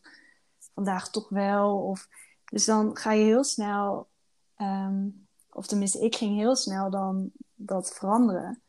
vandaag 0.73 1.09
toch 1.09 1.29
wel. 1.29 1.77
Of... 1.77 2.07
Dus 2.45 2.65
dan 2.65 2.97
ga 2.97 3.11
je 3.11 3.23
heel 3.23 3.43
snel, 3.43 4.07
um, 4.57 5.27
of 5.49 5.67
tenminste, 5.67 5.99
ik 5.99 6.15
ging 6.15 6.37
heel 6.37 6.55
snel 6.55 6.89
dan 6.89 7.31
dat 7.55 7.93
veranderen. 7.93 8.61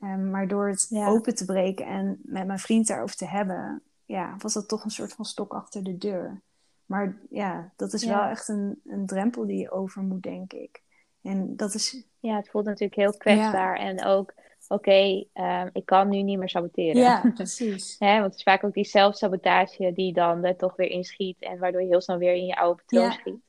Um, 0.00 0.30
maar 0.30 0.48
door 0.48 0.68
het 0.68 0.88
open 0.92 1.34
te 1.34 1.44
breken 1.44 1.86
en 1.86 2.20
met 2.22 2.46
mijn 2.46 2.58
vriend 2.58 2.86
daarover 2.86 3.16
te 3.16 3.26
hebben, 3.26 3.82
ja, 4.04 4.36
was 4.38 4.52
dat 4.52 4.68
toch 4.68 4.84
een 4.84 4.90
soort 4.90 5.12
van 5.12 5.24
stok 5.24 5.54
achter 5.54 5.82
de 5.82 5.98
deur. 5.98 6.42
Maar 6.86 7.16
ja, 7.30 7.72
dat 7.76 7.92
is 7.92 8.04
wel 8.04 8.22
echt 8.22 8.48
een, 8.48 8.80
een 8.86 9.06
drempel 9.06 9.46
die 9.46 9.58
je 9.58 9.70
over 9.70 10.02
moet, 10.02 10.22
denk 10.22 10.52
ik. 10.52 10.82
En 11.22 11.56
dat 11.56 11.74
is... 11.74 12.04
Ja, 12.18 12.36
het 12.36 12.48
voelt 12.48 12.64
natuurlijk 12.64 12.94
heel 12.94 13.16
kwetsbaar. 13.16 13.76
En 13.76 14.04
ook, 14.04 14.34
oké, 14.68 15.24
ehm, 15.32 15.68
ik 15.72 15.86
kan 15.86 16.08
nu 16.08 16.22
niet 16.22 16.38
meer 16.38 16.48
saboteren. 16.48 17.00
Ja, 17.00 17.30
precies. 17.34 17.96
Hè, 17.98 18.12
want 18.12 18.24
het 18.24 18.34
is 18.34 18.42
vaak 18.42 18.64
ook 18.64 18.74
die 18.74 18.84
zelfsabotage 18.84 19.92
die 19.92 20.12
dan 20.12 20.44
er 20.44 20.56
toch 20.56 20.76
weer 20.76 20.90
inschiet. 20.90 21.40
En 21.40 21.58
waardoor 21.58 21.80
je 21.80 21.88
heel 21.88 22.00
snel 22.00 22.18
weer 22.18 22.34
in 22.34 22.46
je 22.46 22.56
oude 22.56 22.82
patroon 22.82 23.12
schiet. 23.12 23.42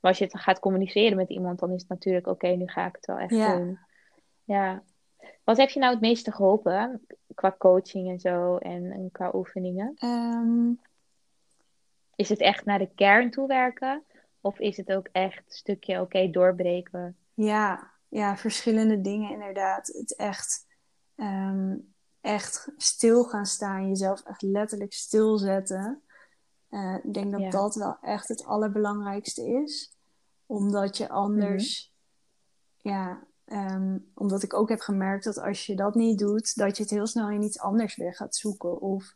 Maar 0.00 0.10
als 0.10 0.18
je 0.18 0.24
het 0.24 0.38
gaat 0.38 0.58
communiceren 0.58 1.16
met 1.16 1.28
iemand, 1.28 1.58
dan 1.58 1.72
is 1.72 1.80
het 1.80 1.88
natuurlijk, 1.88 2.26
oké, 2.26 2.48
nu 2.48 2.68
ga 2.68 2.86
ik 2.86 2.96
het 2.96 3.06
wel 3.06 3.18
echt 3.18 3.30
doen. 3.30 3.78
Ja. 4.44 4.82
Wat 5.44 5.56
heeft 5.56 5.72
je 5.72 5.80
nou 5.80 5.92
het 5.92 6.00
meeste 6.00 6.32
geholpen 6.32 7.06
qua 7.34 7.54
coaching 7.58 8.08
en 8.08 8.18
zo 8.18 8.56
en, 8.56 8.92
en 8.92 9.08
qua 9.12 9.30
oefeningen? 9.34 9.92
Ehm. 9.96 10.70
Is 12.16 12.28
het 12.28 12.40
echt 12.40 12.64
naar 12.64 12.78
de 12.78 12.90
kern 12.94 13.30
toe 13.30 13.46
werken? 13.46 14.04
Of 14.40 14.58
is 14.58 14.76
het 14.76 14.92
ook 14.92 15.08
echt 15.12 15.38
een 15.38 15.54
stukje 15.54 16.00
oké 16.00 16.30
doorbreken? 16.30 17.16
Ja, 17.34 17.90
ja, 18.08 18.36
verschillende 18.36 19.00
dingen 19.00 19.30
inderdaad. 19.30 19.86
Het 19.86 20.16
echt, 20.16 20.66
um, 21.16 21.94
echt 22.20 22.72
stil 22.76 23.24
gaan 23.24 23.46
staan, 23.46 23.88
jezelf 23.88 24.22
echt 24.24 24.42
letterlijk 24.42 24.92
stilzetten. 24.92 26.02
Uh, 26.70 26.96
ik 27.02 27.14
denk 27.14 27.32
dat 27.32 27.52
dat 27.52 27.74
wel 27.74 27.98
echt 28.00 28.28
het 28.28 28.44
allerbelangrijkste 28.44 29.46
is. 29.46 29.96
Omdat 30.46 30.96
je 30.96 31.08
anders, 31.08 31.94
mhm. 32.82 32.94
ja, 32.94 33.26
um, 33.46 34.10
omdat 34.14 34.42
ik 34.42 34.54
ook 34.54 34.68
heb 34.68 34.80
gemerkt 34.80 35.24
dat 35.24 35.38
als 35.38 35.66
je 35.66 35.76
dat 35.76 35.94
niet 35.94 36.18
doet, 36.18 36.56
dat 36.56 36.76
je 36.76 36.82
het 36.82 36.92
heel 36.92 37.06
snel 37.06 37.30
in 37.30 37.42
iets 37.42 37.58
anders 37.58 37.96
weer 37.96 38.14
gaat 38.14 38.36
zoeken. 38.36 38.80
Of 38.80 39.14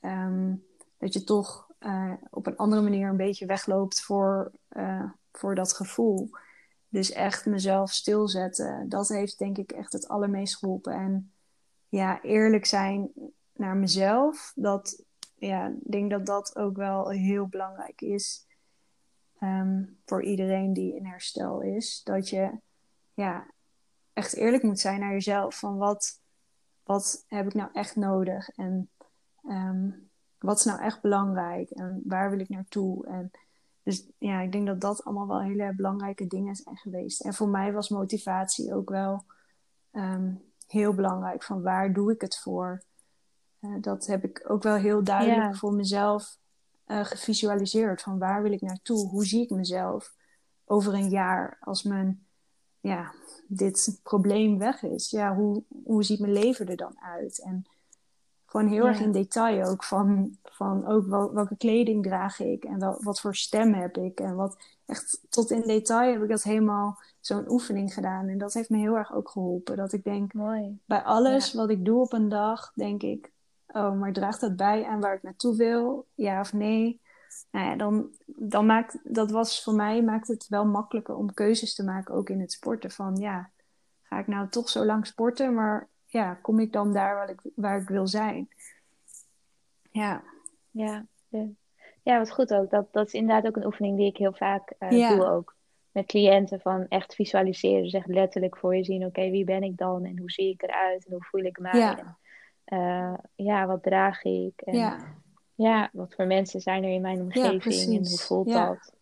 um, 0.00 0.64
dat 0.98 1.12
je 1.12 1.24
toch 1.24 1.67
uh, 1.80 2.12
op 2.30 2.46
een 2.46 2.56
andere 2.56 2.82
manier 2.82 3.08
een 3.08 3.16
beetje 3.16 3.46
wegloopt 3.46 4.00
voor, 4.00 4.52
uh, 4.70 5.10
voor 5.32 5.54
dat 5.54 5.72
gevoel. 5.72 6.30
Dus 6.88 7.12
echt 7.12 7.46
mezelf 7.46 7.90
stilzetten, 7.90 8.88
dat 8.88 9.08
heeft 9.08 9.38
denk 9.38 9.58
ik 9.58 9.72
echt 9.72 9.92
het 9.92 10.08
allermeest 10.08 10.56
geholpen. 10.56 10.92
En 10.92 11.32
ja, 11.88 12.22
eerlijk 12.22 12.66
zijn 12.66 13.10
naar 13.52 13.76
mezelf, 13.76 14.52
dat, 14.54 15.04
ja, 15.34 15.66
ik 15.66 15.90
denk 15.92 16.10
dat 16.10 16.26
dat 16.26 16.56
ook 16.56 16.76
wel 16.76 17.08
heel 17.08 17.46
belangrijk 17.46 18.00
is 18.00 18.46
um, 19.40 19.98
voor 20.04 20.22
iedereen 20.22 20.72
die 20.72 20.94
in 20.94 21.06
herstel 21.06 21.62
is. 21.62 22.00
Dat 22.04 22.28
je 22.28 22.50
ja, 23.14 23.46
echt 24.12 24.34
eerlijk 24.34 24.62
moet 24.62 24.80
zijn 24.80 25.00
naar 25.00 25.12
jezelf. 25.12 25.58
Van 25.58 25.76
wat, 25.76 26.20
wat 26.82 27.24
heb 27.28 27.46
ik 27.46 27.54
nou 27.54 27.70
echt 27.72 27.96
nodig? 27.96 28.48
En 28.48 28.90
um, 29.44 30.07
wat 30.38 30.58
is 30.58 30.64
nou 30.64 30.80
echt 30.80 31.00
belangrijk? 31.00 31.70
En 31.70 32.02
waar 32.04 32.30
wil 32.30 32.40
ik 32.40 32.48
naartoe? 32.48 33.06
En 33.06 33.30
dus 33.82 34.06
ja, 34.18 34.40
ik 34.40 34.52
denk 34.52 34.66
dat 34.66 34.80
dat 34.80 35.04
allemaal 35.04 35.26
wel 35.26 35.42
hele 35.42 35.72
belangrijke 35.76 36.26
dingen 36.26 36.54
zijn 36.54 36.76
geweest. 36.76 37.20
En 37.20 37.34
voor 37.34 37.48
mij 37.48 37.72
was 37.72 37.88
motivatie 37.88 38.74
ook 38.74 38.90
wel 38.90 39.24
um, 39.92 40.42
heel 40.66 40.94
belangrijk. 40.94 41.42
Van 41.42 41.62
waar 41.62 41.92
doe 41.92 42.12
ik 42.12 42.20
het 42.20 42.38
voor? 42.38 42.82
Uh, 43.60 43.74
dat 43.80 44.06
heb 44.06 44.24
ik 44.24 44.44
ook 44.46 44.62
wel 44.62 44.74
heel 44.74 45.04
duidelijk 45.04 45.56
voor 45.56 45.72
mezelf 45.72 46.38
uh, 46.86 47.04
gevisualiseerd. 47.04 48.02
Van 48.02 48.18
waar 48.18 48.42
wil 48.42 48.52
ik 48.52 48.60
naartoe? 48.60 49.08
Hoe 49.08 49.26
zie 49.26 49.42
ik 49.42 49.50
mezelf 49.50 50.14
over 50.64 50.94
een 50.94 51.08
jaar 51.08 51.58
als 51.60 51.82
mijn, 51.82 52.26
ja, 52.80 53.12
dit 53.46 54.00
probleem 54.02 54.58
weg 54.58 54.82
is? 54.82 55.10
Ja, 55.10 55.34
hoe, 55.34 55.62
hoe 55.84 56.04
ziet 56.04 56.20
mijn 56.20 56.32
leven 56.32 56.68
er 56.68 56.76
dan 56.76 57.00
uit? 57.00 57.42
En 57.42 57.66
gewoon 58.48 58.68
heel 58.68 58.86
erg 58.86 59.00
in 59.00 59.12
detail 59.12 59.64
ook 59.64 59.84
van, 59.84 60.36
van 60.42 60.86
ook 60.86 61.06
wel, 61.06 61.32
welke 61.32 61.56
kleding 61.56 62.02
draag 62.02 62.40
ik 62.40 62.64
en 62.64 62.78
wel, 62.78 62.98
wat 63.02 63.20
voor 63.20 63.36
stem 63.36 63.74
heb 63.74 63.96
ik. 63.96 64.20
En 64.20 64.34
wat 64.34 64.56
echt 64.86 65.20
tot 65.28 65.50
in 65.50 65.60
detail 65.60 66.12
heb 66.12 66.22
ik 66.22 66.28
dat 66.28 66.42
helemaal 66.42 66.98
zo'n 67.20 67.50
oefening 67.50 67.94
gedaan. 67.94 68.28
En 68.28 68.38
dat 68.38 68.54
heeft 68.54 68.70
me 68.70 68.78
heel 68.78 68.96
erg 68.96 69.14
ook 69.14 69.28
geholpen. 69.28 69.76
Dat 69.76 69.92
ik 69.92 70.04
denk, 70.04 70.32
Mooi. 70.32 70.78
bij 70.84 71.02
alles 71.02 71.52
wat 71.54 71.70
ik 71.70 71.84
doe 71.84 72.00
op 72.00 72.12
een 72.12 72.28
dag, 72.28 72.72
denk 72.74 73.02
ik, 73.02 73.30
oh, 73.66 73.98
maar 73.98 74.12
draagt 74.12 74.40
dat 74.40 74.56
bij 74.56 74.84
aan 74.84 75.00
waar 75.00 75.14
ik 75.14 75.22
naartoe 75.22 75.56
wil? 75.56 76.06
Ja 76.14 76.40
of 76.40 76.52
nee? 76.52 77.00
Nou 77.50 77.66
ja, 77.66 77.76
dan, 77.76 78.10
dan 78.26 78.66
maakt, 78.66 78.98
dat 79.04 79.30
was 79.30 79.62
voor 79.62 79.74
mij, 79.74 80.02
maakt 80.02 80.28
het 80.28 80.46
wel 80.48 80.66
makkelijker 80.66 81.14
om 81.14 81.34
keuzes 81.34 81.74
te 81.74 81.84
maken, 81.84 82.14
ook 82.14 82.30
in 82.30 82.40
het 82.40 82.52
sporten. 82.52 82.90
Van 82.90 83.16
ja, 83.16 83.50
ga 84.02 84.18
ik 84.18 84.26
nou 84.26 84.48
toch 84.48 84.68
zo 84.68 84.84
lang 84.84 85.06
sporten, 85.06 85.54
maar 85.54 85.88
ja, 86.08 86.34
kom 86.34 86.60
ik 86.60 86.72
dan 86.72 86.92
daar 86.92 87.14
waar 87.14 87.30
ik, 87.30 87.40
waar 87.54 87.80
ik 87.80 87.88
wil 87.88 88.06
zijn? 88.06 88.48
Ja. 89.90 90.22
Ja, 90.70 91.06
ja, 92.08 92.18
wat 92.18 92.30
goed 92.30 92.54
ook. 92.54 92.70
Dat, 92.70 92.92
dat 92.92 93.06
is 93.06 93.12
inderdaad 93.12 93.46
ook 93.46 93.56
een 93.56 93.66
oefening 93.66 93.96
die 93.96 94.06
ik 94.06 94.16
heel 94.16 94.32
vaak 94.32 94.72
uh, 94.78 95.08
doe 95.08 95.26
ook. 95.26 95.56
Met 95.90 96.06
cliënten 96.06 96.60
van 96.60 96.86
echt 96.88 97.14
visualiseren. 97.14 97.88
Zeg 97.88 98.06
letterlijk 98.06 98.56
voor 98.56 98.76
je 98.76 98.84
zien, 98.84 99.04
oké, 99.04 99.30
wie 99.30 99.44
ben 99.44 99.62
ik 99.62 99.76
dan? 99.76 100.04
En 100.04 100.18
hoe 100.18 100.30
zie 100.30 100.52
ik 100.52 100.62
eruit? 100.62 101.06
En 101.06 101.12
hoe 101.12 101.24
voel 101.24 101.42
ik 101.42 101.58
mij? 101.58 101.78
Ja, 101.78 102.16
en, 102.64 102.78
uh, 102.78 103.18
ja 103.34 103.66
wat 103.66 103.82
draag 103.82 104.22
ik? 104.22 104.60
En, 104.60 104.74
ja. 104.74 104.98
ja, 105.54 105.90
wat 105.92 106.14
voor 106.14 106.26
mensen 106.26 106.60
zijn 106.60 106.84
er 106.84 106.90
in 106.90 107.00
mijn 107.00 107.20
omgeving? 107.20 107.96
en 107.96 108.08
hoe 108.08 108.18
voelt 108.18 108.52
dat? 108.52 108.92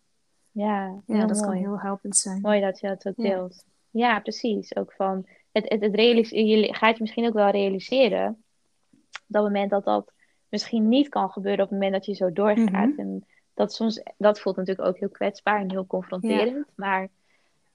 Ja, 0.51 1.03
ja 1.07 1.27
dat 1.27 1.41
kan 1.41 1.53
heel 1.53 1.81
helpend 1.81 2.17
zijn. 2.17 2.41
Mooi 2.41 2.61
dat 2.61 2.81
je 2.81 2.87
dat 2.87 3.07
ook 3.07 3.17
deelt. 3.17 3.65
Ja, 3.91 4.21
precies. 4.21 4.77
Ook 4.77 4.93
van 4.93 5.27
het, 5.57 5.69
het, 5.69 5.81
het 5.81 6.29
je 6.29 6.75
gaat 6.75 6.97
je 6.97 7.03
misschien 7.03 7.27
ook 7.27 7.33
wel 7.33 7.51
realiseren 7.51 8.43
op 8.91 9.25
dat 9.27 9.43
moment 9.43 9.71
dat 9.71 9.85
dat 9.85 10.13
misschien 10.49 10.89
niet 10.89 11.09
kan 11.09 11.31
gebeuren 11.31 11.65
op 11.65 11.71
het 11.71 11.79
moment 11.79 11.97
dat 11.97 12.07
je 12.07 12.25
zo 12.25 12.33
doorgaat. 12.33 12.89
Mhm. 12.89 13.01
En 13.01 13.27
dat, 13.55 13.73
soms, 13.73 14.03
dat 14.19 14.41
voelt 14.41 14.57
natuurlijk 14.57 14.89
ook 14.89 14.99
heel 14.99 15.09
kwetsbaar 15.09 15.61
en 15.61 15.71
heel 15.71 15.87
confronterend. 15.87 16.67
Maar 16.75 17.09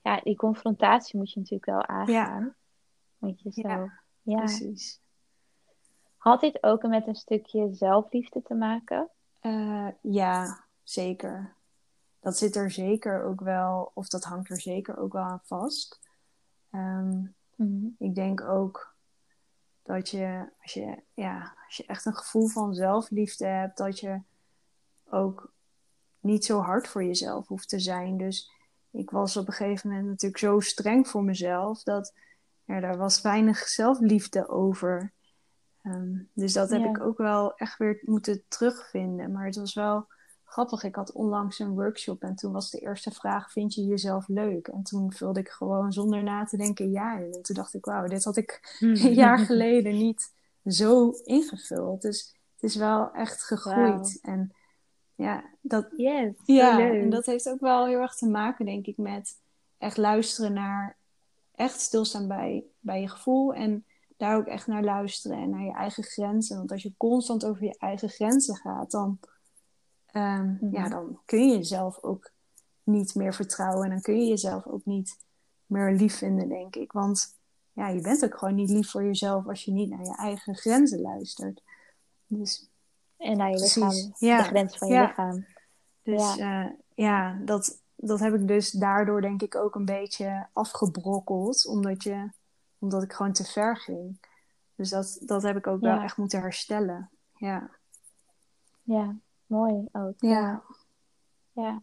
ja, 0.02 0.20
die 0.20 0.36
confrontatie 0.36 1.18
moet 1.18 1.32
je 1.32 1.38
natuurlijk 1.38 1.66
wel 1.66 1.86
aangaan. 1.86 2.44
Ja. 2.44 2.54
Moet 3.18 3.40
je 3.40 3.52
zo. 3.52 3.68
Ja, 3.68 4.00
ja, 4.22 4.38
precies. 4.38 5.00
Had 6.16 6.40
dit 6.40 6.62
ook 6.62 6.82
met 6.82 7.06
een 7.06 7.14
stukje 7.14 7.68
zelfliefde 7.74 8.42
te 8.42 8.54
maken? 8.54 9.08
Uh, 9.42 9.88
ja, 10.00 10.64
zeker. 10.82 11.54
Dat 12.20 12.38
zit 12.38 12.56
er 12.56 12.70
zeker 12.70 13.24
ook 13.24 13.40
wel, 13.40 13.90
of 13.94 14.08
dat 14.08 14.24
hangt 14.24 14.50
er 14.50 14.60
zeker 14.60 14.98
ook 14.98 15.12
wel 15.12 15.22
aan 15.22 15.40
vast. 15.42 16.00
Um, 16.72 17.34
Mhm. 17.62 17.86
Ik 17.98 18.14
denk 18.14 18.40
ook 18.40 18.94
dat 19.82 20.08
je 20.10 20.48
als, 20.62 20.72
je, 20.72 21.02
ja, 21.14 21.54
als 21.66 21.76
je 21.76 21.86
echt 21.86 22.04
een 22.04 22.16
gevoel 22.16 22.46
van 22.46 22.74
zelfliefde 22.74 23.46
hebt, 23.46 23.76
dat 23.76 24.00
je 24.00 24.20
ook 25.04 25.52
niet 26.20 26.44
zo 26.44 26.60
hard 26.60 26.88
voor 26.88 27.04
jezelf 27.04 27.48
hoeft 27.48 27.68
te 27.68 27.78
zijn. 27.78 28.16
Dus 28.16 28.50
ik 28.90 29.10
was 29.10 29.36
op 29.36 29.46
een 29.46 29.52
gegeven 29.52 29.88
moment 29.88 30.08
natuurlijk 30.08 30.40
zo 30.40 30.60
streng 30.60 31.08
voor 31.08 31.24
mezelf 31.24 31.82
dat 31.82 32.14
er 32.64 32.80
daar 32.80 32.96
was 32.96 33.20
weinig 33.20 33.58
zelfliefde 33.58 34.48
over. 34.48 35.12
Um, 35.82 36.30
dus 36.34 36.52
dat 36.52 36.70
heb 36.70 36.84
ik 36.84 37.00
ook 37.00 37.18
wel 37.18 37.56
echt 37.56 37.78
weer 37.78 38.00
moeten 38.02 38.44
terugvinden. 38.48 39.32
Maar 39.32 39.46
het 39.46 39.56
was 39.56 39.74
wel 39.74 40.06
grappig. 40.52 40.82
Ik 40.82 40.94
had 40.94 41.12
onlangs 41.12 41.58
een 41.58 41.74
workshop 41.74 42.22
en 42.22 42.34
toen 42.34 42.52
was 42.52 42.70
de 42.70 42.78
eerste 42.78 43.10
vraag: 43.10 43.52
Vind 43.52 43.74
je 43.74 43.84
jezelf 43.84 44.28
leuk? 44.28 44.68
En 44.68 44.82
toen 44.82 45.12
vulde 45.12 45.40
ik 45.40 45.48
gewoon 45.48 45.92
zonder 45.92 46.22
na 46.22 46.44
te 46.44 46.56
denken 46.56 46.90
ja. 46.90 47.20
En 47.20 47.42
toen 47.42 47.56
dacht 47.56 47.74
ik: 47.74 47.84
Wauw, 47.84 48.06
dit 48.06 48.24
had 48.24 48.36
ik 48.36 48.76
hmm. 48.78 48.90
een 48.90 49.14
jaar 49.14 49.38
geleden 49.38 49.94
niet 49.96 50.32
zo 50.64 51.10
ingevuld. 51.10 52.02
Dus 52.02 52.36
het 52.54 52.70
is 52.70 52.76
wel 52.76 53.12
echt 53.12 53.42
gegroeid. 53.42 54.18
En 54.22 54.54
ja, 55.14 55.44
dat, 55.60 55.88
yes, 55.96 56.34
ja 56.44 56.80
en 56.80 57.10
dat 57.10 57.26
heeft 57.26 57.48
ook 57.48 57.60
wel 57.60 57.86
heel 57.86 58.00
erg 58.00 58.14
te 58.14 58.28
maken, 58.28 58.64
denk 58.64 58.86
ik, 58.86 58.96
met 58.96 59.40
echt 59.78 59.96
luisteren 59.96 60.52
naar, 60.52 60.96
echt 61.54 61.80
stilstaan 61.80 62.28
bij, 62.28 62.64
bij 62.80 63.00
je 63.00 63.08
gevoel 63.08 63.54
en 63.54 63.84
daar 64.16 64.36
ook 64.36 64.46
echt 64.46 64.66
naar 64.66 64.84
luisteren 64.84 65.38
en 65.38 65.50
naar 65.50 65.64
je 65.64 65.72
eigen 65.72 66.02
grenzen. 66.02 66.56
Want 66.56 66.72
als 66.72 66.82
je 66.82 66.94
constant 66.96 67.44
over 67.44 67.64
je 67.64 67.78
eigen 67.78 68.08
grenzen 68.08 68.56
gaat, 68.56 68.90
dan 68.90 69.18
Um, 70.12 70.58
Ja, 70.70 70.80
mhm. 70.80 70.90
dan 70.90 71.20
kun 71.24 71.48
je 71.48 71.56
jezelf 71.56 72.02
ook 72.02 72.30
niet 72.82 73.14
meer 73.14 73.34
vertrouwen. 73.34 73.84
En 73.84 73.90
dan 73.90 74.00
kun 74.00 74.20
je 74.20 74.26
jezelf 74.26 74.66
ook 74.66 74.84
niet 74.84 75.18
meer 75.66 75.92
lief 75.92 76.16
vinden, 76.16 76.48
denk 76.48 76.76
ik. 76.76 76.92
Want 76.92 77.36
ja, 77.72 77.88
je 77.88 78.00
bent 78.00 78.24
ook 78.24 78.38
gewoon 78.38 78.54
niet 78.54 78.70
lief 78.70 78.90
voor 78.90 79.04
jezelf 79.04 79.48
als 79.48 79.64
je 79.64 79.72
niet 79.72 79.90
naar 79.90 80.04
je 80.04 80.16
eigen 80.16 80.56
grenzen 80.56 81.00
luistert. 81.00 81.62
Dus, 82.26 82.68
en 83.16 83.36
naar 83.36 83.50
je 83.50 83.58
lichaam, 83.58 84.14
ja. 84.18 84.36
de 84.38 84.44
grens 84.44 84.78
van 84.78 84.88
je 84.88 85.00
lichaam. 85.00 85.46
Dus 86.02 86.34
ja, 86.34 86.64
uh, 86.64 86.70
ja 86.94 87.38
dat, 87.44 87.80
dat 87.96 88.20
heb 88.20 88.34
ik 88.34 88.48
dus 88.48 88.70
daardoor 88.70 89.20
denk 89.20 89.42
ik 89.42 89.54
ook 89.54 89.74
een 89.74 89.84
beetje 89.84 90.46
afgebrokkeld. 90.52 91.66
Omdat, 91.66 92.02
je, 92.02 92.30
omdat 92.78 93.02
ik 93.02 93.12
gewoon 93.12 93.32
te 93.32 93.44
ver 93.44 93.76
ging. 93.76 94.20
Dus 94.74 94.90
dat, 94.90 95.18
dat 95.20 95.42
heb 95.42 95.56
ik 95.56 95.66
ook 95.66 95.80
wel 95.80 96.00
echt 96.00 96.16
moeten 96.16 96.40
herstellen. 96.40 97.10
Ja. 97.36 97.70
Ja, 98.82 99.16
Mooi 99.52 99.88
ook. 99.92 100.14
Ja. 100.16 100.62
Ja. 101.52 101.82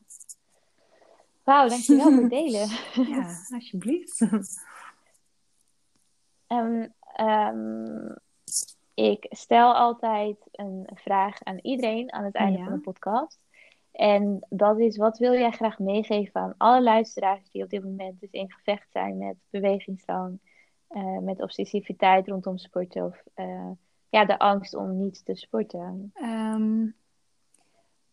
Wauw, 1.43 1.67
dankjewel 1.67 2.11
voor 2.11 2.21
het 2.21 2.29
delen. 2.41 2.67
ja, 2.93 3.43
alsjeblieft. 3.49 4.21
um, 6.47 6.93
um, 7.27 8.15
ik 8.93 9.25
stel 9.29 9.73
altijd 9.75 10.37
een 10.51 10.89
vraag 10.93 11.43
aan 11.43 11.59
iedereen 11.61 12.13
aan 12.13 12.23
het 12.23 12.35
einde 12.35 12.63
van 12.63 12.73
de 12.73 12.79
podcast. 12.79 13.39
En 13.91 14.45
dat 14.49 14.79
is, 14.79 14.97
wat 14.97 15.17
wil 15.17 15.33
jij 15.33 15.51
graag 15.51 15.79
meegeven 15.79 16.41
aan 16.41 16.55
alle 16.57 16.81
luisteraars 16.81 17.49
die 17.51 17.63
op 17.63 17.69
dit 17.69 17.83
moment 17.83 18.19
dus 18.19 18.31
in 18.31 18.51
gevecht 18.51 18.91
zijn 18.91 19.17
met 19.17 19.35
bewegingsdrang, 19.49 20.39
uh, 20.89 21.17
met 21.17 21.41
obsessiviteit 21.41 22.27
rondom 22.27 22.57
sporten 22.57 23.05
of 23.05 23.23
uh, 23.35 23.71
ja, 24.09 24.25
de 24.25 24.39
angst 24.39 24.73
om 24.73 24.97
niet 24.97 25.25
te 25.25 25.35
sporten? 25.35 26.11
Um, 26.15 26.97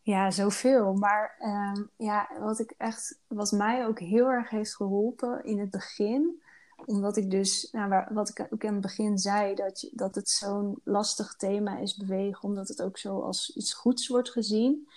ja, 0.07 0.30
zoveel. 0.30 0.94
Maar 0.94 1.36
ehm, 1.38 1.82
ja, 1.96 2.28
wat 2.40 2.59
ik 2.59 2.74
echt, 2.76 3.18
wat 3.26 3.52
mij 3.52 3.86
ook 3.86 3.98
heel 3.98 4.26
erg 4.26 4.50
heeft 4.50 4.76
geholpen 4.76 5.44
in 5.44 5.59
het 5.59 5.70
begin, 5.70 6.42
omdat 6.84 7.16
ik 7.16 7.30
dus, 7.30 7.68
nou, 7.72 7.88
waar, 7.88 8.09
wat 8.14 8.28
ik 8.28 8.46
ook 8.50 8.64
in 8.64 8.72
het 8.72 8.80
begin 8.80 9.18
zei, 9.18 9.54
dat, 9.54 9.80
je, 9.80 9.90
dat 9.92 10.14
het 10.14 10.28
zo'n 10.28 10.80
lastig 10.84 11.36
thema 11.36 11.78
is 11.78 11.96
bewegen, 11.96 12.42
omdat 12.42 12.68
het 12.68 12.82
ook 12.82 12.98
zo 12.98 13.20
als 13.20 13.52
iets 13.54 13.74
goeds 13.74 14.09
wordt 14.09 14.30
gezien. 14.30 14.88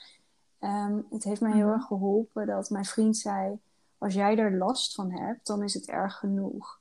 Um, 0.62 1.06
het 1.10 1.24
heeft 1.24 1.42
mij 1.42 1.54
heel 1.54 1.66
mhm. 1.66 1.74
erg 1.74 1.86
geholpen 1.86 2.48
dat 2.48 2.70
mijn 2.70 2.86
vriend 2.86 3.18
zei: 3.18 3.60
Als 3.98 4.14
jij 4.14 4.38
er 4.38 4.58
last 4.58 4.96
van 4.96 5.12
hebt, 5.12 5.48
dan 5.48 5.64
is 5.64 5.74
het 5.74 5.88
erg 5.88 6.18
genoeg. 6.18 6.80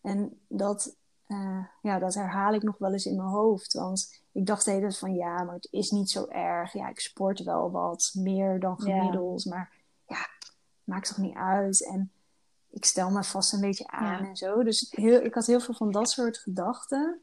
En 0.00 0.40
dat 0.48 0.96
uh, 1.30 1.64
ja, 1.82 1.98
dat 1.98 2.14
herhaal 2.14 2.54
ik 2.54 2.62
nog 2.62 2.78
wel 2.78 2.92
eens 2.92 3.06
in 3.06 3.16
mijn 3.16 3.28
hoofd. 3.28 3.72
Want 3.72 4.22
ik 4.32 4.46
dacht 4.46 4.64
de 4.64 4.70
hele 4.70 4.82
tijd 4.82 4.98
van 4.98 5.14
ja, 5.14 5.42
maar 5.42 5.54
het 5.54 5.68
is 5.70 5.90
niet 5.90 6.10
zo 6.10 6.26
erg. 6.26 6.72
Ja, 6.72 6.88
ik 6.88 7.00
sport 7.00 7.42
wel 7.42 7.70
wat 7.70 8.10
meer 8.14 8.60
dan 8.60 8.80
gemiddeld. 8.80 9.44
Maar 9.44 9.72
ja, 10.06 10.26
maakt 10.84 11.08
toch 11.08 11.18
niet 11.18 11.36
uit. 11.36 11.86
En 11.86 12.12
ik 12.70 12.84
stel 12.84 13.10
me 13.10 13.24
vast 13.24 13.52
een 13.52 13.60
beetje 13.60 13.86
aan 13.86 14.24
en 14.24 14.36
zo. 14.36 14.62
Dus 14.62 14.86
heel, 14.90 15.20
ik 15.20 15.34
had 15.34 15.46
heel 15.46 15.60
veel 15.60 15.74
van 15.74 15.90
dat 15.90 16.10
soort 16.10 16.38
gedachten. 16.38 17.20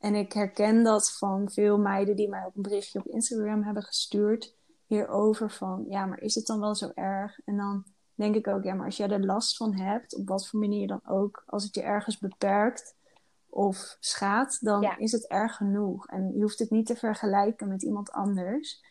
En 0.00 0.14
ik 0.14 0.32
herken 0.32 0.84
dat 0.84 1.12
van 1.12 1.50
veel 1.50 1.78
meiden 1.78 2.16
die 2.16 2.28
mij 2.28 2.44
ook 2.44 2.54
een 2.54 2.62
berichtje 2.62 2.98
op 2.98 3.06
Instagram 3.06 3.62
hebben 3.62 3.82
gestuurd. 3.82 4.54
Hierover 4.86 5.50
van, 5.50 5.84
ja, 5.88 6.06
maar 6.06 6.20
is 6.20 6.34
het 6.34 6.46
dan 6.46 6.60
wel 6.60 6.74
zo 6.74 6.90
erg? 6.94 7.40
En 7.44 7.56
dan 7.56 7.84
denk 8.14 8.34
ik 8.34 8.46
ook, 8.46 8.64
ja, 8.64 8.74
maar 8.74 8.86
als 8.86 8.96
jij 8.96 9.08
er 9.08 9.24
last 9.24 9.56
van 9.56 9.74
hebt, 9.74 10.16
op 10.16 10.28
wat 10.28 10.48
voor 10.48 10.60
manier 10.60 10.86
dan 10.86 11.00
ook, 11.06 11.42
als 11.46 11.64
het 11.64 11.74
je 11.74 11.82
ergens 11.82 12.18
beperkt 12.18 12.94
of 13.56 13.96
schaadt, 14.00 14.64
dan 14.64 14.98
is 14.98 15.12
het 15.12 15.26
erg 15.26 15.56
genoeg. 15.56 16.06
En 16.06 16.32
je 16.34 16.40
hoeft 16.40 16.58
het 16.58 16.70
niet 16.70 16.86
te 16.86 16.96
vergelijken 16.96 17.68
met 17.68 17.82
iemand 17.82 18.10
anders. 18.12 18.84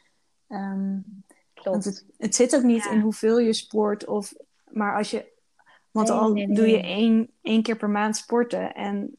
Um, 0.49 1.23
Want 1.63 1.85
het, 1.85 2.05
het, 2.17 2.35
zit 2.35 2.55
ook 2.55 2.63
niet 2.63 2.85
in 2.85 2.99
hoeveel 2.99 3.39
je 3.39 3.53
sport, 3.53 4.05
of, 4.05 4.33
maar 4.71 4.97
als 4.97 5.11
je. 5.11 5.33
Want 5.91 6.09
al 6.09 6.33
doe 6.33 6.67
je 6.67 6.81
één, 6.81 7.29
één 7.41 7.61
keer 7.61 7.75
per 7.77 7.89
maand 7.89 8.17
sporten 8.17 8.73
en 8.73 9.17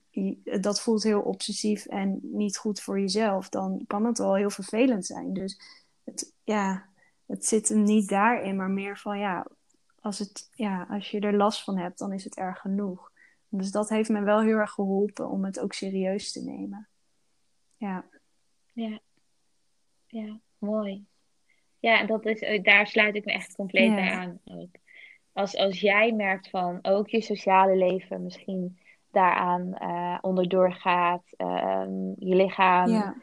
dat 0.61 0.80
voelt 0.80 1.03
heel 1.03 1.20
obsessief 1.20 1.86
en 1.86 2.18
niet 2.22 2.57
goed 2.57 2.80
voor 2.80 3.01
jezelf, 3.01 3.49
dan 3.49 3.84
kan 3.86 4.05
het 4.05 4.18
wel 4.18 4.34
heel 4.34 4.51
vervelend 4.51 5.07
zijn. 5.07 5.32
Dus 5.32 5.61
het, 6.05 6.32
ja, 6.44 6.88
het 7.26 7.47
zit 7.47 7.68
hem 7.68 7.82
niet 7.82 8.09
daarin, 8.09 8.57
maar 8.57 8.70
meer 8.70 8.99
van 8.99 9.18
ja, 9.18 9.47
als, 10.01 10.18
het, 10.18 10.49
ja, 10.53 10.86
als 10.90 11.11
je 11.11 11.20
er 11.20 11.36
last 11.36 11.64
van 11.64 11.76
hebt, 11.78 11.99
dan 11.99 12.12
is 12.12 12.24
het 12.24 12.36
erg 12.36 12.59
genoeg. 12.59 13.11
Dus 13.49 13.70
dat 13.70 13.88
heeft 13.88 14.09
me 14.09 14.20
wel 14.22 14.40
heel 14.40 14.57
erg 14.57 14.70
geholpen 14.70 15.28
om 15.28 15.44
het 15.44 15.61
ook 15.61 15.72
serieus 15.72 16.32
te 16.32 16.42
nemen. 16.42 16.88
Ja. 17.76 18.05
Ja, 18.72 18.99
ja 20.07 20.40
mooi. 20.59 21.07
Ja, 21.78 22.05
dat 22.05 22.26
is, 22.26 22.40
eh, 22.40 22.62
daar 22.62 22.86
sluit 22.86 23.14
ik 23.14 23.24
me 23.24 23.32
echt 23.32 23.55
compleet 23.55 23.94
bij 23.94 24.11
aan. 24.11 24.40
Ook. 24.44 24.70
Als, 25.32 25.57
als 25.57 25.80
jij 25.80 26.12
merkt 26.12 26.51
van 26.51 26.78
ook 26.82 27.09
je 27.09 27.20
sociale 27.20 27.76
leven 27.76 28.22
misschien 28.22 28.78
daaraan 29.11 29.74
uh, 29.82 30.18
onderdoor 30.20 30.72
gaat, 30.72 31.24
ehm, 31.36 32.09
je 32.18 32.34
lichaam. 32.34 32.88
Ja. 32.88 33.14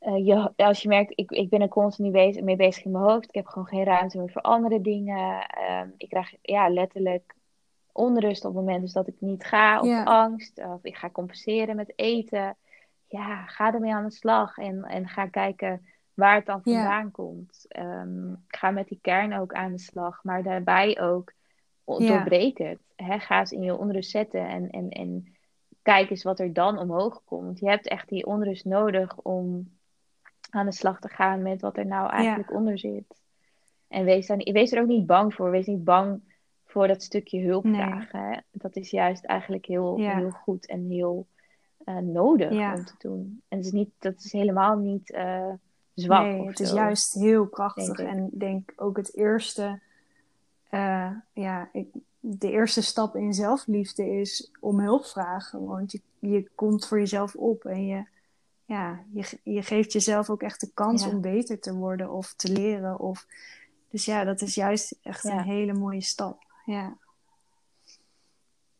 Uh, 0.00 0.26
je, 0.26 0.52
als 0.56 0.82
je 0.82 0.88
merkt, 0.88 1.12
ik, 1.14 1.30
ik 1.30 1.48
ben 1.48 1.60
er 1.60 1.68
continu 1.68 2.10
bezig, 2.10 2.42
mee 2.42 2.56
bezig 2.56 2.84
in 2.84 2.90
mijn 2.90 3.04
hoofd. 3.04 3.28
Ik 3.28 3.34
heb 3.34 3.46
gewoon 3.46 3.66
geen 3.66 3.84
ruimte 3.84 4.18
meer 4.18 4.30
voor 4.30 4.42
andere 4.42 4.80
dingen. 4.80 5.46
Ehm, 5.46 5.88
ik 5.96 6.08
krijg 6.08 6.34
ja, 6.42 6.68
letterlijk 6.68 7.34
onrust 7.96 8.44
op 8.44 8.54
het 8.54 8.64
moment 8.64 8.80
dus 8.80 8.92
dat 8.92 9.08
ik 9.08 9.14
niet 9.18 9.44
ga. 9.44 9.80
Of 9.80 10.04
angst. 10.04 10.58
Of 10.64 10.84
ik 10.84 10.96
ga 10.96 11.10
compenseren 11.10 11.76
met 11.76 11.92
eten. 11.96 12.56
Ja, 13.06 13.46
ga 13.46 13.74
ermee 13.74 13.94
aan 13.94 14.04
de 14.04 14.10
slag. 14.10 14.58
En, 14.58 14.84
en 14.84 15.08
ga 15.08 15.26
kijken 15.26 15.86
waar 16.14 16.34
het 16.34 16.46
dan 16.46 16.62
vandaan 16.62 17.10
komt. 17.10 17.66
Um, 17.78 18.44
ga 18.48 18.70
met 18.70 18.88
die 18.88 18.98
kern 19.02 19.38
ook 19.38 19.52
aan 19.52 19.72
de 19.72 19.78
slag. 19.78 20.24
Maar 20.24 20.42
daarbij 20.42 21.00
ook 21.00 21.32
doorbreek 21.84 22.58
het. 22.58 22.78
Ga 22.96 23.38
eens 23.38 23.52
in 23.52 23.62
je 23.62 23.76
onrust 23.76 24.10
zetten 24.10 24.48
en, 24.48 24.70
en, 24.70 24.88
en 24.88 25.36
kijk 25.82 26.10
eens 26.10 26.22
wat 26.22 26.40
er 26.40 26.52
dan 26.52 26.78
omhoog 26.78 27.22
komt. 27.24 27.58
Je 27.58 27.68
hebt 27.68 27.88
echt 27.88 28.08
die 28.08 28.26
onrust 28.26 28.64
nodig 28.64 29.16
om 29.16 29.74
aan 30.50 30.66
de 30.66 30.72
slag 30.72 31.00
te 31.00 31.08
gaan 31.08 31.42
met 31.42 31.60
wat 31.60 31.76
er 31.76 31.86
nou 31.86 32.10
eigenlijk 32.10 32.52
onder 32.52 32.78
zit. 32.78 33.20
En 33.88 34.04
wees, 34.04 34.26
dan, 34.26 34.38
wees 34.38 34.72
er 34.72 34.80
ook 34.80 34.88
niet 34.88 35.06
bang 35.06 35.34
voor. 35.34 35.50
Wees 35.50 35.66
niet 35.66 35.84
bang 35.84 36.35
voor 36.76 36.88
dat 36.88 37.02
stukje 37.02 37.40
hulp 37.40 37.66
vragen. 37.66 38.44
Dat 38.50 38.76
is 38.76 38.90
juist 38.90 39.24
eigenlijk 39.24 39.66
heel, 39.66 39.96
heel 39.96 40.30
goed 40.30 40.66
en 40.66 40.88
heel 40.88 41.26
uh, 41.84 41.96
nodig 41.96 42.50
om 42.50 42.84
te 42.84 42.94
doen. 42.98 43.42
En 43.48 43.56
het 43.56 43.66
is 43.66 43.72
niet, 43.72 43.90
dat 43.98 44.14
is 44.24 44.32
helemaal 44.32 44.76
niet 44.76 45.10
uh, 45.10 45.52
zwak. 45.94 46.22
Nee, 46.22 46.46
het 46.46 46.60
is 46.60 46.72
juist 46.72 47.14
heel 47.14 47.46
krachtig. 47.46 47.98
En 47.98 48.24
ik 48.32 48.40
denk 48.40 48.72
ook 48.76 48.96
het 48.96 49.16
eerste 49.16 49.80
uh, 50.70 51.10
ja, 51.32 51.68
ik, 51.72 51.88
de 52.20 52.50
eerste 52.50 52.82
stap 52.82 53.16
in 53.16 53.32
zelfliefde 53.32 54.10
is 54.10 54.50
om 54.60 54.80
hulp 54.80 55.04
vragen. 55.04 55.64
Want 55.64 55.92
je, 55.92 56.00
je 56.18 56.50
komt 56.54 56.86
voor 56.86 56.98
jezelf 56.98 57.34
op 57.34 57.64
en 57.64 57.86
je, 57.86 58.04
ja, 58.64 59.00
je, 59.12 59.38
je 59.42 59.62
geeft 59.62 59.92
jezelf 59.92 60.30
ook 60.30 60.42
echt 60.42 60.60
de 60.60 60.70
kans 60.74 61.06
om 61.06 61.20
beter 61.20 61.60
te 61.60 61.74
worden 61.74 62.10
of 62.10 62.34
te 62.34 62.52
leren. 62.52 62.98
Of, 62.98 63.26
dus 63.90 64.04
ja, 64.04 64.24
dat 64.24 64.40
is 64.40 64.54
juist 64.54 64.98
echt 65.02 65.24
een 65.24 65.42
hele 65.42 65.72
mooie 65.72 66.02
stap. 66.02 66.44
Ja. 66.66 66.96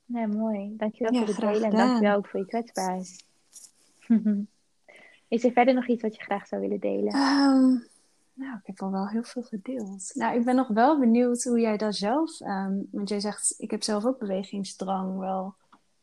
Nee, 0.04 0.26
mooi. 0.26 0.76
Dankjewel 0.76 1.14
voor 1.14 1.26
het 1.26 1.36
delen 1.36 1.70
en 1.70 1.76
dankjewel 1.76 2.16
ook 2.16 2.26
voor 2.26 2.40
je 2.40 2.46
kwetsbaarheid. 2.46 3.24
is 5.28 5.44
er 5.44 5.52
verder 5.52 5.74
nog 5.74 5.86
iets 5.86 6.02
wat 6.02 6.16
je 6.16 6.22
graag 6.22 6.46
zou 6.46 6.60
willen 6.60 6.80
delen? 6.80 7.12
Ehm, 7.12 7.76
nou, 8.32 8.56
ik 8.58 8.66
heb 8.66 8.82
al 8.82 8.90
wel 8.90 9.08
heel 9.08 9.22
veel 9.22 9.42
gedeeld. 9.42 10.10
Nou, 10.14 10.38
ik 10.38 10.44
ben 10.44 10.56
nog 10.56 10.68
wel 10.68 10.98
benieuwd 10.98 11.42
hoe 11.42 11.60
jij 11.60 11.76
dat 11.76 11.94
zelf... 11.96 12.40
Um, 12.40 12.88
want 12.90 13.08
jij 13.08 13.20
zegt, 13.20 13.54
ik 13.58 13.70
heb 13.70 13.82
zelf 13.82 14.04
ook 14.04 14.18
bewegingsdrang 14.18 15.18
wel 15.18 15.54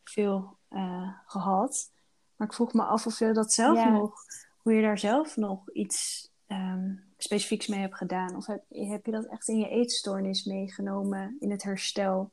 veel 0.03 0.57
uh, 0.71 1.09
gehad. 1.25 1.91
Maar 2.35 2.47
ik 2.47 2.53
vroeg 2.53 2.73
me 2.73 2.83
af 2.83 3.05
of 3.05 3.19
je 3.19 3.31
dat 3.31 3.53
zelf 3.53 3.89
nog... 3.89 4.15
Hoe 4.57 4.73
je 4.73 4.81
daar 4.81 4.97
zelf 4.97 5.35
nog 5.35 5.69
iets 5.71 6.29
um, 6.47 7.12
specifieks 7.23 7.67
mee 7.67 7.79
hebt 7.79 7.95
gedaan. 7.95 8.35
Of 8.35 8.45
heb, 8.45 8.63
heb 8.69 9.05
je 9.05 9.11
dat 9.11 9.25
echt 9.25 9.47
in 9.47 9.57
je 9.57 9.69
eetstoornis 9.69 10.43
meegenomen, 10.43 11.37
in 11.39 11.51
het 11.51 11.63
herstel? 11.63 12.31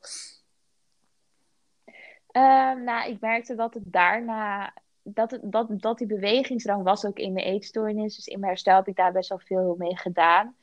Um, 2.33 2.85
nou, 2.85 3.11
ik 3.11 3.21
merkte 3.21 3.55
dat 3.55 3.75
het 3.75 3.83
daarna 3.87 4.73
dat, 5.03 5.39
dat, 5.43 5.67
dat 5.71 5.99
die 5.99 6.07
bewegingsdrang 6.07 6.83
was 6.83 7.05
ook 7.05 7.19
in 7.19 7.33
mijn 7.33 7.47
eetstoornis. 7.47 8.17
Dus 8.17 8.27
in 8.27 8.39
mijn 8.39 8.53
herstel 8.53 8.77
heb 8.77 8.89
ik 8.89 8.97
daar 8.97 9.13
best 9.13 9.29
wel 9.29 9.39
veel 9.39 9.75
mee 9.79 9.97
gedaan. 9.97 10.55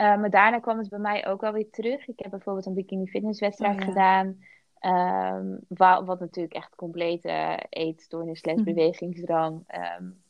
Uh, 0.00 0.16
maar 0.20 0.30
daarna 0.30 0.58
kwam 0.58 0.78
het 0.78 0.88
bij 0.88 0.98
mij 0.98 1.26
ook 1.26 1.40
wel 1.40 1.52
weer 1.52 1.70
terug. 1.70 2.08
Ik 2.08 2.18
heb 2.18 2.30
bijvoorbeeld 2.30 2.66
een 2.66 2.74
bikini 2.74 3.06
fitnesswedstrijd 3.06 3.80
oh, 3.80 3.84
gedaan. 3.84 4.42
Um, 4.80 5.58
wat, 5.68 6.04
wat, 6.04 6.20
natuurlijk 6.20 6.54
echt 6.54 6.74
complete 6.74 7.66
eetstoornis, 7.68 8.38
slash 8.38 8.62
bewegingsdrang 8.62 9.64
um, 9.98 10.22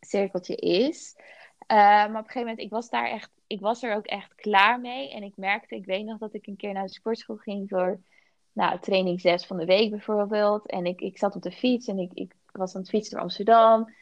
cirkeltje 0.00 0.56
is. 0.56 1.16
Uh, 1.72 1.76
maar 1.76 2.08
op 2.08 2.14
een 2.14 2.24
gegeven 2.24 2.40
moment, 2.40 2.60
ik 2.60 2.70
was 2.70 2.90
daar 2.90 3.10
echt, 3.10 3.30
ik 3.46 3.60
was 3.60 3.82
er 3.82 3.94
ook 3.94 4.06
echt 4.06 4.34
klaar 4.34 4.80
mee. 4.80 5.10
En 5.10 5.22
ik 5.22 5.36
merkte, 5.36 5.74
ik 5.74 5.86
weet 5.86 6.04
nog 6.04 6.18
dat 6.18 6.34
ik 6.34 6.46
een 6.46 6.56
keer 6.56 6.72
naar 6.72 6.86
de 6.86 6.92
sportschool 6.92 7.36
ging 7.36 7.68
voor 7.68 8.00
nou, 8.52 8.80
training 8.80 9.20
6 9.20 9.46
van 9.46 9.56
de 9.56 9.64
week 9.64 9.90
bijvoorbeeld. 9.90 10.70
En 10.70 10.86
ik, 10.86 11.00
ik 11.00 11.18
zat 11.18 11.36
op 11.36 11.42
de 11.42 11.50
fiets 11.50 11.86
en 11.86 11.98
ik, 11.98 12.10
ik 12.14 12.34
was 12.52 12.74
aan 12.74 12.80
het 12.80 12.90
fietsen 12.90 13.12
door 13.12 13.22
Amsterdam. 13.22 13.94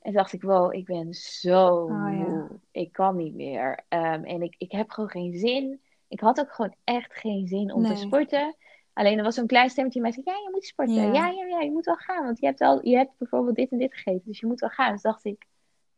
En 0.00 0.12
dacht 0.12 0.32
ik, 0.32 0.42
wow, 0.42 0.74
ik 0.74 0.84
ben 0.84 1.14
zo 1.14 1.66
oh, 1.66 2.10
moe. 2.10 2.48
Ik 2.70 2.92
kan 2.92 3.16
niet 3.16 3.34
meer. 3.34 3.84
Um, 3.88 4.24
en 4.24 4.42
ik, 4.42 4.54
ik 4.58 4.72
heb 4.72 4.90
gewoon 4.90 5.10
geen 5.10 5.38
zin. 5.38 5.80
Ik 6.08 6.20
had 6.20 6.40
ook 6.40 6.52
gewoon 6.52 6.74
echt 6.84 7.14
geen 7.14 7.46
zin 7.46 7.72
om 7.72 7.84
te 7.84 7.96
sporten. 7.96 8.56
Alleen 8.92 9.18
er 9.18 9.24
was 9.24 9.34
zo'n 9.34 9.46
klein 9.46 9.70
stemmetje 9.70 10.00
die 10.00 10.10
mij 10.10 10.22
zei, 10.22 10.36
ja, 10.36 10.42
je 10.42 10.50
moet 10.52 10.64
sporten. 10.64 10.94
Ja. 10.94 11.12
ja, 11.12 11.44
ja, 11.46 11.60
je 11.60 11.70
moet 11.70 11.84
wel 11.84 11.96
gaan. 11.96 12.24
Want 12.24 12.40
je 12.40 12.46
hebt, 12.46 12.60
al, 12.60 12.86
je 12.86 12.96
hebt 12.96 13.18
bijvoorbeeld 13.18 13.56
dit 13.56 13.70
en 13.70 13.78
dit 13.78 13.94
gegeten. 13.94 14.22
Dus 14.24 14.40
je 14.40 14.46
moet 14.46 14.60
wel 14.60 14.68
gaan. 14.68 14.92
Dus 14.92 15.02
dacht 15.02 15.24
ik, 15.24 15.46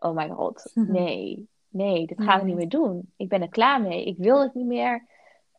oh 0.03 0.15
mijn 0.15 0.31
god, 0.31 0.71
nee. 0.75 1.51
Nee, 1.69 2.07
dit 2.07 2.23
gaan 2.23 2.41
we 2.41 2.47
niet 2.47 2.57
meer 2.57 2.69
doen. 2.69 3.13
Ik 3.17 3.29
ben 3.29 3.43
er 3.43 3.49
klaar 3.49 3.83
mee. 3.83 4.05
Ik 4.05 4.17
wil 4.17 4.41
het 4.43 4.55
niet 4.55 4.67
meer. 4.67 5.07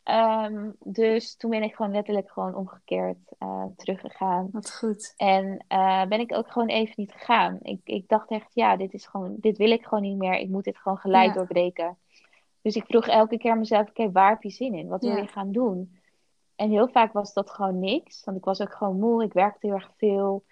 Ehm, 0.03 0.69
dus 0.79 1.35
toen 1.35 1.49
ben 1.49 1.63
ik 1.63 1.75
gewoon 1.75 1.91
letterlijk 1.91 2.31
gewoon 2.31 2.55
omgekeerd 2.55 3.17
uh, 3.39 3.65
teruggegaan. 3.75 4.49
Wat 4.51 4.75
goed. 4.75 5.13
En 5.17 5.65
uh, 5.69 6.05
ben 6.05 6.19
ik 6.19 6.33
ook 6.33 6.51
gewoon 6.51 6.67
even 6.67 6.93
niet 6.95 7.11
gegaan. 7.11 7.59
Ik, 7.61 7.79
ik 7.83 8.07
dacht 8.07 8.29
echt, 8.29 8.53
ja, 8.53 8.77
dit 8.77 8.93
is 8.93 9.05
gewoon, 9.05 9.35
dit 9.39 9.57
wil 9.57 9.71
ik 9.71 9.83
gewoon 9.83 10.03
niet 10.03 10.17
meer. 10.17 10.33
Ik 10.33 10.49
moet 10.49 10.63
dit 10.63 10.77
gewoon 10.77 10.97
gelijk 10.97 11.33
doorbreken. 11.33 11.97
Dus 12.61 12.75
ik 12.75 12.85
vroeg 12.85 13.07
elke 13.07 13.37
keer 13.37 13.57
mezelf, 13.57 13.89
oké, 13.89 14.11
waar 14.11 14.29
heb 14.29 14.43
je 14.43 14.49
zin 14.49 14.73
in? 14.73 14.87
Wat 14.87 15.03
wil 15.03 15.15
je 15.15 15.27
gaan 15.27 15.51
doen? 15.51 15.97
En 16.55 16.69
heel 16.69 16.87
vaak 16.87 17.13
was 17.13 17.33
dat 17.33 17.49
gewoon 17.49 17.79
niks. 17.79 18.23
Want 18.23 18.37
ik 18.37 18.45
was 18.45 18.61
ook 18.61 18.73
gewoon 18.73 18.99
moe. 18.99 19.23
Ik 19.23 19.33
werkte 19.33 19.67
heel 19.67 19.75
erg 19.75 19.91
veel. 19.97 20.43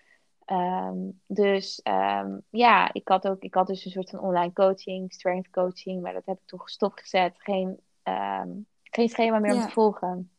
Um, 0.46 1.22
dus 1.28 1.82
um, 1.84 2.42
ja, 2.50 2.94
ik 2.94 3.08
had 3.08 3.28
ook, 3.28 3.42
ik 3.42 3.54
had 3.54 3.68
dus 3.68 3.86
een 3.86 3.92
soort 3.92 4.10
van 4.10 4.20
online 4.20 4.54
coaching, 4.54 5.14
strength 5.14 5.50
coaching, 5.50 6.02
maar 6.02 6.14
dat 6.14 6.26
heb 6.26 6.38
ik 6.38 6.46
toen 6.46 6.62
stopgezet. 6.64 7.36
Geen 7.38 7.80
um, 8.04 8.66
geen 8.84 9.10
schema 9.10 9.39
meer 9.39 9.54
om 9.54 9.62
te 9.62 9.70
volgen. 9.70 10.32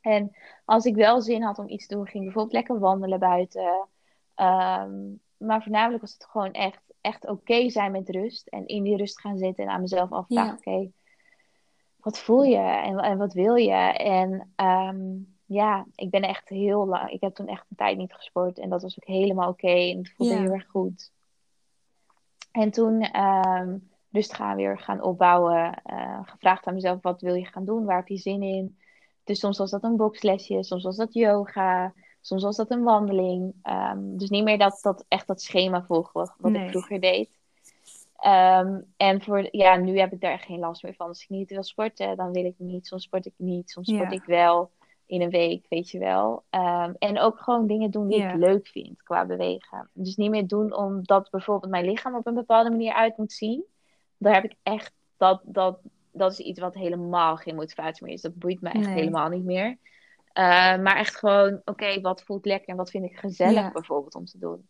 En 0.00 0.36
als 0.64 0.84
ik 0.84 0.94
wel 0.94 1.20
zin 1.20 1.42
had 1.42 1.58
om 1.58 1.68
iets 1.68 1.86
te 1.86 1.94
doen, 1.94 2.04
ging 2.06 2.18
ik 2.18 2.24
bijvoorbeeld 2.24 2.54
lekker 2.54 2.78
wandelen 2.78 3.18
buiten. 3.18 3.88
Ehm, 4.34 4.92
maar 5.36 5.62
voornamelijk 5.62 6.00
was 6.00 6.12
het 6.12 6.24
gewoon 6.24 6.52
echt, 6.52 6.82
echt 7.00 7.28
oké 7.28 7.70
zijn 7.70 7.92
met 7.92 8.08
rust. 8.08 8.46
En 8.46 8.66
in 8.66 8.82
die 8.82 8.96
rust 8.96 9.20
gaan 9.20 9.38
zitten 9.38 9.64
en 9.64 9.70
aan 9.70 9.80
mezelf 9.80 10.12
afvragen: 10.12 10.56
oké, 10.56 10.90
wat 11.96 12.18
voel 12.18 12.42
je 12.42 12.56
en, 12.56 12.98
en, 12.98 13.18
wat 13.18 13.32
wil 13.32 13.54
je? 13.54 13.92
En 13.96 14.52
ehm, 14.56 15.16
ja, 15.52 15.86
ik 15.94 16.10
ben 16.10 16.22
echt 16.22 16.48
heel 16.48 16.86
lang. 16.86 17.10
Ik 17.10 17.20
heb 17.20 17.34
toen 17.34 17.48
echt 17.48 17.66
een 17.68 17.76
tijd 17.76 17.96
niet 17.96 18.14
gesport. 18.14 18.58
En 18.58 18.68
dat 18.68 18.82
was 18.82 18.98
ook 18.98 19.06
helemaal 19.06 19.48
oké. 19.48 19.68
en 19.68 19.98
het 19.98 20.12
voelde 20.16 20.38
heel 20.38 20.52
erg 20.52 20.66
goed. 20.66 21.12
En 22.52 22.70
toen 22.70 23.20
um, 23.20 23.90
gaan 24.10 24.56
weer 24.56 24.78
gaan 24.78 25.02
opbouwen. 25.02 25.82
Uh, 25.86 26.18
gevraagd 26.22 26.66
aan 26.66 26.74
mezelf, 26.74 27.02
wat 27.02 27.20
wil 27.20 27.34
je 27.34 27.46
gaan 27.46 27.64
doen? 27.64 27.84
Waar 27.84 27.96
heb 27.96 28.08
je 28.08 28.16
zin 28.16 28.42
in? 28.42 28.78
Dus 29.24 29.38
soms 29.38 29.58
was 29.58 29.70
dat 29.70 29.84
een 29.84 29.96
boxlesje, 29.96 30.62
soms 30.62 30.82
was 30.82 30.96
dat 30.96 31.14
yoga. 31.14 31.92
Soms 32.20 32.42
was 32.42 32.56
dat 32.56 32.70
een 32.70 32.82
wandeling. 32.82 33.54
Ehm, 33.62 34.16
dus 34.16 34.30
niet 34.30 34.44
meer 34.44 34.58
dat, 34.58 34.78
dat 34.82 35.04
echt 35.08 35.26
dat 35.26 35.42
schema 35.42 35.84
volgen 35.84 36.12
wat, 36.12 36.54
ik 36.54 36.70
vroeger 36.70 37.00
deed. 37.00 37.38
Ehm, 38.16 38.80
en 38.96 39.22
voor, 39.22 39.48
ja, 39.50 39.76
nu 39.76 39.98
heb 39.98 40.12
ik 40.12 40.20
daar 40.20 40.32
echt 40.32 40.44
geen 40.44 40.58
last 40.58 40.82
meer 40.82 40.94
van. 40.94 41.08
Als 41.08 41.22
ik 41.22 41.28
niet 41.28 41.50
wil 41.50 41.62
sporten, 41.62 42.16
dan 42.16 42.32
wil 42.32 42.44
ik 42.44 42.54
niet. 42.58 42.86
Soms 42.86 43.02
sport 43.02 43.26
ik 43.26 43.34
niet, 43.36 43.70
soms 43.70 43.88
sport 43.92 44.12
ik 44.12 44.24
wel 44.24 44.70
in 45.06 45.20
een 45.20 45.30
week, 45.30 45.66
weet 45.68 45.90
je 45.90 45.98
wel. 45.98 46.44
Ehm, 46.50 46.92
en 46.98 47.18
ook 47.18 47.38
gewoon 47.38 47.66
dingen 47.66 47.90
doen 47.90 48.08
die 48.08 48.22
ik 48.22 48.34
leuk 48.34 48.66
vind 48.66 49.02
qua 49.02 49.26
bewegen. 49.26 49.88
Dus 49.92 50.16
niet 50.16 50.30
meer 50.30 50.46
doen 50.46 50.76
omdat 50.76 51.30
bijvoorbeeld 51.30 51.72
mijn 51.72 51.84
lichaam 51.84 52.14
op 52.14 52.26
een 52.26 52.34
bepaalde 52.34 52.70
manier 52.70 52.92
uit 52.92 53.16
moet 53.16 53.32
zien. 53.32 53.64
Daar 54.16 54.34
heb 54.34 54.44
ik 54.44 54.54
echt, 54.62 54.92
dat, 55.16 55.40
dat, 55.44 55.78
dat 56.10 56.32
is 56.32 56.38
iets 56.38 56.60
wat 56.60 56.74
helemaal 56.74 57.36
geen 57.36 57.54
motivatie 57.54 58.04
meer 58.04 58.14
is. 58.14 58.20
Dat 58.22 58.34
boeit 58.34 58.60
me 58.60 58.70
echt 58.70 58.86
helemaal 58.86 59.28
niet 59.28 59.44
meer. 59.44 59.68
Uh, 59.68 60.78
maar 60.78 60.96
echt 60.96 61.16
gewoon, 61.16 61.60
oké, 61.64 62.00
wat 62.00 62.22
voelt 62.22 62.44
lekker 62.44 62.68
en 62.68 62.76
wat 62.76 62.90
vind 62.90 63.04
ik 63.04 63.16
gezellig 63.16 63.72
bijvoorbeeld 63.72 64.14
om 64.14 64.24
te 64.24 64.38
doen. 64.38 64.66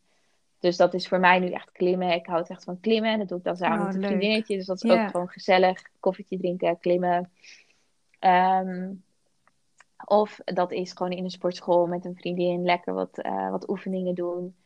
Dus 0.61 0.77
dat 0.77 0.95
is 0.95 1.09
voor 1.09 1.21
mij 1.21 1.39
nu 1.39 1.51
echt 1.51 1.73
klimmen. 1.73 2.13
Ik 2.13 2.27
hou 2.27 2.45
echt 2.47 2.65
van 2.65 2.81
klimmen. 2.81 3.11
En 3.11 3.19
dat 3.19 3.29
doe 3.29 3.39
ik 3.39 3.45
dan 3.45 3.57
samen 3.57 3.79
oh, 3.79 3.87
met 3.87 3.95
een 3.95 4.03
vriendinnetje. 4.03 4.57
Dus 4.57 4.67
dat 4.67 4.85
is 4.85 4.91
ook 4.91 5.11
gewoon 5.11 5.29
gezellig. 5.29 5.83
Koffietje 6.01 6.39
drinken, 6.39 6.79
klimmen. 6.79 7.31
Um, 8.21 9.03
of 10.05 10.41
dat 10.45 10.73
is 10.73 10.93
gewoon 10.93 11.13
in 11.13 11.25
een 11.25 11.31
sportschool 11.31 11.87
met 11.87 12.05
een 12.05 12.17
vriendin 12.17 12.65
lekker 12.65 12.95
wat, 12.95 13.19
uh, 13.23 13.51
wat 13.51 13.69
oefeningen 13.69 14.15
doen. 14.15 14.57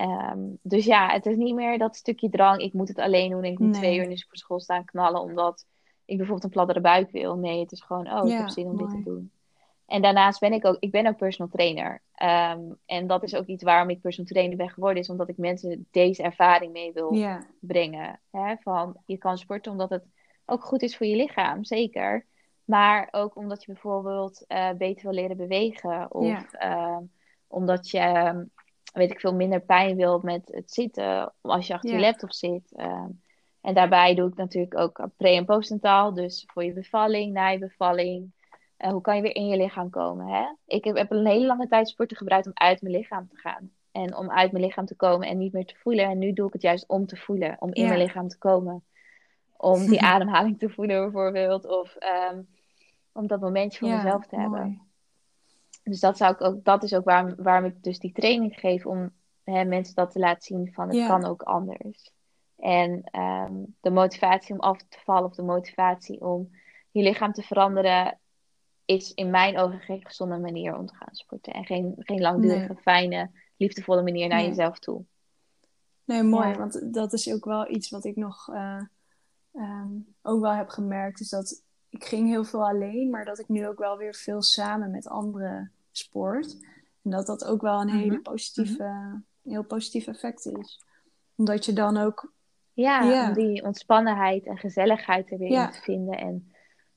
Um, 0.00 0.58
dus 0.62 0.84
ja, 0.84 1.08
het 1.08 1.26
is 1.26 1.36
niet 1.36 1.54
meer 1.54 1.78
dat 1.78 1.96
stukje 1.96 2.30
drang. 2.30 2.60
Ik 2.60 2.72
moet 2.72 2.88
het 2.88 2.98
alleen 2.98 3.30
doen. 3.30 3.44
Ik 3.44 3.58
moet 3.58 3.74
twee 3.74 3.96
uur 3.96 4.02
in 4.02 4.10
de 4.10 4.16
sportschool 4.16 4.60
staan 4.60 4.84
knallen. 4.84 5.20
Omdat 5.20 5.66
ik 6.04 6.16
bijvoorbeeld 6.16 6.44
een 6.44 6.50
pladdere 6.50 6.80
buik 6.80 7.10
wil. 7.10 7.36
Nee, 7.36 7.60
het 7.60 7.72
is 7.72 7.80
gewoon, 7.80 8.12
oh, 8.12 8.28
ik 8.28 8.38
heb 8.38 8.48
zin 8.48 8.66
om 8.66 8.76
dit 8.76 8.90
te 8.90 9.02
doen. 9.04 9.30
En 9.86 10.02
daarnaast 10.02 10.40
ben 10.40 10.52
ik 10.52 10.66
ook, 10.66 10.76
ik 10.78 10.90
ben 10.90 11.06
ook 11.06 11.16
personal 11.16 11.50
trainer. 11.50 12.02
Um, 12.22 12.78
en 12.86 13.06
dat 13.06 13.22
is 13.22 13.34
ook 13.34 13.46
iets 13.46 13.62
waarom 13.62 13.90
ik 13.90 14.00
personal 14.00 14.30
trainer 14.30 14.56
ben 14.56 14.70
geworden, 14.70 15.02
is 15.02 15.10
omdat 15.10 15.28
ik 15.28 15.36
mensen 15.36 15.86
deze 15.90 16.22
ervaring 16.22 16.72
mee 16.72 16.92
wil 16.92 17.38
brengen. 17.60 18.20
Hè? 18.30 18.54
Van 18.56 18.96
je 19.06 19.18
kan 19.18 19.38
sporten 19.38 19.72
omdat 19.72 19.90
het 19.90 20.04
ook 20.46 20.64
goed 20.64 20.82
is 20.82 20.96
voor 20.96 21.06
je 21.06 21.16
lichaam, 21.16 21.64
zeker. 21.64 22.26
Maar 22.70 23.08
ook 23.10 23.36
omdat 23.36 23.64
je 23.64 23.72
bijvoorbeeld 23.72 24.44
uh, 24.48 24.70
beter 24.70 25.02
wil 25.02 25.12
leren 25.12 25.36
bewegen. 25.36 26.14
Of 26.14 26.52
uh, 26.64 26.98
omdat 27.46 27.90
je, 27.90 28.46
weet 28.92 29.10
ik 29.10 29.20
veel, 29.20 29.34
minder 29.34 29.60
pijn 29.60 29.96
wil 29.96 30.20
met 30.22 30.48
het 30.52 30.72
zitten 30.72 31.32
als 31.40 31.66
je 31.66 31.74
achter 31.74 31.90
je 31.90 31.98
laptop 31.98 32.32
zit. 32.32 32.72
Uh, 32.76 33.04
en 33.60 33.74
daarbij 33.74 34.14
doe 34.14 34.28
ik 34.28 34.36
natuurlijk 34.36 34.78
ook 34.78 35.08
pre- 35.16 35.28
en 35.28 35.44
postentaal. 35.44 36.14
Dus 36.14 36.44
voor 36.46 36.64
je 36.64 36.72
bevalling, 36.72 37.32
na 37.32 37.48
je 37.48 37.58
bevalling. 37.58 38.32
Uh, 38.78 38.90
hoe 38.90 39.00
kan 39.00 39.16
je 39.16 39.22
weer 39.22 39.34
in 39.34 39.46
je 39.46 39.56
lichaam 39.56 39.90
komen? 39.90 40.26
Hè? 40.26 40.44
Ik 40.66 40.84
heb, 40.84 40.96
heb, 40.96 41.10
een 41.10 41.26
hele 41.26 41.46
lange 41.46 41.68
tijd 41.68 41.88
sporten 41.88 42.16
gebruikt 42.16 42.46
om 42.46 42.52
uit 42.54 42.82
mijn 42.82 42.94
lichaam 42.94 43.28
te 43.28 43.36
gaan. 43.36 43.70
En 43.92 44.16
om 44.16 44.30
uit 44.30 44.52
mijn 44.52 44.64
lichaam 44.64 44.86
te 44.86 44.96
komen 44.96 45.28
en 45.28 45.38
niet 45.38 45.52
meer 45.52 45.66
te 45.66 45.76
voelen. 45.76 46.04
En 46.04 46.18
nu 46.18 46.32
doe 46.32 46.46
ik 46.46 46.52
het 46.52 46.62
juist 46.62 46.88
om 46.88 47.06
te 47.06 47.16
voelen, 47.16 47.56
om 47.58 47.72
in 47.72 47.86
mijn 47.86 47.98
lichaam 47.98 48.28
te 48.28 48.38
komen. 48.38 48.84
Om 49.56 49.86
die 49.86 50.00
ademhaling 50.14 50.58
te 50.58 50.68
voelen 50.68 51.02
bijvoorbeeld. 51.02 51.66
Of 51.66 51.96
om 53.12 53.26
dat 53.26 53.40
momentje 53.40 53.78
voor 53.78 53.88
mezelf 53.88 54.26
te 54.26 54.36
hebben. 54.36 54.82
Dus 55.82 56.00
dat, 56.00 56.16
zou 56.16 56.32
ik 56.32 56.40
ook, 56.40 56.64
dat 56.64 56.82
is 56.82 56.94
ook 56.94 57.04
waarom, 57.04 57.34
waarom 57.36 57.64
ik 57.64 57.82
dus 57.82 57.98
die 57.98 58.12
training 58.12 58.54
geef. 58.58 58.86
Om 58.86 59.10
hè, 59.44 59.64
mensen 59.64 59.94
dat 59.94 60.10
te 60.10 60.18
laten 60.18 60.42
zien 60.42 60.72
van 60.72 60.88
het 60.88 61.06
kan 61.06 61.24
ook 61.24 61.42
anders. 61.42 62.10
En 62.56 63.20
um, 63.20 63.76
de 63.80 63.90
motivatie 63.90 64.54
om 64.54 64.60
af 64.60 64.82
te 64.88 64.98
vallen 65.04 65.24
of 65.24 65.34
de 65.34 65.42
motivatie 65.42 66.20
om 66.20 66.50
je 66.90 67.02
lichaam 67.02 67.32
te 67.32 67.42
veranderen 67.42 68.18
is 68.84 69.14
in 69.14 69.30
mijn 69.30 69.58
ogen 69.58 69.80
geen 69.80 70.06
gezonde 70.06 70.38
manier 70.38 70.76
om 70.76 70.86
te 70.86 70.94
gaan 70.94 71.14
sporten. 71.14 71.52
En 71.52 71.64
geen, 71.64 71.94
geen 71.98 72.20
langdurige, 72.20 72.76
fijne, 72.76 73.30
liefdevolle 73.56 74.02
manier 74.02 74.28
naar 74.28 74.42
jezelf 74.42 74.78
toe. 74.78 75.04
Nee, 76.04 76.22
mooi. 76.22 76.54
Want 76.54 76.94
dat 76.94 77.12
is 77.12 77.32
ook 77.32 77.44
wel 77.44 77.70
iets 77.70 77.90
wat 77.90 78.04
ik 78.04 78.16
nog 78.16 78.48
uh, 78.48 78.82
um, 79.52 80.14
ook 80.22 80.40
wel 80.40 80.52
heb 80.52 80.68
gemerkt. 80.68 81.20
Is 81.20 81.28
dat 81.28 81.62
ik 81.90 82.04
ging 82.04 82.28
heel 82.28 82.44
veel 82.44 82.68
alleen, 82.68 83.10
maar 83.10 83.24
dat 83.24 83.38
ik 83.38 83.48
nu 83.48 83.66
ook 83.66 83.78
wel 83.78 83.96
weer 83.96 84.14
veel 84.14 84.42
samen 84.42 84.90
met 84.90 85.08
anderen 85.08 85.72
sport. 85.92 86.56
En 87.02 87.10
dat 87.10 87.26
dat 87.26 87.44
ook 87.44 87.60
wel 87.60 87.80
een 87.80 87.90
hele 87.90 88.12
mhm. 88.12 88.22
positieve, 88.22 88.82
mm 88.82 89.28
heel 89.42 89.64
positief 89.64 90.06
effect 90.06 90.46
is. 90.46 90.84
Omdat 91.36 91.64
je 91.64 91.72
dan 91.72 91.96
ook... 91.96 92.32
Ja, 92.72 93.28
om 93.28 93.34
die 93.34 93.62
ontspannenheid 93.62 94.46
en 94.46 94.56
gezelligheid 94.56 95.30
er 95.30 95.38
weer 95.38 95.62
in 95.62 95.70
te 95.70 95.80
vinden. 95.80 96.18
En 96.18 96.52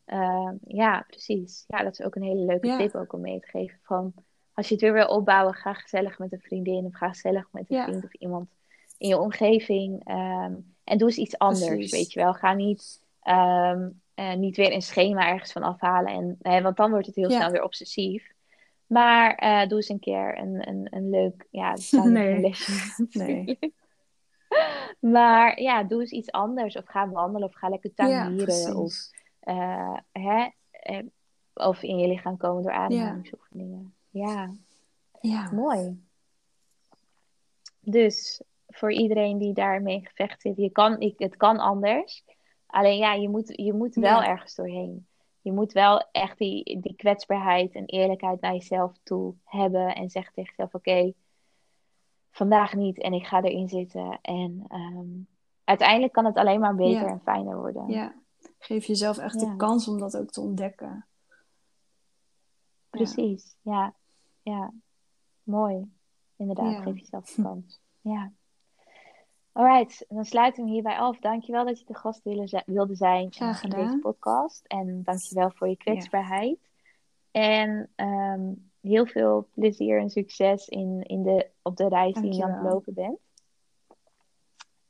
uh, 0.07 0.51
ja, 0.63 1.05
precies. 1.07 1.63
Ja, 1.67 1.83
dat 1.83 1.99
is 1.99 2.05
ook 2.05 2.15
een 2.15 2.23
hele 2.23 2.45
leuke 2.45 2.77
tip 2.77 2.95
ook 2.95 3.13
om 3.13 3.21
mee 3.21 3.39
te 3.39 3.47
geven. 3.47 3.79
Van, 3.81 4.13
als 4.53 4.67
je 4.67 4.73
het 4.73 4.83
weer 4.83 4.93
wil 4.93 5.07
opbouwen, 5.07 5.53
ga 5.53 5.73
gezellig 5.73 6.19
met 6.19 6.31
een 6.31 6.39
vriendin 6.39 6.85
of 6.85 6.95
ga 6.95 7.09
gezellig 7.09 7.47
met 7.51 7.65
een 7.67 7.83
vriend 7.83 8.03
of 8.03 8.13
iemand 8.13 8.49
in 8.97 9.07
je 9.07 9.17
omgeving. 9.17 10.09
Um, 10.09 10.75
en 10.83 10.97
doe 10.97 11.07
eens 11.07 11.17
iets 11.17 11.37
anders, 11.37 11.91
weet 11.91 12.11
je 12.11 12.19
wel. 12.19 12.33
Ga 12.33 12.53
niet, 12.53 13.01
um, 13.23 14.01
uh, 14.15 14.33
niet 14.33 14.55
weer 14.55 14.73
een 14.73 14.81
schema 14.81 15.27
ergens 15.27 15.51
van 15.51 15.63
afhalen. 15.63 16.13
En, 16.13 16.37
uh, 16.41 16.63
want 16.63 16.77
dan 16.77 16.91
wordt 16.91 17.05
het 17.05 17.15
heel 17.15 17.31
snel 17.31 17.51
weer 17.51 17.63
obsessief. 17.63 18.31
Maar 18.87 19.43
uh, 19.43 19.67
doe 19.67 19.77
eens 19.77 19.89
een 19.89 19.99
keer 19.99 20.37
een, 20.37 20.67
een, 20.67 20.87
een 20.89 21.09
leuk, 21.09 21.47
ja, 21.49 21.75
nee. 22.03 22.39
lesje. 22.39 23.05
nee. 23.11 23.59
maar 25.15 25.61
ja, 25.61 25.83
doe 25.83 25.99
eens 25.99 26.11
iets 26.11 26.31
anders. 26.31 26.75
Of 26.75 26.85
ga 26.85 27.09
wandelen 27.09 27.47
of 27.47 27.55
ga 27.55 27.69
lekker 27.69 27.93
tuinieren. 27.93 28.55
Ja, 28.55 28.73
of 28.73 28.93
uh, 29.43 29.97
hè, 30.11 30.49
of 31.53 31.83
in 31.83 31.97
je 31.97 32.07
lichaam 32.07 32.37
komen 32.37 32.63
door 32.63 32.71
ademhalingsoefeningen. 32.71 33.93
Ja. 34.09 34.51
ja, 35.21 35.51
mooi. 35.51 36.03
Dus 37.79 38.41
voor 38.67 38.91
iedereen 38.91 39.37
die 39.37 39.53
daarmee 39.53 40.05
gevecht 40.05 40.41
zit, 40.41 40.57
je 40.57 40.69
kan, 40.69 40.99
ik, 40.99 41.13
het 41.17 41.37
kan 41.37 41.57
anders. 41.57 42.23
Alleen 42.73 42.97
ja, 42.97 43.13
je 43.13 43.29
moet, 43.29 43.53
je 43.55 43.73
moet 43.73 43.95
wel 43.95 44.23
ergens 44.23 44.55
doorheen. 44.55 45.07
Je 45.41 45.51
moet 45.51 45.71
wel 45.71 46.07
echt 46.11 46.37
die, 46.37 46.79
die 46.79 46.95
kwetsbaarheid 46.95 47.75
en 47.75 47.85
eerlijkheid 47.85 48.41
naar 48.41 48.53
jezelf 48.53 48.97
toe 49.03 49.33
hebben. 49.43 49.95
En 49.95 50.09
zeggen 50.09 50.33
tegen 50.33 50.53
jezelf: 50.55 50.73
Oké, 50.73 51.13
vandaag 52.31 52.73
niet 52.73 53.01
en 53.01 53.13
ik 53.13 53.25
ga 53.25 53.41
erin 53.41 53.69
zitten. 53.69 54.19
En 54.21 54.65
um, 54.71 55.27
uiteindelijk 55.63 56.13
kan 56.13 56.25
het 56.25 56.35
alleen 56.35 56.59
maar 56.59 56.75
beter 56.75 57.07
en 57.07 57.21
fijner 57.21 57.57
worden. 57.57 57.87
Ja. 57.87 58.15
Geef 58.59 58.85
jezelf 58.85 59.17
echt 59.17 59.39
de 59.39 59.55
kans 59.55 59.87
om 59.87 59.99
dat 59.99 60.17
ook 60.17 60.31
te 60.31 60.41
ontdekken. 60.41 61.05
Precies, 62.89 63.55
ja. 63.61 63.93
Ja, 64.41 64.73
mooi. 65.43 65.91
Inderdaad, 66.35 66.83
geef 66.83 66.99
jezelf 66.99 67.33
de 67.33 67.41
kans. 67.47 67.81
Ja. 68.01 68.31
Alright, 69.53 70.05
dan 70.09 70.25
sluiten 70.25 70.63
we 70.63 70.69
hierbij 70.69 70.97
af. 70.97 71.19
Dankjewel 71.19 71.65
dat 71.65 71.79
je 71.79 71.85
de 71.85 71.95
gast 71.95 72.21
wilde 72.65 72.95
zijn 72.95 73.29
in 73.61 73.69
deze 73.69 73.99
podcast. 74.01 74.65
En 74.67 75.03
dankjewel 75.03 75.51
voor 75.51 75.67
je 75.67 75.77
kwetsbaarheid. 75.77 76.57
En 77.31 77.89
um, 77.95 78.71
heel 78.81 79.05
veel 79.05 79.47
plezier 79.53 79.99
en 79.99 80.09
succes 80.09 80.67
in, 80.67 81.01
in 81.03 81.23
de, 81.23 81.47
op 81.61 81.77
de 81.77 81.87
reis 81.87 82.13
die 82.13 82.33
je 82.33 82.43
aan 82.43 82.51
het 82.51 82.71
lopen 82.71 82.93
bent. 82.93 83.19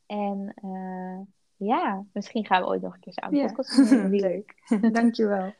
En 0.05 0.53
uh, 0.63 1.19
ja, 1.67 2.05
misschien 2.13 2.45
gaan 2.45 2.61
we 2.61 2.67
ooit 2.67 2.81
nog 2.81 2.93
een 2.93 2.99
keer 2.99 3.13
samen 3.13 3.53
podcast 3.53 3.89
doen. 3.89 4.09
Leuk. 4.09 4.55
dankjewel. 4.91 5.53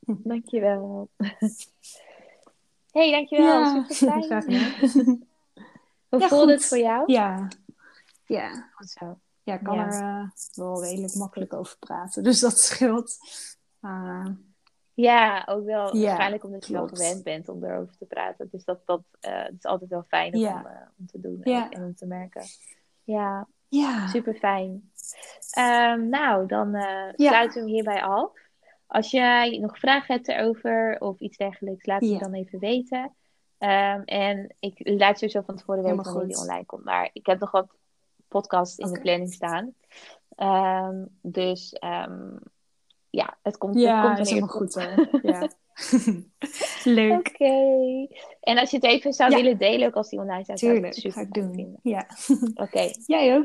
Dankjewel. 0.00 1.08
hey, 2.92 3.10
dankjewel. 3.10 3.46
Ja, 3.46 3.84
Super 3.88 4.42
fijn. 4.42 4.62
Hoe 6.08 6.20
ja, 6.20 6.28
voelde 6.28 6.52
het 6.52 6.64
voor 6.64 6.78
jou? 6.78 7.12
Ja. 7.12 7.48
Ja. 8.28 8.68
Goed 8.72 8.90
zo. 8.90 9.18
Ja, 9.42 9.54
ik 9.54 9.62
kan 9.62 9.78
er 9.78 10.02
uh, 10.02 10.30
wel 10.54 10.84
redelijk 10.84 11.14
makkelijk 11.14 11.52
over 11.52 11.78
praten. 11.78 12.22
Dus 12.22 12.40
dat 12.40 12.58
scheelt. 12.58 13.18
Uh, 13.80 14.26
ja, 14.94 15.42
ook 15.46 15.64
wel 15.64 15.96
ja, 15.96 16.06
waarschijnlijk 16.06 16.44
omdat 16.44 16.66
je 16.66 16.72
wel 16.72 16.88
gewend 16.88 17.22
bent 17.22 17.48
om 17.48 17.64
erover 17.64 17.96
te 17.96 18.04
praten. 18.04 18.48
Dus 18.50 18.64
dat, 18.64 18.80
dat, 18.84 19.02
uh, 19.20 19.48
is 19.56 19.64
altijd 19.64 19.90
wel 19.90 20.04
fijn 20.08 20.34
om, 20.34 20.66
om 20.98 21.06
te 21.06 21.20
doen 21.20 21.42
en, 21.42 21.70
en 21.70 21.84
om 21.84 21.94
te 21.94 22.06
merken. 22.06 22.42
Ja, 23.02 23.46
ja. 23.68 24.06
Super 24.06 24.34
fijn. 24.34 24.90
Um, 25.58 26.08
nou, 26.08 26.46
dan 26.46 26.76
sluiten 27.16 27.54
we 27.54 27.60
hem 27.60 27.74
hierbij 27.74 28.02
af. 28.02 28.30
Als 28.86 29.10
je 29.10 29.58
nog 29.60 29.78
vragen 29.78 30.14
hebt 30.14 30.28
erover 30.28 30.96
of 30.98 31.18
iets 31.18 31.36
dergelijks, 31.36 31.86
laat 31.86 32.00
het 32.00 32.20
dan 32.20 32.34
even 32.34 32.58
weten. 32.58 33.14
Um, 33.58 34.02
en 34.04 34.54
ik 34.58 34.80
laat 34.82 35.18
sowieso 35.18 35.40
van 35.40 35.56
tevoren 35.56 35.82
weten 35.82 36.02
wanneer 36.02 36.26
die 36.26 36.38
online 36.38 36.64
komt. 36.64 36.84
Maar 36.84 37.10
ik 37.12 37.26
heb 37.26 37.40
nog 37.40 37.50
wat 37.50 37.77
podcasts 38.28 38.78
in 38.78 38.84
okay. 38.84 38.96
de 38.96 39.02
planning 39.02 39.32
staan. 39.32 39.74
Um, 40.36 41.08
dus 41.22 41.76
ja, 43.10 43.38
het 43.42 43.58
komt, 43.58 43.78
ja, 43.78 44.08
het 44.08 44.16
komt 44.16 44.28
helemaal 44.28 44.48
goed. 44.48 44.88
ja. 45.22 45.48
Leuk. 46.84 47.28
Oké. 47.28 48.06
En 48.40 48.58
als 48.58 48.70
je 48.70 48.76
het 48.76 48.84
even 48.84 49.12
zou 49.12 49.34
willen 49.34 49.58
delen, 49.58 49.86
ook 49.86 49.94
als 49.94 50.08
die 50.08 50.18
online 50.18 50.44
staat, 50.44 50.58
zou 50.58 50.76
ik 50.76 50.84
het 50.84 50.94
super 50.94 51.12
ga 51.12 51.20
ik 51.20 51.32
doen. 51.32 51.54
Vinden. 51.54 51.80
Ja. 51.82 52.06
Oké. 52.54 52.90
Jij 53.06 53.36
ook. 53.36 53.44